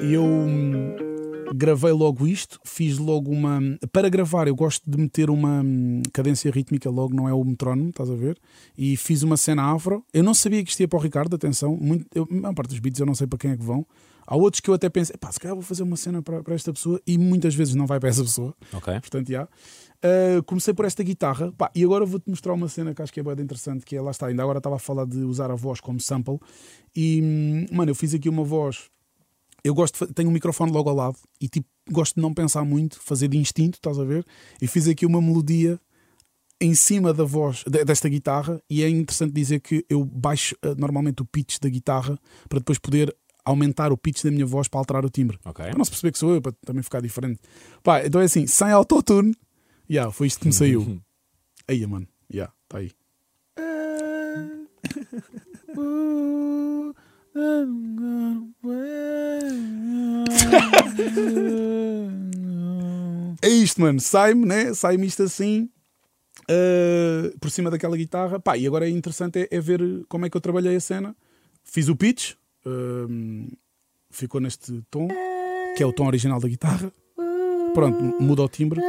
E 0.00 0.14
eu 0.14 0.24
hum, 0.24 0.96
gravei 1.54 1.92
logo 1.92 2.26
isto, 2.26 2.58
fiz 2.64 2.96
logo 2.96 3.30
uma. 3.30 3.60
Para 3.92 4.08
gravar, 4.08 4.48
eu 4.48 4.54
gosto 4.54 4.90
de 4.90 4.96
meter 4.96 5.28
uma 5.28 5.60
hum, 5.62 6.00
cadência 6.12 6.50
rítmica 6.50 6.88
logo, 6.88 7.14
não 7.14 7.28
é 7.28 7.32
o 7.34 7.44
metrónomo, 7.44 7.90
estás 7.90 8.10
a 8.10 8.14
ver? 8.14 8.38
E 8.76 8.96
fiz 8.96 9.22
uma 9.22 9.36
cena 9.36 9.70
afro. 9.70 10.02
Eu 10.14 10.22
não 10.22 10.32
sabia 10.32 10.64
que 10.64 10.70
isto 10.70 10.80
ia 10.80 10.88
para 10.88 10.98
o 10.98 11.02
Ricardo, 11.02 11.36
atenção. 11.36 11.76
Muito, 11.76 12.06
eu, 12.14 12.26
a 12.30 12.34
maior 12.34 12.54
parte 12.54 12.70
dos 12.70 12.78
beats 12.78 12.98
eu 13.00 13.06
não 13.06 13.14
sei 13.14 13.26
para 13.26 13.38
quem 13.38 13.50
é 13.50 13.56
que 13.56 13.64
vão. 13.64 13.86
Há 14.30 14.36
outros 14.36 14.60
que 14.60 14.68
eu 14.68 14.74
até 14.74 14.90
penso, 14.90 15.16
pá, 15.18 15.32
se 15.32 15.40
calhar 15.40 15.54
vou 15.54 15.64
fazer 15.64 15.82
uma 15.82 15.96
cena 15.96 16.20
para, 16.20 16.42
para 16.42 16.54
esta 16.54 16.70
pessoa 16.70 17.00
e 17.06 17.16
muitas 17.16 17.54
vezes 17.54 17.74
não 17.74 17.86
vai 17.86 17.98
para 17.98 18.10
essa 18.10 18.22
pessoa. 18.22 18.54
Ok. 18.74 18.92
Portanto, 19.00 19.26
já. 19.30 19.44
Uh, 19.44 20.42
comecei 20.44 20.74
por 20.74 20.84
esta 20.84 21.02
guitarra 21.02 21.50
pá, 21.52 21.70
e 21.74 21.82
agora 21.82 22.04
vou-te 22.04 22.28
mostrar 22.28 22.52
uma 22.52 22.68
cena 22.68 22.94
que 22.94 23.00
acho 23.00 23.12
que 23.12 23.20
é 23.20 23.22
bem 23.22 23.32
interessante, 23.32 23.86
que 23.86 23.96
é, 23.96 24.00
lá 24.02 24.10
está, 24.10 24.26
ainda 24.26 24.42
agora 24.42 24.58
estava 24.58 24.76
a 24.76 24.78
falar 24.78 25.06
de 25.06 25.16
usar 25.24 25.50
a 25.50 25.54
voz 25.54 25.80
como 25.80 25.98
sample 25.98 26.38
e, 26.94 27.66
mano, 27.72 27.90
eu 27.90 27.94
fiz 27.94 28.14
aqui 28.14 28.28
uma 28.28 28.44
voz 28.44 28.90
eu 29.64 29.74
gosto 29.74 30.06
de, 30.06 30.12
tenho 30.12 30.28
um 30.28 30.32
microfone 30.32 30.70
logo 30.70 30.88
ao 30.88 30.94
lado 30.94 31.16
e 31.40 31.48
tipo, 31.48 31.66
gosto 31.90 32.14
de 32.14 32.20
não 32.20 32.32
pensar 32.32 32.64
muito, 32.64 33.00
fazer 33.00 33.28
de 33.28 33.36
instinto, 33.36 33.74
estás 33.74 33.98
a 33.98 34.04
ver? 34.04 34.24
E 34.60 34.66
fiz 34.66 34.86
aqui 34.86 35.04
uma 35.04 35.20
melodia 35.20 35.80
em 36.60 36.74
cima 36.74 37.12
da 37.12 37.24
voz 37.24 37.64
desta 37.64 38.08
guitarra 38.08 38.60
e 38.68 38.82
é 38.82 38.88
interessante 38.88 39.32
dizer 39.32 39.60
que 39.60 39.84
eu 39.88 40.04
baixo 40.04 40.56
uh, 40.64 40.74
normalmente 40.76 41.22
o 41.22 41.24
pitch 41.24 41.58
da 41.60 41.68
guitarra 41.68 42.18
para 42.48 42.58
depois 42.58 42.78
poder 42.78 43.14
aumentar 43.48 43.92
o 43.92 43.96
pitch 43.96 44.22
da 44.22 44.30
minha 44.30 44.46
voz 44.46 44.68
para 44.68 44.80
alterar 44.80 45.04
o 45.04 45.10
timbre. 45.10 45.38
Ok. 45.44 45.64
Para 45.64 45.78
não 45.78 45.84
se 45.84 45.90
perceber 45.90 46.12
que 46.12 46.18
sou 46.18 46.34
eu, 46.34 46.42
para 46.42 46.52
também 46.64 46.82
ficar 46.82 47.00
diferente. 47.00 47.40
Pá, 47.82 48.04
então 48.04 48.20
é 48.20 48.24
assim, 48.24 48.46
sem 48.46 48.70
autotune, 48.70 49.34
yeah, 49.90 50.12
foi 50.12 50.26
isto 50.26 50.40
que 50.40 50.46
me 50.46 50.52
saiu. 50.52 51.00
aí, 51.66 51.86
mano, 51.86 52.06
yeah, 52.32 52.52
está 52.64 52.78
aí. 52.78 52.92
é 63.42 63.48
isto, 63.48 63.80
mano. 63.80 64.00
Sai-me, 64.00 64.44
né? 64.44 64.74
Sai-me 64.74 65.06
isto 65.06 65.22
assim. 65.22 65.70
Uh, 66.50 67.36
por 67.38 67.50
cima 67.50 67.70
daquela 67.70 67.96
guitarra, 67.96 68.40
pá, 68.40 68.56
e 68.56 68.66
agora 68.66 68.86
é 68.86 68.90
interessante 68.90 69.38
é, 69.38 69.48
é, 69.50 69.60
ver 69.60 69.82
como 70.08 70.24
é 70.24 70.30
que 70.30 70.36
eu 70.36 70.40
trabalhei 70.40 70.74
a 70.76 70.80
cena. 70.80 71.14
Fiz 71.62 71.88
o 71.88 71.96
pitch, 71.96 72.34
uh, 72.68 73.58
ficou 74.10 74.40
neste 74.40 74.82
tom, 74.90 75.08
que 75.76 75.82
é 75.82 75.86
o 75.86 75.92
tom 75.92 76.06
original 76.06 76.40
da 76.40 76.48
guitarra. 76.48 76.92
Pronto, 77.74 78.22
muda 78.22 78.42
o 78.42 78.48
timbre. 78.48 78.80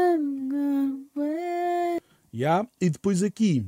Yeah. 2.33 2.67
E 2.79 2.89
depois 2.89 3.23
aqui, 3.23 3.65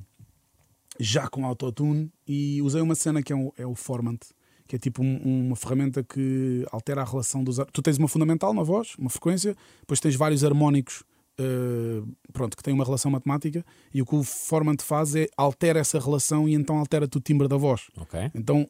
já 0.99 1.27
com 1.27 1.45
autotune, 1.45 2.11
e 2.27 2.61
usei 2.61 2.81
uma 2.81 2.95
cena 2.95 3.21
que 3.21 3.33
é, 3.33 3.35
um, 3.35 3.51
é 3.57 3.65
o 3.65 3.75
Formant, 3.75 4.19
que 4.67 4.75
é 4.75 4.79
tipo 4.79 5.03
um, 5.03 5.47
uma 5.47 5.55
ferramenta 5.55 6.03
que 6.03 6.65
altera 6.71 7.01
a 7.01 7.05
relação 7.05 7.43
dos. 7.43 7.57
Tu 7.73 7.81
tens 7.81 7.97
uma 7.97 8.07
fundamental 8.07 8.53
na 8.53 8.63
voz, 8.63 8.95
uma 8.97 9.09
frequência, 9.09 9.55
depois 9.79 9.99
tens 9.99 10.15
vários 10.15 10.43
harmónicos. 10.43 11.03
Uh, 11.39 12.05
pronto, 12.31 12.55
que 12.55 12.61
têm 12.61 12.73
uma 12.73 12.83
relação 12.83 13.09
matemática 13.09 13.65
e 13.91 14.01
o 14.01 14.05
que 14.05 14.13
o 14.13 14.21
Formant 14.21 14.79
faz 14.81 15.15
é 15.15 15.27
altera 15.35 15.79
essa 15.79 15.97
relação 15.97 16.47
e 16.47 16.53
então 16.53 16.77
altera-te 16.77 17.17
o 17.17 17.21
timbre 17.21 17.47
da 17.47 17.57
voz. 17.57 17.89
Ok. 17.97 18.29
Então 18.35 18.69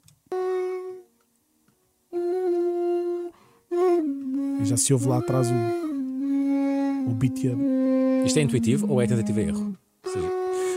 já 4.63 4.77
se 4.77 4.93
ouve 4.93 5.07
lá 5.07 5.17
atrás 5.19 5.47
o, 5.49 7.09
o 7.09 7.13
beat. 7.13 7.37
Isto 8.25 8.39
é 8.39 8.41
intuitivo 8.41 8.91
ou 8.91 9.01
é 9.01 9.07
tentativa 9.07 9.41
e 9.41 9.47
erro? 9.47 9.77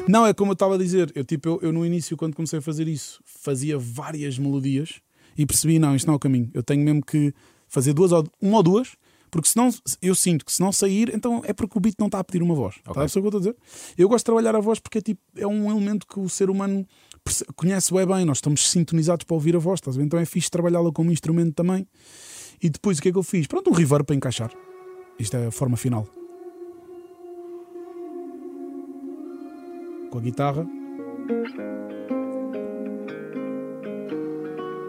Não, 0.07 0.27
é 0.27 0.35
como 0.35 0.51
eu 0.51 0.55
estava 0.55 0.75
a 0.75 0.79
dizer. 0.79 1.11
Eu, 1.15 1.25
tipo, 1.25 1.49
eu, 1.49 1.59
eu, 1.63 1.73
no 1.73 1.85
início, 1.85 2.17
quando 2.17 2.35
comecei 2.35 2.59
a 2.59 2.63
fazer 2.63 2.89
isso, 2.89 3.21
fazia 3.25 3.79
várias 3.79 4.39
melodias 4.39 5.01
e 5.37 5.47
percebi: 5.47 5.79
não, 5.79 5.97
isto 5.97 6.07
não 6.07 6.15
é 6.15 6.17
o 6.17 6.21
caminho. 6.21 6.51
Eu 6.53 6.63
tenho 6.63 6.85
mesmo 6.85 7.05
que 7.05 7.33
fazer 7.69 7.93
duas 7.93 8.13
ou, 8.13 8.25
uma 8.41 8.59
ou 8.59 8.63
duas, 8.63 8.97
porque 9.31 9.49
senão 9.49 9.71
eu 10.01 10.15
sinto 10.15 10.45
que 10.45 10.53
se 10.53 10.61
não 10.61 10.71
sair, 10.71 11.13
então 11.15 11.43
é 11.45 11.53
porque 11.53 11.77
o 11.77 11.81
beat 11.81 11.97
não 11.99 12.07
está 12.07 12.21
a 12.21 12.25
pedir 12.25 12.43
uma 12.43 12.55
voz. 12.55 12.77
Okay. 12.87 13.05
Está 13.05 13.19
a 13.19 13.21
o 13.21 13.23
que 13.23 13.35
eu 13.35 13.39
estou 13.39 13.39
a 13.39 13.41
dizer? 13.41 13.57
Eu 13.97 14.09
gosto 14.09 14.21
de 14.21 14.27
trabalhar 14.27 14.55
a 14.55 14.61
voz 14.61 14.79
porque 14.79 14.99
é, 14.99 15.01
tipo, 15.01 15.21
é 15.37 15.47
um 15.47 15.71
elemento 15.71 16.07
que 16.07 16.21
o 16.21 16.29
ser 16.29 16.51
humano 16.51 16.87
conhece 17.57 17.93
bem 17.93 18.07
bem. 18.07 18.25
Nós 18.25 18.39
estamos 18.39 18.71
sintonizados 18.71 19.25
para 19.25 19.35
ouvir 19.35 19.57
a 19.57 19.59
voz, 19.59 19.79
estás 19.79 19.97
a 19.97 19.99
ver? 19.99 20.05
Então 20.05 20.21
é 20.21 20.25
fixe 20.25 20.51
trabalhá-la 20.51 20.93
como 20.93 21.11
instrumento 21.11 21.55
também. 21.55 21.87
E 22.63 22.69
depois 22.69 22.99
o 22.99 23.03
que 23.03 23.09
é 23.09 23.13
que 23.13 23.19
eu 23.19 23.23
fiz? 23.23 23.47
Pronto, 23.47 23.71
um 23.71 23.73
reverb 23.73 24.05
para 24.05 24.17
encaixar. 24.17 24.51
Isto 25.19 25.37
é 25.37 25.47
a 25.47 25.51
forma 25.51 25.77
final. 25.77 26.07
Com 30.11 30.19
a 30.19 30.21
guitarra. 30.21 30.67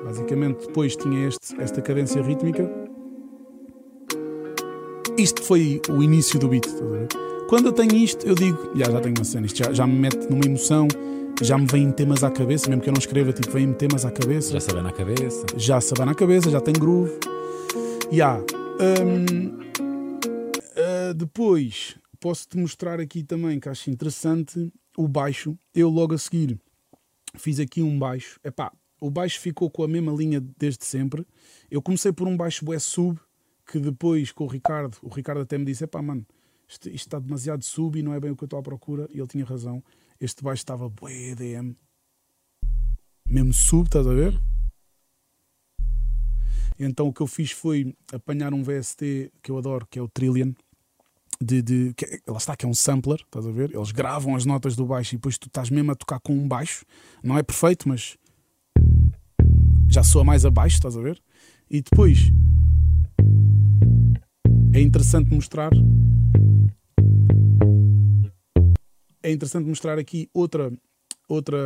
Basicamente, 0.03 0.67
depois 0.67 0.95
tinha 0.95 1.27
este, 1.27 1.59
esta 1.59 1.81
cadência 1.81 2.21
rítmica. 2.21 2.69
Isto 5.17 5.43
foi 5.43 5.81
o 5.89 6.03
início 6.03 6.39
do 6.39 6.47
beat. 6.47 6.67
Quando 7.49 7.67
eu 7.67 7.71
tenho 7.71 7.95
isto, 7.95 8.25
eu 8.25 8.35
digo, 8.35 8.57
já, 8.75 8.85
já 8.91 8.99
tenho 8.99 9.15
uma 9.17 9.23
cena, 9.23 9.45
isto 9.45 9.63
já, 9.63 9.71
já 9.71 9.85
me 9.85 9.93
mete 9.93 10.29
numa 10.29 10.45
emoção, 10.45 10.87
já 11.41 11.57
me 11.57 11.67
vêm 11.67 11.91
temas 11.91 12.23
à 12.23 12.31
cabeça, 12.31 12.69
mesmo 12.69 12.81
que 12.81 12.89
eu 12.89 12.93
não 12.93 12.99
escreva, 12.99 13.31
tipo, 13.31 13.51
vêm-me 13.51 13.73
temas 13.75 14.05
à 14.05 14.11
cabeça. 14.11 14.51
Já 14.53 14.59
sabe 14.59 14.81
na 14.81 14.91
cabeça. 14.91 15.45
Já 15.57 15.81
sabe 15.81 16.05
na 16.05 16.15
cabeça, 16.15 16.49
já 16.49 16.59
tem 16.59 16.73
groove. 16.73 17.11
Yeah. 18.11 18.43
Um, 18.79 19.59
uh, 20.77 21.13
depois 21.15 21.97
posso-te 22.19 22.57
mostrar 22.57 22.99
aqui 22.99 23.23
também 23.23 23.59
que 23.59 23.69
acho 23.69 23.89
interessante 23.89 24.71
o 24.97 25.07
baixo. 25.07 25.57
Eu 25.73 25.89
logo 25.89 26.13
a 26.13 26.17
seguir 26.17 26.59
fiz 27.37 27.59
aqui 27.59 27.81
um 27.81 27.97
baixo. 27.97 28.39
Epá, 28.43 28.71
o 28.99 29.09
baixo 29.09 29.39
ficou 29.39 29.69
com 29.69 29.83
a 29.83 29.87
mesma 29.87 30.11
linha 30.11 30.41
desde 30.57 30.85
sempre. 30.85 31.25
Eu 31.69 31.81
comecei 31.81 32.11
por 32.11 32.27
um 32.27 32.35
baixo 32.35 32.65
bué 32.65 32.79
sub, 32.79 33.19
que 33.65 33.79
depois 33.79 34.31
com 34.31 34.45
o 34.45 34.47
Ricardo, 34.47 34.97
o 35.01 35.09
Ricardo 35.09 35.41
até 35.41 35.57
me 35.57 35.65
disse: 35.65 35.83
epá, 35.83 36.01
mano, 36.01 36.25
isto, 36.67 36.87
isto 36.89 37.07
está 37.07 37.19
demasiado 37.19 37.63
sub 37.63 37.97
e 37.99 38.03
não 38.03 38.13
é 38.13 38.19
bem 38.19 38.31
o 38.31 38.35
que 38.35 38.43
eu 38.43 38.47
estou 38.47 38.59
à 38.59 38.63
procura. 38.63 39.07
E 39.11 39.19
ele 39.19 39.27
tinha 39.27 39.45
razão. 39.45 39.83
Este 40.19 40.43
baixo 40.43 40.61
estava 40.61 40.89
bué 40.89 41.31
EDM. 41.31 41.75
Mesmo 43.27 43.53
sub, 43.53 43.85
estás 43.85 44.07
a 44.07 44.13
ver? 44.13 44.39
Então 46.79 47.07
o 47.07 47.13
que 47.13 47.21
eu 47.21 47.27
fiz 47.27 47.51
foi 47.51 47.95
apanhar 48.11 48.53
um 48.53 48.63
VST 48.63 49.31
que 49.41 49.51
eu 49.51 49.57
adoro, 49.57 49.87
que 49.89 49.97
é 49.97 50.01
o 50.01 50.07
Trillion. 50.07 50.51
De, 51.41 51.61
de, 51.61 51.93
que, 51.95 52.05
é, 52.05 52.19
lá 52.27 52.37
está, 52.37 52.55
que 52.55 52.65
é 52.65 52.69
um 52.69 52.73
sampler, 52.73 53.19
estás 53.19 53.45
a 53.45 53.51
ver? 53.51 53.73
Eles 53.73 53.91
gravam 53.91 54.35
as 54.35 54.45
notas 54.45 54.75
do 54.75 54.85
baixo 54.85 55.15
e 55.15 55.17
depois 55.17 55.37
tu 55.37 55.47
estás 55.47 55.69
mesmo 55.69 55.91
a 55.91 55.95
tocar 55.95 56.19
com 56.19 56.33
um 56.33 56.47
baixo. 56.47 56.85
Não 57.21 57.37
é 57.37 57.43
perfeito, 57.43 57.89
mas 57.89 58.17
já 59.89 60.01
soa 60.01 60.23
mais 60.23 60.45
abaixo, 60.45 60.77
estás 60.77 60.95
a 60.95 61.01
ver? 61.01 61.21
E 61.69 61.81
depois 61.81 62.31
é 64.73 64.81
interessante 64.81 65.33
mostrar. 65.33 65.71
É 69.21 69.31
interessante 69.31 69.67
mostrar 69.67 69.97
aqui 69.97 70.29
outra, 70.33 70.71
outra 71.27 71.57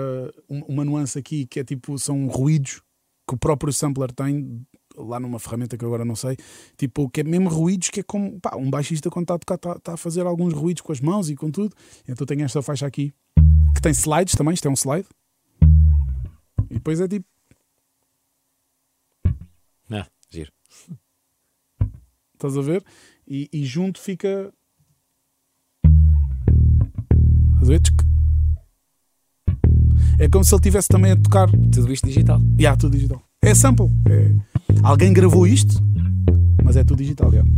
uma 0.48 0.86
nuance 0.86 1.20
aqui 1.20 1.46
que 1.46 1.60
é 1.60 1.64
tipo 1.64 2.00
são 2.00 2.28
ruídos 2.28 2.82
que 3.28 3.36
o 3.36 3.38
próprio 3.38 3.72
sampler 3.72 4.12
tem 4.12 4.66
lá 5.00 5.20
numa 5.20 5.40
ferramenta 5.40 5.78
que 5.78 5.86
agora 5.86 6.04
não 6.04 6.16
sei, 6.16 6.38
tipo, 6.78 7.10
que 7.10 7.22
é 7.22 7.24
mesmo 7.24 7.50
ruídos, 7.50 7.90
que 7.90 8.02
é 8.02 8.04
como 8.04 8.40
pá, 8.40 8.56
um 8.56 8.70
baixista 8.70 9.10
quando 9.10 9.24
está 9.24 9.36
a 9.36 9.40
tocar, 9.40 9.56
está, 9.56 9.72
está 9.74 9.94
a 9.94 9.98
fazer 9.98 10.26
alguns 10.26 10.54
ruídos 10.54 10.82
com 10.82 10.92
as 10.92 11.00
mãos 11.00 11.30
e 11.30 11.36
com 11.36 11.50
tudo. 11.50 11.76
Então 12.08 12.26
tenho 12.26 12.44
esta 12.44 12.62
faixa 12.62 12.86
aqui 12.86 13.14
que 13.74 13.82
tem 13.82 13.92
slides 13.92 14.36
também, 14.36 14.54
isto 14.54 14.68
é 14.68 14.72
um 14.72 14.76
slide. 14.76 15.08
E 16.70 16.74
depois 16.76 17.00
é 17.00 17.08
tipo. 17.08 17.26
Ah, 19.90 20.06
giro. 20.30 20.52
Estás 22.34 22.58
a 22.58 22.62
ver? 22.62 22.84
E, 23.28 23.50
e 23.52 23.66
junto 23.66 24.00
fica. 24.00 24.54
Estás 27.54 27.64
a 27.64 27.72
ver? 27.72 27.82
É 30.20 30.28
como 30.28 30.44
se 30.44 30.54
ele 30.54 30.60
estivesse 30.60 30.90
também 30.90 31.14
a 31.14 31.16
tocar. 31.16 31.50
Tudo 31.50 31.92
isto 31.94 32.06
digital. 32.06 32.40
Já, 32.40 32.46
yeah, 32.60 32.78
tudo 32.78 32.92
digital. 32.92 33.29
É 33.42 33.56
sample. 33.56 33.88
É... 34.10 34.36
Alguém 34.84 35.14
gravou 35.14 35.48
isto, 35.48 35.76
mas 36.64 36.76
é 36.76 36.84
tudo 36.84 37.00
digital. 37.00 37.32
Yeah. 37.32 37.50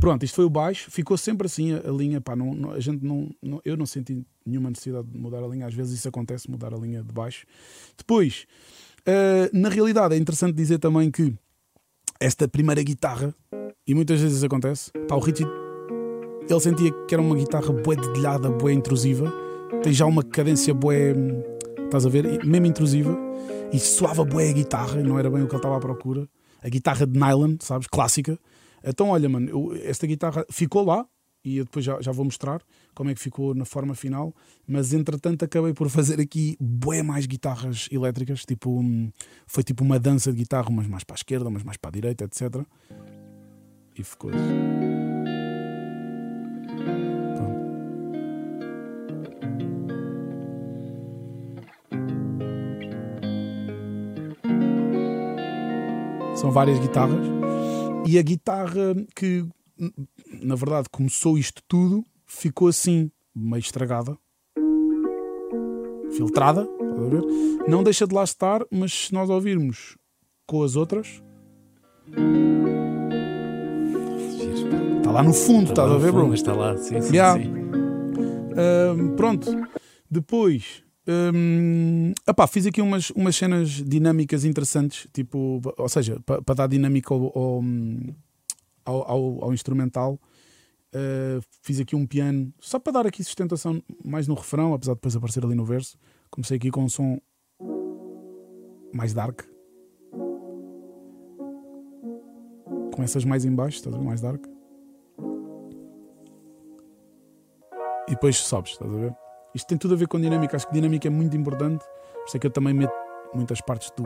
Pronto, 0.00 0.24
isto 0.24 0.34
foi 0.34 0.44
o 0.44 0.50
baixo. 0.50 0.90
Ficou 0.90 1.16
sempre 1.16 1.46
assim 1.46 1.72
a, 1.72 1.88
a 1.88 1.92
linha. 1.92 2.20
Pá, 2.20 2.36
não, 2.36 2.54
não, 2.54 2.70
a 2.72 2.80
gente 2.80 3.04
não, 3.04 3.28
não, 3.42 3.60
eu 3.64 3.76
não 3.76 3.86
senti 3.86 4.24
nenhuma 4.46 4.70
necessidade 4.70 5.08
de 5.08 5.18
mudar 5.18 5.42
a 5.42 5.48
linha. 5.48 5.66
Às 5.66 5.74
vezes 5.74 5.98
isso 5.98 6.08
acontece, 6.08 6.50
mudar 6.50 6.72
a 6.72 6.76
linha 6.76 7.02
de 7.02 7.12
baixo. 7.12 7.44
Depois, 7.96 8.46
uh, 9.00 9.56
na 9.56 9.68
realidade, 9.68 10.14
é 10.14 10.18
interessante 10.18 10.54
dizer 10.54 10.78
também 10.78 11.10
que 11.10 11.34
esta 12.20 12.46
primeira 12.48 12.82
guitarra, 12.82 13.34
e 13.86 13.94
muitas 13.94 14.20
vezes 14.20 14.38
isso 14.38 14.46
acontece, 14.46 14.90
pá, 15.08 15.16
o 15.16 15.20
Richie 15.20 15.46
ele 16.48 16.60
sentia 16.60 16.90
que 17.06 17.14
era 17.14 17.22
uma 17.22 17.36
guitarra 17.36 17.72
bué 17.72 17.94
dedilhada, 17.94 18.48
bué 18.50 18.72
intrusiva 18.72 19.30
tem 19.82 19.92
já 19.92 20.06
uma 20.06 20.22
cadência 20.22 20.74
bué, 20.74 21.14
estás 21.88 22.04
a 22.04 22.08
ver, 22.10 22.44
mesmo 22.44 22.66
intrusiva, 22.66 23.18
e 23.72 23.78
soava 23.78 24.22
bué 24.24 24.50
a 24.50 24.52
guitarra, 24.52 25.02
não 25.02 25.18
era 25.18 25.30
bem 25.30 25.42
o 25.42 25.46
que 25.46 25.54
ele 25.54 25.58
estava 25.58 25.76
à 25.76 25.80
procura. 25.80 26.28
A 26.62 26.68
guitarra 26.68 27.06
de 27.06 27.18
nylon, 27.18 27.56
sabes, 27.60 27.86
clássica. 27.86 28.38
Então, 28.84 29.08
olha, 29.08 29.28
mano, 29.28 29.48
eu, 29.48 29.80
esta 29.82 30.06
guitarra 30.06 30.44
ficou 30.50 30.84
lá, 30.84 31.06
e 31.42 31.56
eu 31.56 31.64
depois 31.64 31.84
já, 31.84 32.00
já 32.00 32.12
vou 32.12 32.26
mostrar 32.26 32.60
como 32.94 33.08
é 33.08 33.14
que 33.14 33.20
ficou 33.20 33.54
na 33.54 33.64
forma 33.64 33.94
final, 33.94 34.34
mas 34.66 34.92
entretanto 34.92 35.44
acabei 35.44 35.72
por 35.72 35.88
fazer 35.88 36.20
aqui 36.20 36.56
bué 36.60 37.02
mais 37.02 37.24
guitarras 37.24 37.88
elétricas, 37.90 38.44
tipo, 38.44 38.84
foi 39.46 39.62
tipo 39.62 39.82
uma 39.82 39.98
dança 39.98 40.30
de 40.30 40.38
guitarra, 40.38 40.68
umas 40.68 40.86
mais 40.86 41.04
para 41.04 41.14
a 41.14 41.18
esquerda, 41.18 41.48
umas 41.48 41.62
mais 41.62 41.78
para 41.78 41.88
a 41.88 41.92
direita, 41.92 42.24
etc. 42.24 42.66
E 43.96 44.04
ficou 44.04 44.30
São 56.40 56.52
várias 56.52 56.78
guitarras. 56.78 57.26
E 58.06 58.16
a 58.16 58.22
guitarra 58.22 58.94
que, 59.16 59.44
na 60.40 60.54
verdade, 60.54 60.88
começou 60.88 61.36
isto 61.36 61.60
tudo, 61.66 62.04
ficou 62.26 62.68
assim, 62.68 63.10
meio 63.34 63.58
estragada. 63.58 64.16
Filtrada? 66.12 66.68
Não 67.66 67.82
deixa 67.82 68.06
de 68.06 68.14
lá 68.14 68.22
estar, 68.22 68.64
mas 68.70 68.92
se 68.92 69.12
nós 69.12 69.28
ouvirmos 69.28 69.96
com 70.46 70.62
as 70.62 70.76
outras, 70.76 71.20
está 74.98 75.10
lá 75.10 75.22
no 75.24 75.34
fundo, 75.34 75.70
estás 75.70 75.90
a 75.90 75.98
ver, 75.98 76.12
bro? 76.12 76.28
Mas 76.28 76.38
está 76.38 76.54
lá, 76.54 76.76
sim, 76.76 77.00
sim. 77.00 77.14
Yeah. 77.14 77.42
sim. 77.42 77.52
Ahm, 78.56 79.16
pronto. 79.16 79.50
Depois, 80.08 80.84
hum, 81.08 82.12
fiz 82.48 82.66
aqui 82.66 82.80
umas, 82.82 83.10
umas 83.10 83.34
cenas 83.36 83.68
dinâmicas 83.70 84.44
interessantes, 84.44 85.08
tipo, 85.12 85.60
ou 85.76 85.88
seja, 85.88 86.20
para 86.20 86.54
dar 86.54 86.66
dinâmica 86.66 87.14
ao, 87.14 87.26
ao, 87.38 87.62
ao- 88.84 89.10
ao- 89.10 89.44
ao 89.44 89.54
instrumental. 89.54 90.18
Uh, 90.94 91.42
fiz 91.62 91.78
aqui 91.80 91.94
um 91.94 92.06
piano 92.06 92.50
só 92.58 92.78
para 92.78 92.94
dar 92.94 93.06
aqui 93.06 93.22
sustentação 93.22 93.82
mais 94.02 94.26
no 94.26 94.34
refrão, 94.34 94.72
apesar 94.72 94.92
de 94.92 94.96
depois 94.96 95.14
aparecer 95.16 95.44
ali 95.44 95.54
no 95.54 95.64
verso. 95.64 95.98
Comecei 96.30 96.56
aqui 96.56 96.70
com 96.70 96.84
um 96.84 96.88
som 96.88 97.20
mais 98.92 99.12
dark. 99.12 99.42
Começas 102.94 103.24
mais 103.24 103.44
em 103.44 103.54
baixo, 103.54 103.76
estás 103.76 103.94
a 103.94 103.98
ver? 103.98 104.04
Mais 104.04 104.20
dark. 104.22 104.44
E 108.08 108.12
depois 108.12 108.36
sobes, 108.38 108.72
estás 108.72 108.90
a 108.90 108.96
ver? 108.96 109.14
Isto 109.54 109.66
tem 109.68 109.78
tudo 109.78 109.94
a 109.94 109.96
ver 109.96 110.08
com 110.08 110.20
dinâmica. 110.20 110.56
Acho 110.56 110.66
que 110.66 110.74
dinâmica 110.74 111.08
é 111.08 111.10
muito 111.10 111.36
importante. 111.36 111.84
Por 111.84 112.26
isso 112.26 112.36
é 112.36 112.40
que 112.40 112.46
eu 112.46 112.50
também 112.50 112.74
meto 112.74 112.92
muitas 113.34 113.60
partes 113.60 113.90
do, 113.96 114.04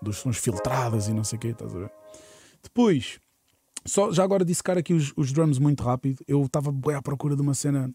dos 0.00 0.18
sons 0.18 0.38
filtradas 0.38 1.08
e 1.08 1.14
não 1.14 1.24
sei 1.24 1.36
o 1.36 1.40
quê, 1.40 1.48
estás 1.48 1.74
a 1.74 1.78
ver? 1.78 1.92
Depois, 2.62 3.18
só, 3.86 4.12
já 4.12 4.22
agora 4.22 4.44
dissecar 4.44 4.76
aqui 4.78 4.92
os, 4.92 5.12
os 5.16 5.32
drums 5.32 5.58
muito 5.58 5.82
rápido. 5.82 6.22
Eu 6.26 6.42
estava 6.44 6.72
à 6.96 7.02
procura 7.02 7.34
de 7.34 7.42
uma 7.42 7.54
cena. 7.54 7.92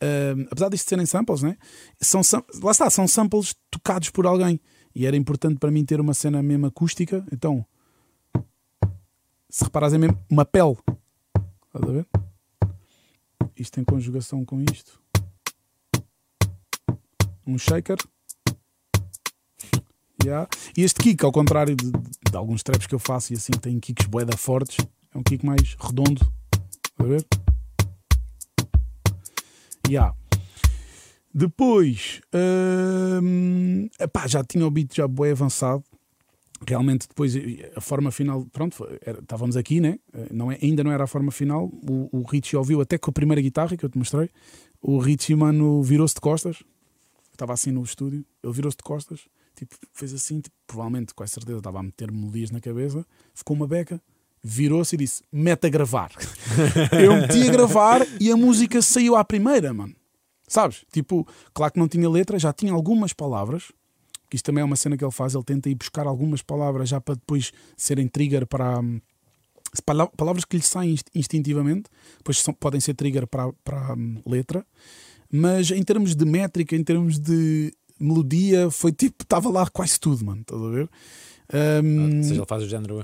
ahm, 0.00 0.46
apesar 0.50 0.68
disto 0.68 0.88
serem 0.88 1.06
samples, 1.06 1.42
né? 1.42 1.56
São, 2.00 2.20
lá 2.62 2.72
está, 2.72 2.90
são 2.90 3.06
samples 3.06 3.54
tocados 3.70 4.10
por 4.10 4.26
alguém. 4.26 4.60
E 4.94 5.06
era 5.06 5.16
importante 5.16 5.58
para 5.58 5.70
mim 5.70 5.84
ter 5.84 6.00
uma 6.00 6.14
cena 6.14 6.42
mesmo 6.42 6.66
acústica. 6.66 7.24
Então, 7.32 7.64
se 9.48 9.64
reparares, 9.64 9.94
é 9.94 9.98
mesmo 9.98 10.18
uma 10.30 10.44
pele. 10.44 10.76
Estás 11.66 11.88
a 11.88 11.92
ver? 11.92 12.06
Isto 13.56 13.80
em 13.80 13.84
conjugação 13.84 14.44
com 14.44 14.60
isto. 14.62 15.00
Um 17.46 17.58
shaker. 17.58 17.96
Yeah. 20.24 20.48
E 20.76 20.82
este 20.82 21.00
kick, 21.00 21.24
ao 21.24 21.30
contrário 21.30 21.76
de, 21.76 21.90
de 21.90 22.36
alguns 22.36 22.62
traps 22.62 22.86
que 22.86 22.94
eu 22.94 22.98
faço 22.98 23.32
e 23.32 23.36
assim, 23.36 23.52
têm 23.52 23.78
kicks 23.78 24.06
boeda 24.06 24.36
fortes, 24.36 24.76
é 25.14 25.18
um 25.18 25.22
kick 25.22 25.44
mais 25.46 25.76
redondo. 25.78 26.20
Está 26.90 27.04
a 27.04 27.06
ver? 27.06 27.24
Yeah. 29.88 30.14
Depois, 31.32 32.20
hum, 33.22 33.88
epá, 34.00 34.26
já 34.26 34.42
tinha 34.42 34.66
o 34.66 34.70
beat 34.70 34.94
já 34.96 35.06
bué 35.06 35.30
avançado. 35.30 35.84
Realmente, 36.66 37.06
depois 37.06 37.34
a 37.76 37.80
forma 37.82 38.10
final, 38.10 38.46
pronto, 38.46 38.82
era- 39.02 39.18
estávamos 39.20 39.56
aqui, 39.58 39.78
né? 39.78 39.98
Eh, 40.14 40.28
Não 40.32 40.50
é, 40.50 40.58
ainda 40.62 40.82
não 40.82 40.90
era 40.90 41.04
a 41.04 41.06
forma 41.06 41.30
final. 41.30 41.66
O, 41.66 42.08
o 42.10 42.22
Richie 42.22 42.56
ouviu 42.56 42.80
até 42.80 42.96
com 42.96 43.10
a 43.10 43.12
primeira 43.12 43.42
guitarra 43.42 43.76
que 43.76 43.84
eu 43.84 43.90
te 43.90 43.98
mostrei. 43.98 44.30
O 44.80 44.98
Richie, 44.98 45.36
mano, 45.36 45.82
virou-se 45.82 46.14
de 46.14 46.20
costas. 46.22 46.62
Estava 47.36 47.52
assim 47.52 47.70
no 47.70 47.82
estúdio, 47.82 48.24
ele 48.42 48.52
virou-se 48.52 48.76
de 48.76 48.82
costas, 48.82 49.20
tipo, 49.54 49.76
fez 49.92 50.12
assim, 50.12 50.40
tipo, 50.40 50.56
provavelmente, 50.66 51.14
com 51.14 51.22
a 51.22 51.26
certeza, 51.26 51.58
estava 51.58 51.78
a 51.78 51.82
meter 51.82 52.10
melodias 52.10 52.50
na 52.50 52.60
cabeça, 52.60 53.06
ficou 53.34 53.54
uma 53.56 53.66
beca, 53.66 54.00
virou-se 54.42 54.94
e 54.94 54.98
disse: 54.98 55.22
mete 55.30 55.66
a 55.66 55.70
gravar. 55.70 56.10
eu 57.02 57.14
meti 57.20 57.48
a 57.48 57.52
gravar 57.52 58.06
e 58.20 58.30
a 58.30 58.36
música 58.36 58.80
saiu 58.82 59.16
à 59.16 59.24
primeira, 59.24 59.72
mano. 59.74 59.94
Sabes? 60.48 60.84
Tipo, 60.92 61.26
claro 61.52 61.72
que 61.72 61.78
não 61.78 61.88
tinha 61.88 62.08
letra, 62.08 62.38
já 62.38 62.52
tinha 62.52 62.72
algumas 62.72 63.12
palavras, 63.12 63.72
que 64.30 64.36
isto 64.36 64.44
também 64.46 64.62
é 64.62 64.64
uma 64.64 64.76
cena 64.76 64.96
que 64.96 65.04
ele 65.04 65.12
faz, 65.12 65.34
ele 65.34 65.44
tenta 65.44 65.68
ir 65.68 65.74
buscar 65.74 66.06
algumas 66.06 66.40
palavras 66.42 66.88
já 66.88 67.00
para 67.00 67.14
depois 67.16 67.52
serem 67.76 68.06
trigger 68.08 68.46
para. 68.46 68.78
hum, 68.80 69.00
pala- 69.84 70.06
Palavras 70.16 70.44
que 70.44 70.56
lhe 70.56 70.62
saem 70.62 70.92
inst- 70.92 71.10
instintivamente, 71.14 71.90
depois 72.18 72.42
podem 72.60 72.80
ser 72.80 72.94
trigger 72.94 73.26
para, 73.26 73.52
para 73.64 73.78
a 73.88 73.94
hum, 73.94 74.22
letra, 74.24 74.64
mas 75.32 75.70
em 75.70 75.82
termos 75.82 76.14
de 76.14 76.24
métrica, 76.24 76.76
em 76.76 76.84
termos 76.84 77.18
de 77.18 77.72
melodia, 77.98 78.70
foi 78.70 78.92
tipo, 78.92 79.22
estava 79.22 79.48
lá 79.50 79.66
quase 79.68 79.98
tudo, 79.98 80.24
mano, 80.24 80.42
estás 80.42 80.62
a 80.62 80.68
ver? 80.68 80.88
Um, 81.52 82.16
Ou 82.18 82.22
seja, 82.22 82.40
ele 82.40 82.46
faz 82.46 82.62
o 82.62 82.68
género. 82.68 83.02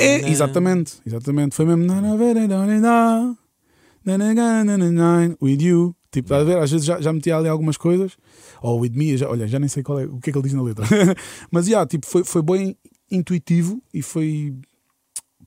é, 0.00 0.30
exatamente, 0.30 0.94
exatamente. 1.06 1.54
Foi 1.54 1.64
mesmo. 1.64 1.84
With 5.40 5.62
you. 5.62 5.96
Tipo, 6.10 6.26
estás 6.26 6.42
a 6.42 6.44
ver? 6.44 6.58
Às 6.58 6.70
vezes 6.70 6.86
já, 6.86 7.00
já 7.00 7.12
metia 7.12 7.36
ali 7.36 7.48
algumas 7.48 7.76
coisas. 7.76 8.16
Ou 8.62 8.76
oh, 8.76 8.80
with 8.80 8.92
me, 8.92 9.16
já, 9.16 9.28
olha, 9.28 9.46
já 9.46 9.58
nem 9.58 9.68
sei 9.68 9.82
qual 9.82 10.00
é, 10.00 10.06
o 10.06 10.18
que 10.18 10.30
é 10.30 10.32
que 10.32 10.38
ele 10.38 10.44
diz 10.44 10.54
na 10.54 10.62
letra. 10.62 10.84
Mas 11.50 11.68
yeah, 11.68 11.86
tipo, 11.86 12.06
foi, 12.06 12.24
foi 12.24 12.42
bem 12.42 12.76
intuitivo 13.10 13.82
e 13.92 14.02
foi. 14.02 14.54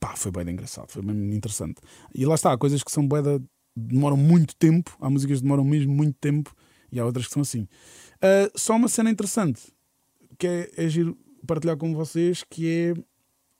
pá, 0.00 0.14
foi 0.16 0.30
bem 0.30 0.48
engraçado, 0.50 0.88
foi 0.88 1.02
bem 1.02 1.34
interessante. 1.34 1.76
E 2.14 2.24
lá 2.24 2.34
está, 2.34 2.56
coisas 2.56 2.82
que 2.82 2.90
são 2.90 3.06
boeda 3.06 3.42
demoram 3.76 4.16
muito 4.16 4.54
tempo, 4.56 4.96
há 5.00 5.10
músicas 5.10 5.38
que 5.38 5.42
demoram 5.42 5.64
mesmo 5.64 5.92
muito 5.92 6.16
tempo 6.20 6.54
e 6.90 7.00
há 7.00 7.04
outras 7.04 7.26
que 7.26 7.32
são 7.32 7.42
assim. 7.42 7.66
Ah, 8.20 8.50
só 8.54 8.76
uma 8.76 8.88
cena 8.88 9.10
interessante 9.10 9.60
que 10.38 10.46
é, 10.46 10.70
é 10.76 10.88
giro 10.88 11.16
partilhar 11.46 11.76
com 11.76 11.94
vocês 11.94 12.42
que 12.48 12.94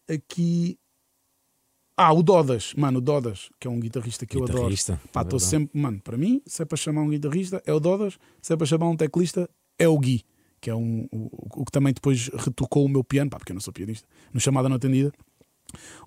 é 0.08 0.14
aqui. 0.14 0.78
Ah, 1.96 2.12
o 2.12 2.22
Dodas, 2.22 2.74
mano, 2.74 2.98
o 2.98 3.00
Dodas, 3.00 3.50
que 3.60 3.68
é 3.68 3.70
um 3.70 3.78
guitarrista 3.78 4.26
que 4.26 4.36
eu 4.36 4.42
adoro. 4.42 4.58
Guitarrista, 4.58 5.00
Pá, 5.12 5.20
é 5.20 5.22
estou 5.24 5.38
sempre, 5.38 5.80
mano, 5.80 6.00
para 6.00 6.16
mim, 6.16 6.42
se 6.44 6.62
é 6.62 6.64
para 6.64 6.76
chamar 6.76 7.02
um 7.02 7.10
guitarrista, 7.10 7.62
é 7.64 7.72
o 7.72 7.78
Dodas, 7.78 8.18
se 8.42 8.52
é 8.52 8.56
para 8.56 8.66
chamar 8.66 8.88
um 8.88 8.96
teclista, 8.96 9.48
é 9.78 9.86
o 9.86 9.96
Gui, 9.96 10.24
que 10.60 10.70
é 10.70 10.74
um, 10.74 11.06
o, 11.12 11.60
o 11.60 11.64
que 11.64 11.70
também 11.70 11.92
depois 11.92 12.28
retocou 12.34 12.84
o 12.84 12.88
meu 12.88 13.04
piano, 13.04 13.30
pá, 13.30 13.38
porque 13.38 13.52
eu 13.52 13.54
não 13.54 13.60
sou 13.60 13.72
pianista, 13.72 14.08
no 14.32 14.40
chamada 14.40 14.68
não 14.68 14.74
atendida. 14.74 15.12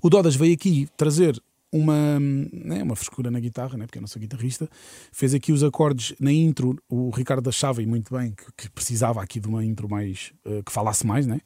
O 0.01 0.09
Dodas 0.09 0.35
veio 0.35 0.53
aqui 0.53 0.89
trazer 0.97 1.41
uma, 1.77 2.19
né, 2.19 2.83
uma 2.83 2.95
frescura 2.95 3.29
na 3.29 3.39
guitarra, 3.39 3.77
né, 3.77 3.85
porque 3.85 3.97
eu 3.97 4.01
não 4.01 4.07
sou 4.07 4.19
guitarrista, 4.19 4.69
fez 5.11 5.33
aqui 5.33 5.51
os 5.51 5.63
acordes 5.63 6.13
na 6.19 6.31
intro, 6.31 6.75
o 6.89 7.09
Ricardo 7.09 7.49
achava 7.49 7.81
e 7.81 7.85
muito 7.85 8.15
bem 8.15 8.33
que, 8.33 8.45
que 8.55 8.69
precisava 8.69 9.21
aqui 9.21 9.39
de 9.39 9.47
uma 9.47 9.63
intro 9.63 9.89
mais 9.89 10.33
eh, 10.45 10.61
que 10.65 10.71
falasse 10.71 11.05
mais, 11.05 11.25
né? 11.25 11.39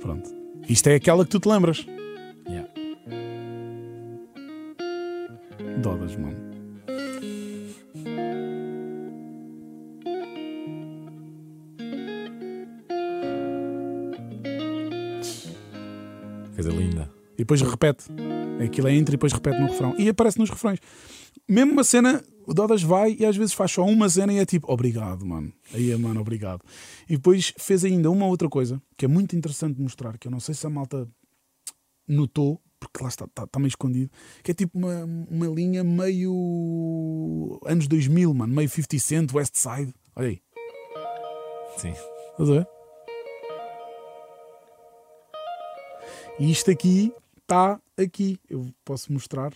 Pronto. 0.00 0.30
Isto 0.68 0.88
é 0.88 0.94
aquela 0.94 1.24
que 1.24 1.30
tu 1.30 1.40
te 1.40 1.48
lembras. 1.48 1.86
Yeah. 2.46 2.68
Dodas, 5.80 6.16
mano. 6.16 6.44
Coisa 16.54 16.70
linda. 16.70 17.10
E 17.34 17.38
depois 17.38 17.60
repete. 17.60 18.06
Aquilo 18.64 18.88
é 18.88 18.94
entre 18.94 19.14
e 19.14 19.16
depois 19.16 19.32
repete 19.32 19.60
no 19.60 19.66
refrão. 19.66 19.94
E 19.98 20.08
aparece 20.08 20.38
nos 20.38 20.50
refrões. 20.50 20.78
Mesmo 21.48 21.72
uma 21.72 21.84
cena, 21.84 22.22
o 22.46 22.54
Dodas 22.54 22.82
vai 22.82 23.16
e 23.18 23.26
às 23.26 23.36
vezes 23.36 23.52
faz 23.52 23.72
só 23.72 23.84
uma 23.84 24.08
cena 24.08 24.32
e 24.32 24.38
é 24.38 24.46
tipo, 24.46 24.72
obrigado, 24.72 25.26
mano. 25.26 25.52
Aí 25.72 25.90
é, 25.90 25.96
mano, 25.96 26.20
obrigado. 26.20 26.62
E 27.08 27.16
depois 27.16 27.52
fez 27.58 27.84
ainda 27.84 28.10
uma 28.10 28.26
outra 28.26 28.48
coisa 28.48 28.80
que 28.96 29.04
é 29.04 29.08
muito 29.08 29.36
interessante 29.36 29.76
de 29.76 29.82
mostrar, 29.82 30.16
que 30.16 30.28
eu 30.28 30.30
não 30.30 30.40
sei 30.40 30.54
se 30.54 30.66
a 30.66 30.70
malta 30.70 31.08
notou, 32.06 32.60
porque 32.78 33.02
lá 33.02 33.08
está, 33.08 33.24
está, 33.24 33.44
está 33.44 33.58
meio 33.58 33.68
escondido, 33.68 34.10
que 34.42 34.50
é 34.50 34.54
tipo 34.54 34.78
uma, 34.78 35.04
uma 35.04 35.46
linha 35.46 35.82
meio 35.82 37.58
anos 37.66 37.88
2000, 37.88 38.32
mano, 38.32 38.54
meio 38.54 38.68
50 38.68 38.98
Cent, 38.98 39.32
West 39.32 39.56
Side. 39.56 39.92
Olha 40.14 40.28
aí, 40.28 40.40
Sim. 41.76 41.90
estás 41.90 42.50
a 42.50 42.52
ver? 42.52 42.68
E 46.38 46.50
isto 46.50 46.70
aqui 46.70 47.12
está 47.44 47.78
aqui. 47.96 48.38
Eu 48.48 48.66
posso 48.84 49.12
mostrar. 49.12 49.52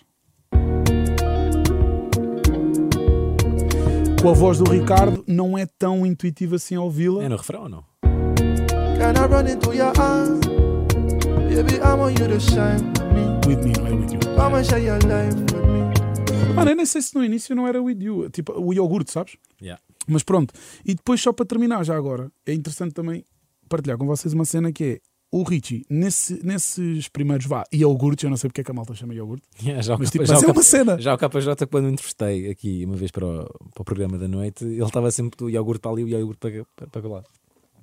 Com 4.21 4.29
a 4.29 4.33
voz 4.33 4.59
do 4.59 4.71
Ricardo, 4.71 5.25
não 5.27 5.57
é 5.57 5.67
tão 5.67 6.05
intuitivo 6.05 6.57
assim 6.57 6.75
ao 6.75 6.85
ouvi-la. 6.85 7.25
É 7.25 7.29
no 7.29 7.37
refrão 7.37 7.63
ou 7.63 7.69
não? 7.69 7.85
Can 8.03 9.13
I 9.13 9.27
run 9.29 9.49
into 9.49 9.73
your 9.73 9.93
arms? 9.99 10.41
Baby, 11.49 11.77
I 11.77 11.95
want 11.95 12.19
you 12.19 12.29
to 12.29 12.41
shine 12.41 12.93
with 13.47 13.57
me. 13.57 13.57
With 13.57 13.65
me, 13.65 13.73
não 13.79 13.87
é 13.87 13.91
with 13.93 14.13
you. 14.13 14.21
Come 14.37 14.57
and 14.57 14.65
share 14.65 14.85
your 14.85 14.99
life 15.05 15.35
with 15.35 16.49
me. 16.49 16.55
Mano, 16.55 16.71
eu 16.71 16.77
nem 16.77 16.87
sei 16.87 17.01
se 17.01 17.15
no 17.15 17.25
início 17.25 17.55
não 17.55 17.67
era 17.67 17.81
with 17.81 18.03
you. 18.03 18.29
Tipo, 18.31 18.53
o 18.61 18.75
iogurte, 18.75 19.13
sabes? 19.13 19.37
Yeah. 19.63 19.81
Mas 20.07 20.23
pronto. 20.23 20.53
E 20.85 20.95
depois, 20.95 21.21
só 21.21 21.33
para 21.33 21.47
terminar, 21.47 21.85
já 21.85 21.97
agora, 21.97 22.31
é 22.45 22.53
interessante 22.53 22.93
também 22.93 23.25
partilhar 23.69 23.97
com 23.97 24.07
vocês 24.07 24.35
uma 24.35 24.45
cena 24.45 24.73
que 24.73 24.85
é 24.85 25.01
o 25.31 25.43
Richie, 25.43 25.85
nesse, 25.91 26.41
nesses 26.45 27.09
primeiros 27.09 27.47
vá, 27.47 27.65
iogurtes, 27.73 28.25
eu 28.25 28.31
não 28.31 28.37
sei 28.37 28.49
porque 28.49 28.63
é 28.63 28.65
que 28.65 28.71
a 28.71 28.75
malta 28.75 28.95
chama 28.95 29.15
iogurte, 29.15 29.45
Yeah, 29.63 29.83
já, 29.87 29.97
mas 29.99 30.11
tipo, 30.11 30.25
já 30.25 30.35
mas 30.35 30.43
é 30.43 30.47
uma 30.47 30.63
cena. 30.63 30.99
já 31.01 31.15
o 31.15 31.19
KJ, 31.19 31.67
quando 31.71 31.85
o 31.85 31.89
entrevistei 31.91 32.51
aqui 32.51 32.85
uma 32.87 32.97
vez 32.97 33.11
para 33.11 33.27
o, 33.27 33.45
para 33.75 33.83
o 33.83 33.85
programa 33.85 34.17
da 34.19 34.27
noite, 34.29 34.65
ele 34.65 34.83
estava 34.83 35.11
sempre 35.11 35.37
do 35.37 35.51
iogurte 35.51 35.81
para 35.83 35.91
ali 35.91 36.03
e 36.03 36.05
o 36.05 36.09
iogurte 36.09 36.39
para, 36.41 36.87
para, 36.91 37.03
para 37.03 37.11
lá. 37.11 37.23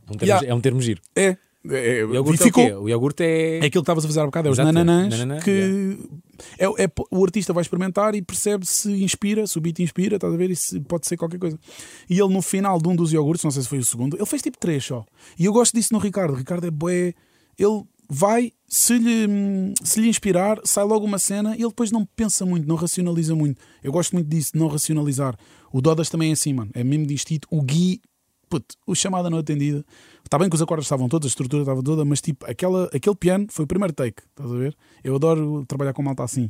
Um 0.10 0.18
termo, 0.18 0.26
Yeah. 0.26 0.48
É 0.48 0.54
um 0.54 0.62
termo 0.62 0.82
giro. 0.82 1.02
É, 1.16 1.38
É, 1.68 2.06
O 2.06 2.14
iogurte 2.14 2.44
ficou. 2.44 2.64
é 2.64 2.78
o? 2.78 2.84
O 2.84 2.90
iogurte 2.90 3.24
é. 3.24 3.56
É 3.56 3.58
aquilo 3.58 3.72
que 3.72 3.80
estavas 3.80 4.06
a 4.06 4.08
fazer 4.08 4.20
há 4.20 4.26
bocado, 4.26 4.48
é 4.48 4.52
os 4.52 4.60
Exato, 4.60 4.72
nananãs 4.72 5.10
nananã, 5.18 5.40
que 5.42 5.98
é, 6.60 6.66
é- 6.84 6.92
o 7.12 7.24
artista 7.24 7.54
vai 7.54 7.62
experimentar 7.64 8.14
e 8.14 8.22
percebe 8.22 8.66
se 8.68 8.92
inspira, 9.04 9.48
se 9.48 9.58
o 9.58 9.62
beat 9.62 9.80
inspira, 9.80 10.18
estás 10.18 10.32
a 10.34 10.38
ver? 10.38 10.52
E 10.52 10.56
se 10.56 10.80
pode 10.82 11.08
ser 11.08 11.18
qualquer 11.18 11.40
coisa. 11.40 11.58
E 12.10 12.20
ele 12.20 12.32
no 12.34 12.42
final 12.44 12.80
de 12.80 12.88
um 12.88 12.96
dos 12.96 13.12
iogurtes, 13.14 13.44
não 13.44 13.50
sei 13.52 13.64
se 13.64 13.70
foi 13.70 13.80
o 13.80 13.86
segundo, 13.86 14.16
ele 14.16 14.26
fez 14.28 14.42
tipo 14.44 14.58
três 14.60 14.84
só. 14.86 15.04
E 15.40 15.46
eu 15.46 15.54
gosto 15.54 15.74
disso 15.74 15.92
no 15.92 15.98
Ricardo. 16.00 16.34
O 16.34 16.36
Ricardo 16.38 16.66
é 16.68 16.72
bué. 16.72 17.14
Ele 17.58 17.84
vai, 18.10 18.52
se 18.68 18.98
lhe, 18.98 19.74
se 19.84 20.00
lhe 20.00 20.08
inspirar, 20.08 20.60
sai 20.64 20.84
logo 20.84 21.06
uma 21.06 21.20
cena 21.20 21.56
e 21.56 21.62
ele 21.62 21.70
depois 21.70 21.92
não 21.92 22.06
pensa 22.06 22.46
muito, 22.46 22.68
não 22.68 22.76
racionaliza 22.76 23.36
muito. 23.36 23.62
Eu 23.84 23.92
gosto 23.92 24.14
muito 24.14 24.28
disso, 24.28 24.52
de 24.54 24.60
não 24.60 24.68
racionalizar. 24.68 25.38
O 25.72 25.82
Dodas 25.82 26.10
também 26.10 26.30
é 26.30 26.34
assim, 26.34 26.54
mano. 26.54 26.72
É 26.74 26.84
mesmo 26.84 27.06
distinto. 27.06 27.48
O 27.52 27.62
Gui, 27.62 28.02
puto, 28.50 28.76
o 28.86 28.96
chamada 28.96 29.30
não 29.30 29.40
atendida. 29.40 29.84
Está 30.24 30.40
bem 30.40 30.50
que 30.50 30.56
os 30.56 30.62
acordes 30.62 30.86
estavam 30.86 31.08
todos, 31.08 31.26
a 31.26 31.30
estrutura 31.30 31.64
estava 31.64 31.84
toda, 31.84 32.06
mas 32.06 32.22
tipo, 32.22 32.50
aquela, 32.50 32.90
aquele 32.94 33.16
piano 33.16 33.48
foi 33.50 33.66
o 33.66 33.68
primeiro 33.68 33.94
take, 33.94 34.24
estás 34.30 34.52
a 34.52 34.56
ver? 34.56 34.76
Eu 35.04 35.16
adoro 35.16 35.66
trabalhar 35.68 35.94
com 35.94 36.02
malta 36.02 36.24
assim, 36.24 36.50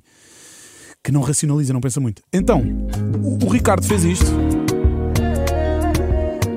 que 1.03 1.11
não 1.11 1.21
racionaliza, 1.21 1.73
não 1.73 1.81
pensa 1.81 1.99
muito. 1.99 2.21
Então, 2.31 2.63
o, 3.21 3.45
o 3.45 3.49
Ricardo 3.49 3.85
fez 3.85 4.03
isto, 4.05 4.31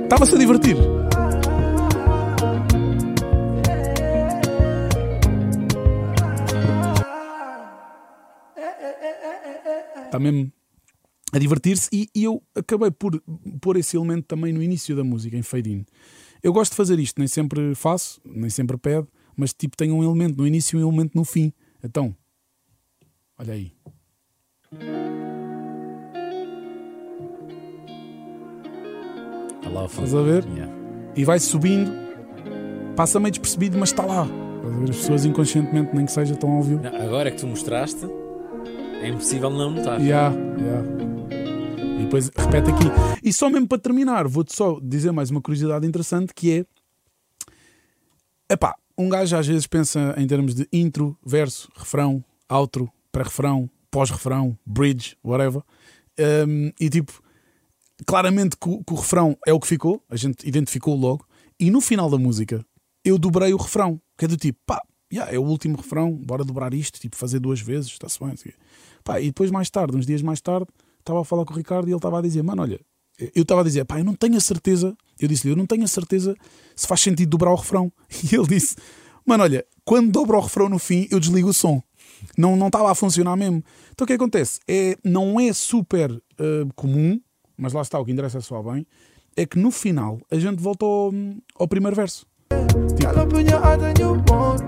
estava-se 0.04 0.34
a 0.34 0.38
divertir. 0.38 0.76
Está 10.08 10.18
mesmo 10.18 10.50
a 11.32 11.38
divertir-se 11.38 11.90
e, 11.92 12.08
e 12.14 12.24
eu 12.24 12.42
acabei 12.54 12.90
por 12.90 13.22
pôr 13.60 13.76
esse 13.76 13.94
elemento 13.94 14.24
também 14.24 14.54
no 14.54 14.62
início 14.62 14.96
da 14.96 15.04
música, 15.04 15.36
em 15.36 15.42
fade-in. 15.42 15.84
Eu 16.42 16.50
gosto 16.50 16.70
de 16.70 16.76
fazer 16.76 16.98
isto, 16.98 17.18
nem 17.18 17.28
sempre 17.28 17.74
faço, 17.74 18.18
nem 18.24 18.48
sempre 18.48 18.78
pede, 18.78 19.06
mas 19.36 19.52
tipo 19.52 19.76
tem 19.76 19.92
um 19.92 20.02
elemento 20.02 20.38
no 20.38 20.46
início 20.46 20.78
e 20.78 20.82
um 20.82 20.88
elemento 20.88 21.12
no 21.14 21.26
fim. 21.26 21.52
Então, 21.84 22.16
olha 23.38 23.52
aí. 23.52 23.72
Tá. 29.62 29.84
Estás 29.84 30.14
a 30.14 30.22
ver? 30.22 30.44
Yeah. 30.54 30.72
E 31.14 31.24
vai 31.24 31.38
subindo, 31.38 31.92
passa 32.96 33.20
meio 33.20 33.32
despercebido, 33.32 33.76
mas 33.76 33.90
está 33.90 34.06
lá. 34.06 34.26
As 34.88 34.96
pessoas 34.96 35.26
inconscientemente, 35.26 35.94
nem 35.94 36.06
que 36.06 36.12
seja 36.12 36.34
tão 36.34 36.58
óbvio. 36.58 36.80
Não, 36.80 36.96
agora 36.96 37.30
que 37.30 37.36
tu 37.36 37.46
mostraste, 37.46 38.06
é 39.00 39.08
impossível 39.08 39.50
não 39.50 39.70
notar. 39.70 40.00
Yeah, 40.00 40.34
yeah. 40.58 40.88
E 41.98 42.04
depois 42.04 42.30
repete 42.36 42.70
aqui. 42.70 42.84
E 43.22 43.32
só 43.32 43.48
mesmo 43.48 43.68
para 43.68 43.78
terminar, 43.78 44.26
vou-te 44.26 44.54
só 44.54 44.78
dizer 44.80 45.12
mais 45.12 45.30
uma 45.30 45.40
curiosidade 45.40 45.86
interessante 45.86 46.32
que 46.34 46.58
é. 46.60 46.66
Epá, 48.52 48.74
um 48.96 49.08
gajo 49.08 49.36
às 49.36 49.46
vezes 49.46 49.66
pensa 49.66 50.14
em 50.16 50.26
termos 50.26 50.54
de 50.54 50.66
intro, 50.72 51.16
verso, 51.24 51.68
refrão, 51.76 52.24
outro, 52.48 52.90
pré-refrão, 53.12 53.70
pós-refrão, 53.90 54.58
bridge, 54.64 55.16
whatever. 55.22 55.62
Um, 56.18 56.72
e 56.80 56.88
tipo, 56.88 57.22
claramente 58.06 58.56
que 58.56 58.68
o, 58.68 58.82
que 58.82 58.92
o 58.92 58.96
refrão 58.96 59.36
é 59.46 59.52
o 59.52 59.60
que 59.60 59.66
ficou, 59.66 60.02
a 60.08 60.16
gente 60.16 60.46
identificou 60.46 60.96
logo. 60.96 61.26
E 61.60 61.70
no 61.70 61.80
final 61.80 62.08
da 62.08 62.18
música, 62.18 62.64
eu 63.04 63.18
dobrei 63.18 63.52
o 63.52 63.56
refrão, 63.56 64.00
que 64.16 64.24
é 64.24 64.28
do 64.28 64.36
tipo, 64.36 64.58
pá, 64.66 64.82
yeah, 65.12 65.32
é 65.32 65.38
o 65.38 65.42
último 65.42 65.76
refrão, 65.76 66.12
bora 66.12 66.44
dobrar 66.44 66.74
isto, 66.74 66.98
tipo, 67.00 67.16
fazer 67.16 67.38
duas 67.38 67.60
vezes, 67.60 67.90
está-se 67.90 68.18
bem. 68.18 68.30
assim. 68.32 68.50
Pá, 69.08 69.18
e 69.22 69.28
depois, 69.28 69.50
mais 69.50 69.70
tarde, 69.70 69.96
uns 69.96 70.04
dias 70.04 70.20
mais 70.20 70.38
tarde, 70.38 70.66
estava 70.98 71.22
a 71.22 71.24
falar 71.24 71.46
com 71.46 71.54
o 71.54 71.56
Ricardo 71.56 71.88
e 71.88 71.92
ele 71.92 71.96
estava 71.96 72.18
a 72.18 72.20
dizer: 72.20 72.42
Mano, 72.42 72.60
olha, 72.60 72.78
eu 73.34 73.40
estava 73.40 73.62
a 73.62 73.64
dizer, 73.64 73.82
pá, 73.86 73.98
eu 73.98 74.04
não 74.04 74.14
tenho 74.14 74.36
a 74.36 74.40
certeza. 74.40 74.94
Eu 75.18 75.26
disse-lhe, 75.26 75.54
eu 75.54 75.56
não 75.56 75.64
tenho 75.64 75.82
a 75.82 75.88
certeza 75.88 76.36
se 76.76 76.86
faz 76.86 77.00
sentido 77.00 77.30
dobrar 77.30 77.50
o 77.50 77.54
refrão. 77.54 77.90
E 78.30 78.36
ele 78.36 78.46
disse: 78.46 78.76
Mano, 79.24 79.44
olha, 79.44 79.64
quando 79.82 80.10
dobro 80.10 80.36
o 80.36 80.40
refrão 80.42 80.68
no 80.68 80.78
fim, 80.78 81.08
eu 81.10 81.18
desligo 81.18 81.48
o 81.48 81.54
som. 81.54 81.82
Não 82.36 82.54
não 82.54 82.66
estava 82.66 82.92
a 82.92 82.94
funcionar 82.94 83.34
mesmo. 83.34 83.64
Então 83.92 84.04
o 84.04 84.06
que 84.06 84.12
acontece? 84.12 84.60
É, 84.68 84.98
não 85.02 85.40
é 85.40 85.54
super 85.54 86.10
eh, 86.38 86.66
comum, 86.76 87.18
mas 87.56 87.72
lá 87.72 87.80
está, 87.80 87.98
o 87.98 88.04
que 88.04 88.12
interessa 88.12 88.36
é 88.36 88.40
só 88.42 88.62
bem. 88.62 88.86
É 89.34 89.46
que 89.46 89.58
no 89.58 89.70
final 89.70 90.20
a 90.30 90.38
gente 90.38 90.60
volta 90.60 90.84
ao, 90.84 91.10
ao 91.54 91.66
primeiro 91.66 91.96
verso. 91.96 92.26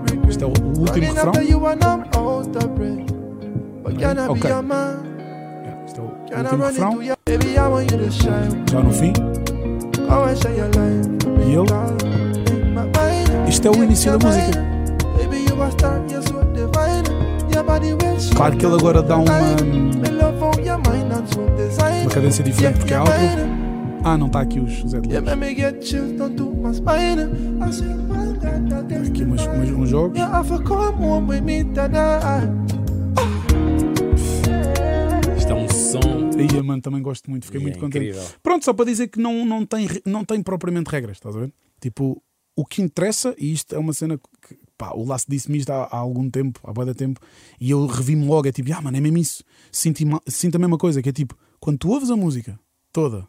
Regret. 0.09 0.29
Isto 0.29 0.43
é 0.43 0.47
o, 0.47 0.79
último 0.79 1.13
refrão. 1.13 1.31
Ok. 3.83 3.99
Yeah, 3.99 4.13
Isto 5.85 5.99
é 5.99 6.03
o 6.03 6.41
último 6.43 6.63
refrão. 6.63 6.99
Já 8.71 8.79
no 8.79 8.91
fim. 8.91 9.13
E 11.39 11.53
ele. 11.53 11.65
Isto 13.49 13.67
é 13.67 13.71
o 13.71 13.83
início 13.83 14.17
da 14.17 14.27
música. 14.27 14.71
Claro 18.35 18.57
que 18.57 18.65
ele 18.65 18.75
agora 18.75 19.01
dá 19.01 19.17
uma, 19.17 19.39
uma 22.01 22.09
cadência 22.09 22.43
diferente 22.43 22.79
porque 22.79 22.93
é 22.93 22.97
alto. 22.97 23.11
Ah, 24.03 24.17
não 24.17 24.27
está 24.27 24.41
aqui 24.41 24.59
os 24.59 24.81
Zé 24.89 24.99
de 24.99 25.09
Luz. 25.09 25.21
make 25.23 25.37
me 25.37 25.53
get 25.53 25.83
chills 25.83 26.17
down 26.17 26.31
som. 35.91 35.99
Aí, 36.37 36.63
mano, 36.63 36.81
também 36.81 37.01
gosto 37.01 37.29
muito, 37.29 37.45
fiquei 37.45 37.59
e 37.59 37.63
muito 37.63 37.77
é 37.77 37.79
contente. 37.79 38.09
incrível. 38.09 38.29
Pronto, 38.41 38.63
só 38.63 38.73
para 38.73 38.85
dizer 38.85 39.09
que 39.09 39.19
não, 39.19 39.45
não, 39.45 39.65
tem, 39.65 39.87
não 40.05 40.23
tem 40.23 40.41
propriamente 40.41 40.89
regras, 40.89 41.17
estás 41.17 41.35
a 41.35 41.39
ver? 41.39 41.53
Tipo, 41.81 42.21
o 42.55 42.65
que 42.65 42.81
interessa, 42.81 43.35
e 43.37 43.51
isto 43.51 43.75
é 43.75 43.77
uma 43.77 43.93
cena 43.93 44.17
que 44.17 44.57
pá, 44.77 44.91
o 44.91 45.05
Laço 45.05 45.25
disse-me 45.27 45.57
isto 45.57 45.69
há, 45.69 45.83
há 45.83 45.97
algum 45.97 46.29
tempo, 46.29 46.59
há 46.63 46.71
boa 46.71 46.95
tempo, 46.95 47.19
e 47.59 47.71
eu 47.71 47.85
revi-me 47.85 48.25
logo, 48.25 48.47
é 48.47 48.51
tipo, 48.51 48.73
ah, 48.73 48.81
mano, 48.81 48.97
é 48.97 49.01
mesmo 49.01 49.17
isso. 49.17 49.43
Sinto, 49.71 49.99
sinto 50.27 50.55
a 50.55 50.59
mesma 50.59 50.77
coisa, 50.77 51.01
que 51.01 51.09
é 51.09 51.11
tipo, 51.11 51.37
quando 51.59 51.77
tu 51.77 51.89
ouves 51.89 52.09
a 52.09 52.15
música 52.15 52.59
toda 52.91 53.27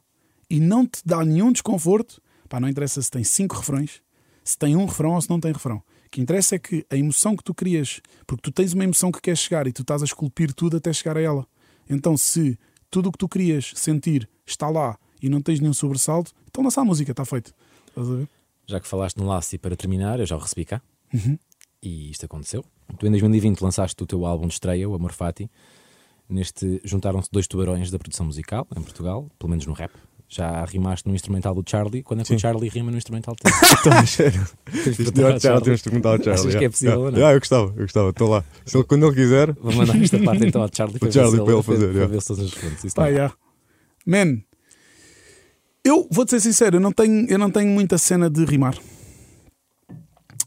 e 0.48 0.60
não 0.60 0.86
te 0.86 1.00
dá 1.04 1.24
nenhum 1.24 1.50
desconforto, 1.50 2.22
pá, 2.48 2.60
não 2.60 2.68
interessa 2.68 3.02
se 3.02 3.10
tem 3.10 3.24
cinco 3.24 3.56
refrões, 3.56 4.00
se 4.44 4.56
tem 4.56 4.76
um 4.76 4.86
refrão 4.86 5.14
ou 5.14 5.20
se 5.20 5.28
não 5.28 5.40
tem 5.40 5.52
refrão. 5.52 5.82
O 6.06 6.10
que 6.12 6.20
interessa 6.20 6.56
é 6.56 6.58
que 6.58 6.86
a 6.90 6.96
emoção 6.96 7.34
que 7.34 7.42
tu 7.42 7.54
crias, 7.54 8.00
porque 8.26 8.42
tu 8.42 8.52
tens 8.52 8.72
uma 8.72 8.84
emoção 8.84 9.10
que 9.10 9.20
queres 9.20 9.40
chegar 9.40 9.66
e 9.66 9.72
tu 9.72 9.82
estás 9.82 10.02
a 10.02 10.04
esculpir 10.04 10.52
tudo 10.52 10.76
até 10.76 10.92
chegar 10.92 11.16
a 11.16 11.20
ela. 11.20 11.46
Então, 11.88 12.16
se 12.16 12.58
tudo 12.90 13.08
o 13.08 13.12
que 13.12 13.18
tu 13.18 13.28
querias 13.28 13.72
sentir 13.74 14.28
está 14.46 14.68
lá 14.68 14.98
e 15.22 15.28
não 15.28 15.40
tens 15.40 15.60
nenhum 15.60 15.72
sobressalto, 15.72 16.32
então 16.48 16.62
lança 16.62 16.80
a 16.80 16.84
música, 16.84 17.10
está 17.10 17.24
feito. 17.24 17.54
Estás 17.88 18.08
a 18.10 18.14
ver? 18.14 18.28
Já 18.66 18.80
que 18.80 18.88
falaste 18.88 19.16
no 19.16 19.26
laço 19.26 19.54
e 19.54 19.58
para 19.58 19.76
terminar, 19.76 20.20
eu 20.20 20.26
já 20.26 20.36
o 20.36 20.38
recebi 20.38 20.64
cá. 20.64 20.80
Uhum. 21.12 21.38
E 21.82 22.10
isto 22.10 22.26
aconteceu. 22.26 22.64
Tu 22.98 23.06
em 23.06 23.10
2020 23.10 23.60
lançaste 23.60 24.00
o 24.02 24.06
teu 24.06 24.24
álbum 24.24 24.46
de 24.46 24.54
estreia, 24.54 24.88
o 24.88 24.94
Amor 24.94 25.12
Fati. 25.12 25.50
Neste 26.28 26.80
juntaram-se 26.84 27.28
dois 27.30 27.46
tubarões 27.46 27.90
da 27.90 27.98
produção 27.98 28.26
musical 28.26 28.66
em 28.76 28.82
Portugal, 28.82 29.28
pelo 29.38 29.50
menos 29.50 29.66
no 29.66 29.72
rap. 29.72 29.92
Já 30.34 30.64
rimaste 30.64 31.06
no 31.06 31.14
instrumental 31.14 31.54
do 31.54 31.62
Charlie. 31.68 32.02
Quando 32.02 32.20
é 32.20 32.22
que 32.22 32.28
Sim. 32.28 32.36
o 32.36 32.38
Charlie 32.38 32.70
rima 32.70 32.90
no 32.90 32.96
instrumental 32.96 33.36
teu? 33.36 33.52
Estou 33.52 33.92
a 33.92 33.96
melhor 33.96 34.06
Charlie, 34.06 35.40
Charlie. 35.42 35.62
temos 35.64 35.78
de 35.80 35.84
perguntar 35.90 36.08
ao 36.08 36.16
Charlie. 36.16 36.40
Achas 36.40 36.54
que 36.54 36.64
é 36.64 36.68
possível 36.70 36.92
Yeah. 36.92 37.04
ou 37.04 37.10
não? 37.10 37.18
Yeah, 37.18 37.36
eu 37.36 37.38
gostava, 37.40 37.66
eu 37.76 37.82
gostava, 37.82 38.08
estou 38.08 38.28
lá. 38.30 38.44
Se 38.64 38.76
ele- 38.78 38.84
quando 38.84 39.06
ele 39.06 39.14
quiser, 39.14 39.52
Vou 39.52 39.72
mandar 39.74 40.02
esta 40.02 40.18
parte 40.20 40.46
então 40.46 40.62
ao 40.62 40.70
Charlie 40.74 40.98
para, 40.98 41.10
Charlie 41.12 41.44
para 41.44 41.52
ele 41.52 41.62
fazer, 41.62 41.84
para 41.84 41.92
yeah. 41.92 42.06
ver 42.06 42.22
se 42.22 42.28
todos 42.28 42.50
respondes. 42.50 42.94
Pá, 42.94 43.02
tá. 43.02 43.08
yeah. 43.08 43.34
Man, 44.06 44.38
eu 45.84 46.08
vou-te 46.10 46.30
ser 46.30 46.40
sincero, 46.40 46.76
eu 46.76 46.80
não, 46.80 46.92
tenho, 46.92 47.26
eu 47.28 47.38
não 47.38 47.50
tenho 47.50 47.68
muita 47.68 47.98
cena 47.98 48.30
de 48.30 48.42
rimar. 48.46 48.74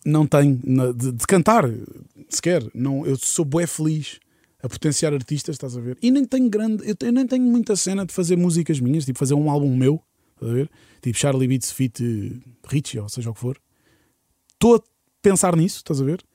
Não 0.03 0.25
tenho. 0.25 0.59
De, 0.95 1.11
de 1.11 1.27
cantar, 1.27 1.69
sequer. 2.27 2.63
Não, 2.73 3.05
eu 3.05 3.15
sou 3.17 3.45
bué 3.45 3.67
feliz 3.67 4.19
a 4.65 4.69
potenciar 4.69 5.13
artistas, 5.13 5.55
estás 5.55 5.77
a 5.77 5.79
ver? 5.79 5.95
E 6.01 6.09
nem 6.09 6.25
tenho 6.25 6.49
grande. 6.49 6.83
Eu, 6.89 6.95
eu 6.99 7.11
nem 7.13 7.27
tenho 7.27 7.43
muita 7.43 7.75
cena 7.75 8.03
de 8.03 8.11
fazer 8.11 8.35
músicas 8.35 8.79
minhas, 8.79 9.05
tipo 9.05 9.19
fazer 9.19 9.35
um 9.35 9.49
álbum 9.49 9.75
meu, 9.75 10.01
estás 10.33 10.51
a 10.51 10.55
ver? 10.55 10.71
Tipo 11.01 11.17
Charlie 11.17 11.47
Beats 11.47 11.71
Fit 11.71 12.41
Richie, 12.67 12.99
ou 12.99 13.07
seja 13.07 13.29
o 13.29 13.33
que 13.33 13.39
for. 13.39 13.61
Estou 14.53 14.75
a 14.75 14.81
pensar 15.21 15.55
nisso, 15.55 15.77
estás 15.77 16.01
a 16.01 16.03
ver? 16.03 16.25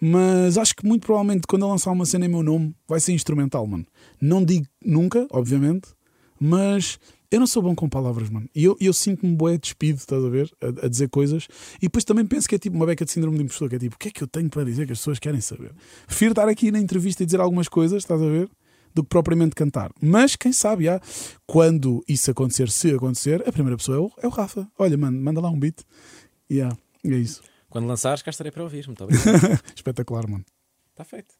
Mas 0.00 0.56
acho 0.56 0.74
que 0.74 0.86
muito 0.86 1.04
provavelmente 1.04 1.46
quando 1.46 1.62
eu 1.62 1.68
lançar 1.68 1.90
uma 1.90 2.06
cena 2.06 2.24
em 2.24 2.28
meu 2.28 2.42
nome 2.42 2.74
vai 2.88 3.00
ser 3.00 3.12
instrumental, 3.12 3.66
mano. 3.66 3.86
Não 4.18 4.42
digo 4.42 4.66
nunca, 4.82 5.26
obviamente, 5.30 5.88
mas 6.40 6.98
eu 7.34 7.40
não 7.40 7.48
sou 7.48 7.60
bom 7.60 7.74
com 7.74 7.88
palavras, 7.88 8.30
mano. 8.30 8.48
E 8.54 8.62
eu, 8.62 8.76
eu 8.80 8.92
sinto-me 8.92 9.34
bué 9.34 9.58
despido, 9.58 9.98
estás 9.98 10.24
a 10.24 10.28
ver? 10.28 10.48
A, 10.60 10.86
a 10.86 10.88
dizer 10.88 11.08
coisas. 11.08 11.48
E 11.78 11.86
depois 11.86 12.04
também 12.04 12.24
penso 12.24 12.48
que 12.48 12.54
é 12.54 12.58
tipo 12.60 12.76
uma 12.76 12.86
beca 12.86 13.04
de 13.04 13.10
síndrome 13.10 13.36
de 13.36 13.42
impostor, 13.42 13.68
que 13.68 13.74
é 13.74 13.78
tipo, 13.80 13.96
o 13.96 13.98
que 13.98 14.06
é 14.06 14.10
que 14.12 14.22
eu 14.22 14.28
tenho 14.28 14.48
para 14.48 14.64
dizer 14.64 14.86
que 14.86 14.92
as 14.92 14.98
pessoas 14.98 15.18
querem 15.18 15.40
saber? 15.40 15.74
Prefiro 16.06 16.30
estar 16.30 16.48
aqui 16.48 16.70
na 16.70 16.78
entrevista 16.78 17.24
e 17.24 17.26
dizer 17.26 17.40
algumas 17.40 17.66
coisas, 17.66 18.04
estás 18.04 18.22
a 18.22 18.26
ver? 18.26 18.48
Do 18.94 19.02
que 19.02 19.08
propriamente 19.08 19.56
cantar. 19.56 19.90
Mas 20.00 20.36
quem 20.36 20.52
sabe, 20.52 20.84
já, 20.84 21.00
quando 21.44 22.04
isso 22.08 22.30
acontecer, 22.30 22.70
se 22.70 22.94
acontecer, 22.94 23.42
a 23.48 23.50
primeira 23.50 23.76
pessoa 23.76 23.98
é 23.98 24.00
o, 24.00 24.12
é 24.22 24.26
o 24.28 24.30
Rafa. 24.30 24.68
Olha, 24.78 24.96
mano, 24.96 25.20
manda 25.20 25.40
lá 25.40 25.50
um 25.50 25.58
beat. 25.58 25.80
Yeah, 26.48 26.78
é 27.04 27.16
isso. 27.16 27.42
Quando 27.68 27.88
lançares, 27.88 28.22
cá 28.22 28.30
estarei 28.30 28.52
para 28.52 28.62
ouvir. 28.62 28.86
Muito 28.86 29.02
obrigado. 29.04 29.60
Espetacular, 29.74 30.28
mano. 30.28 30.44
Está 30.92 31.02
feito. 31.02 31.34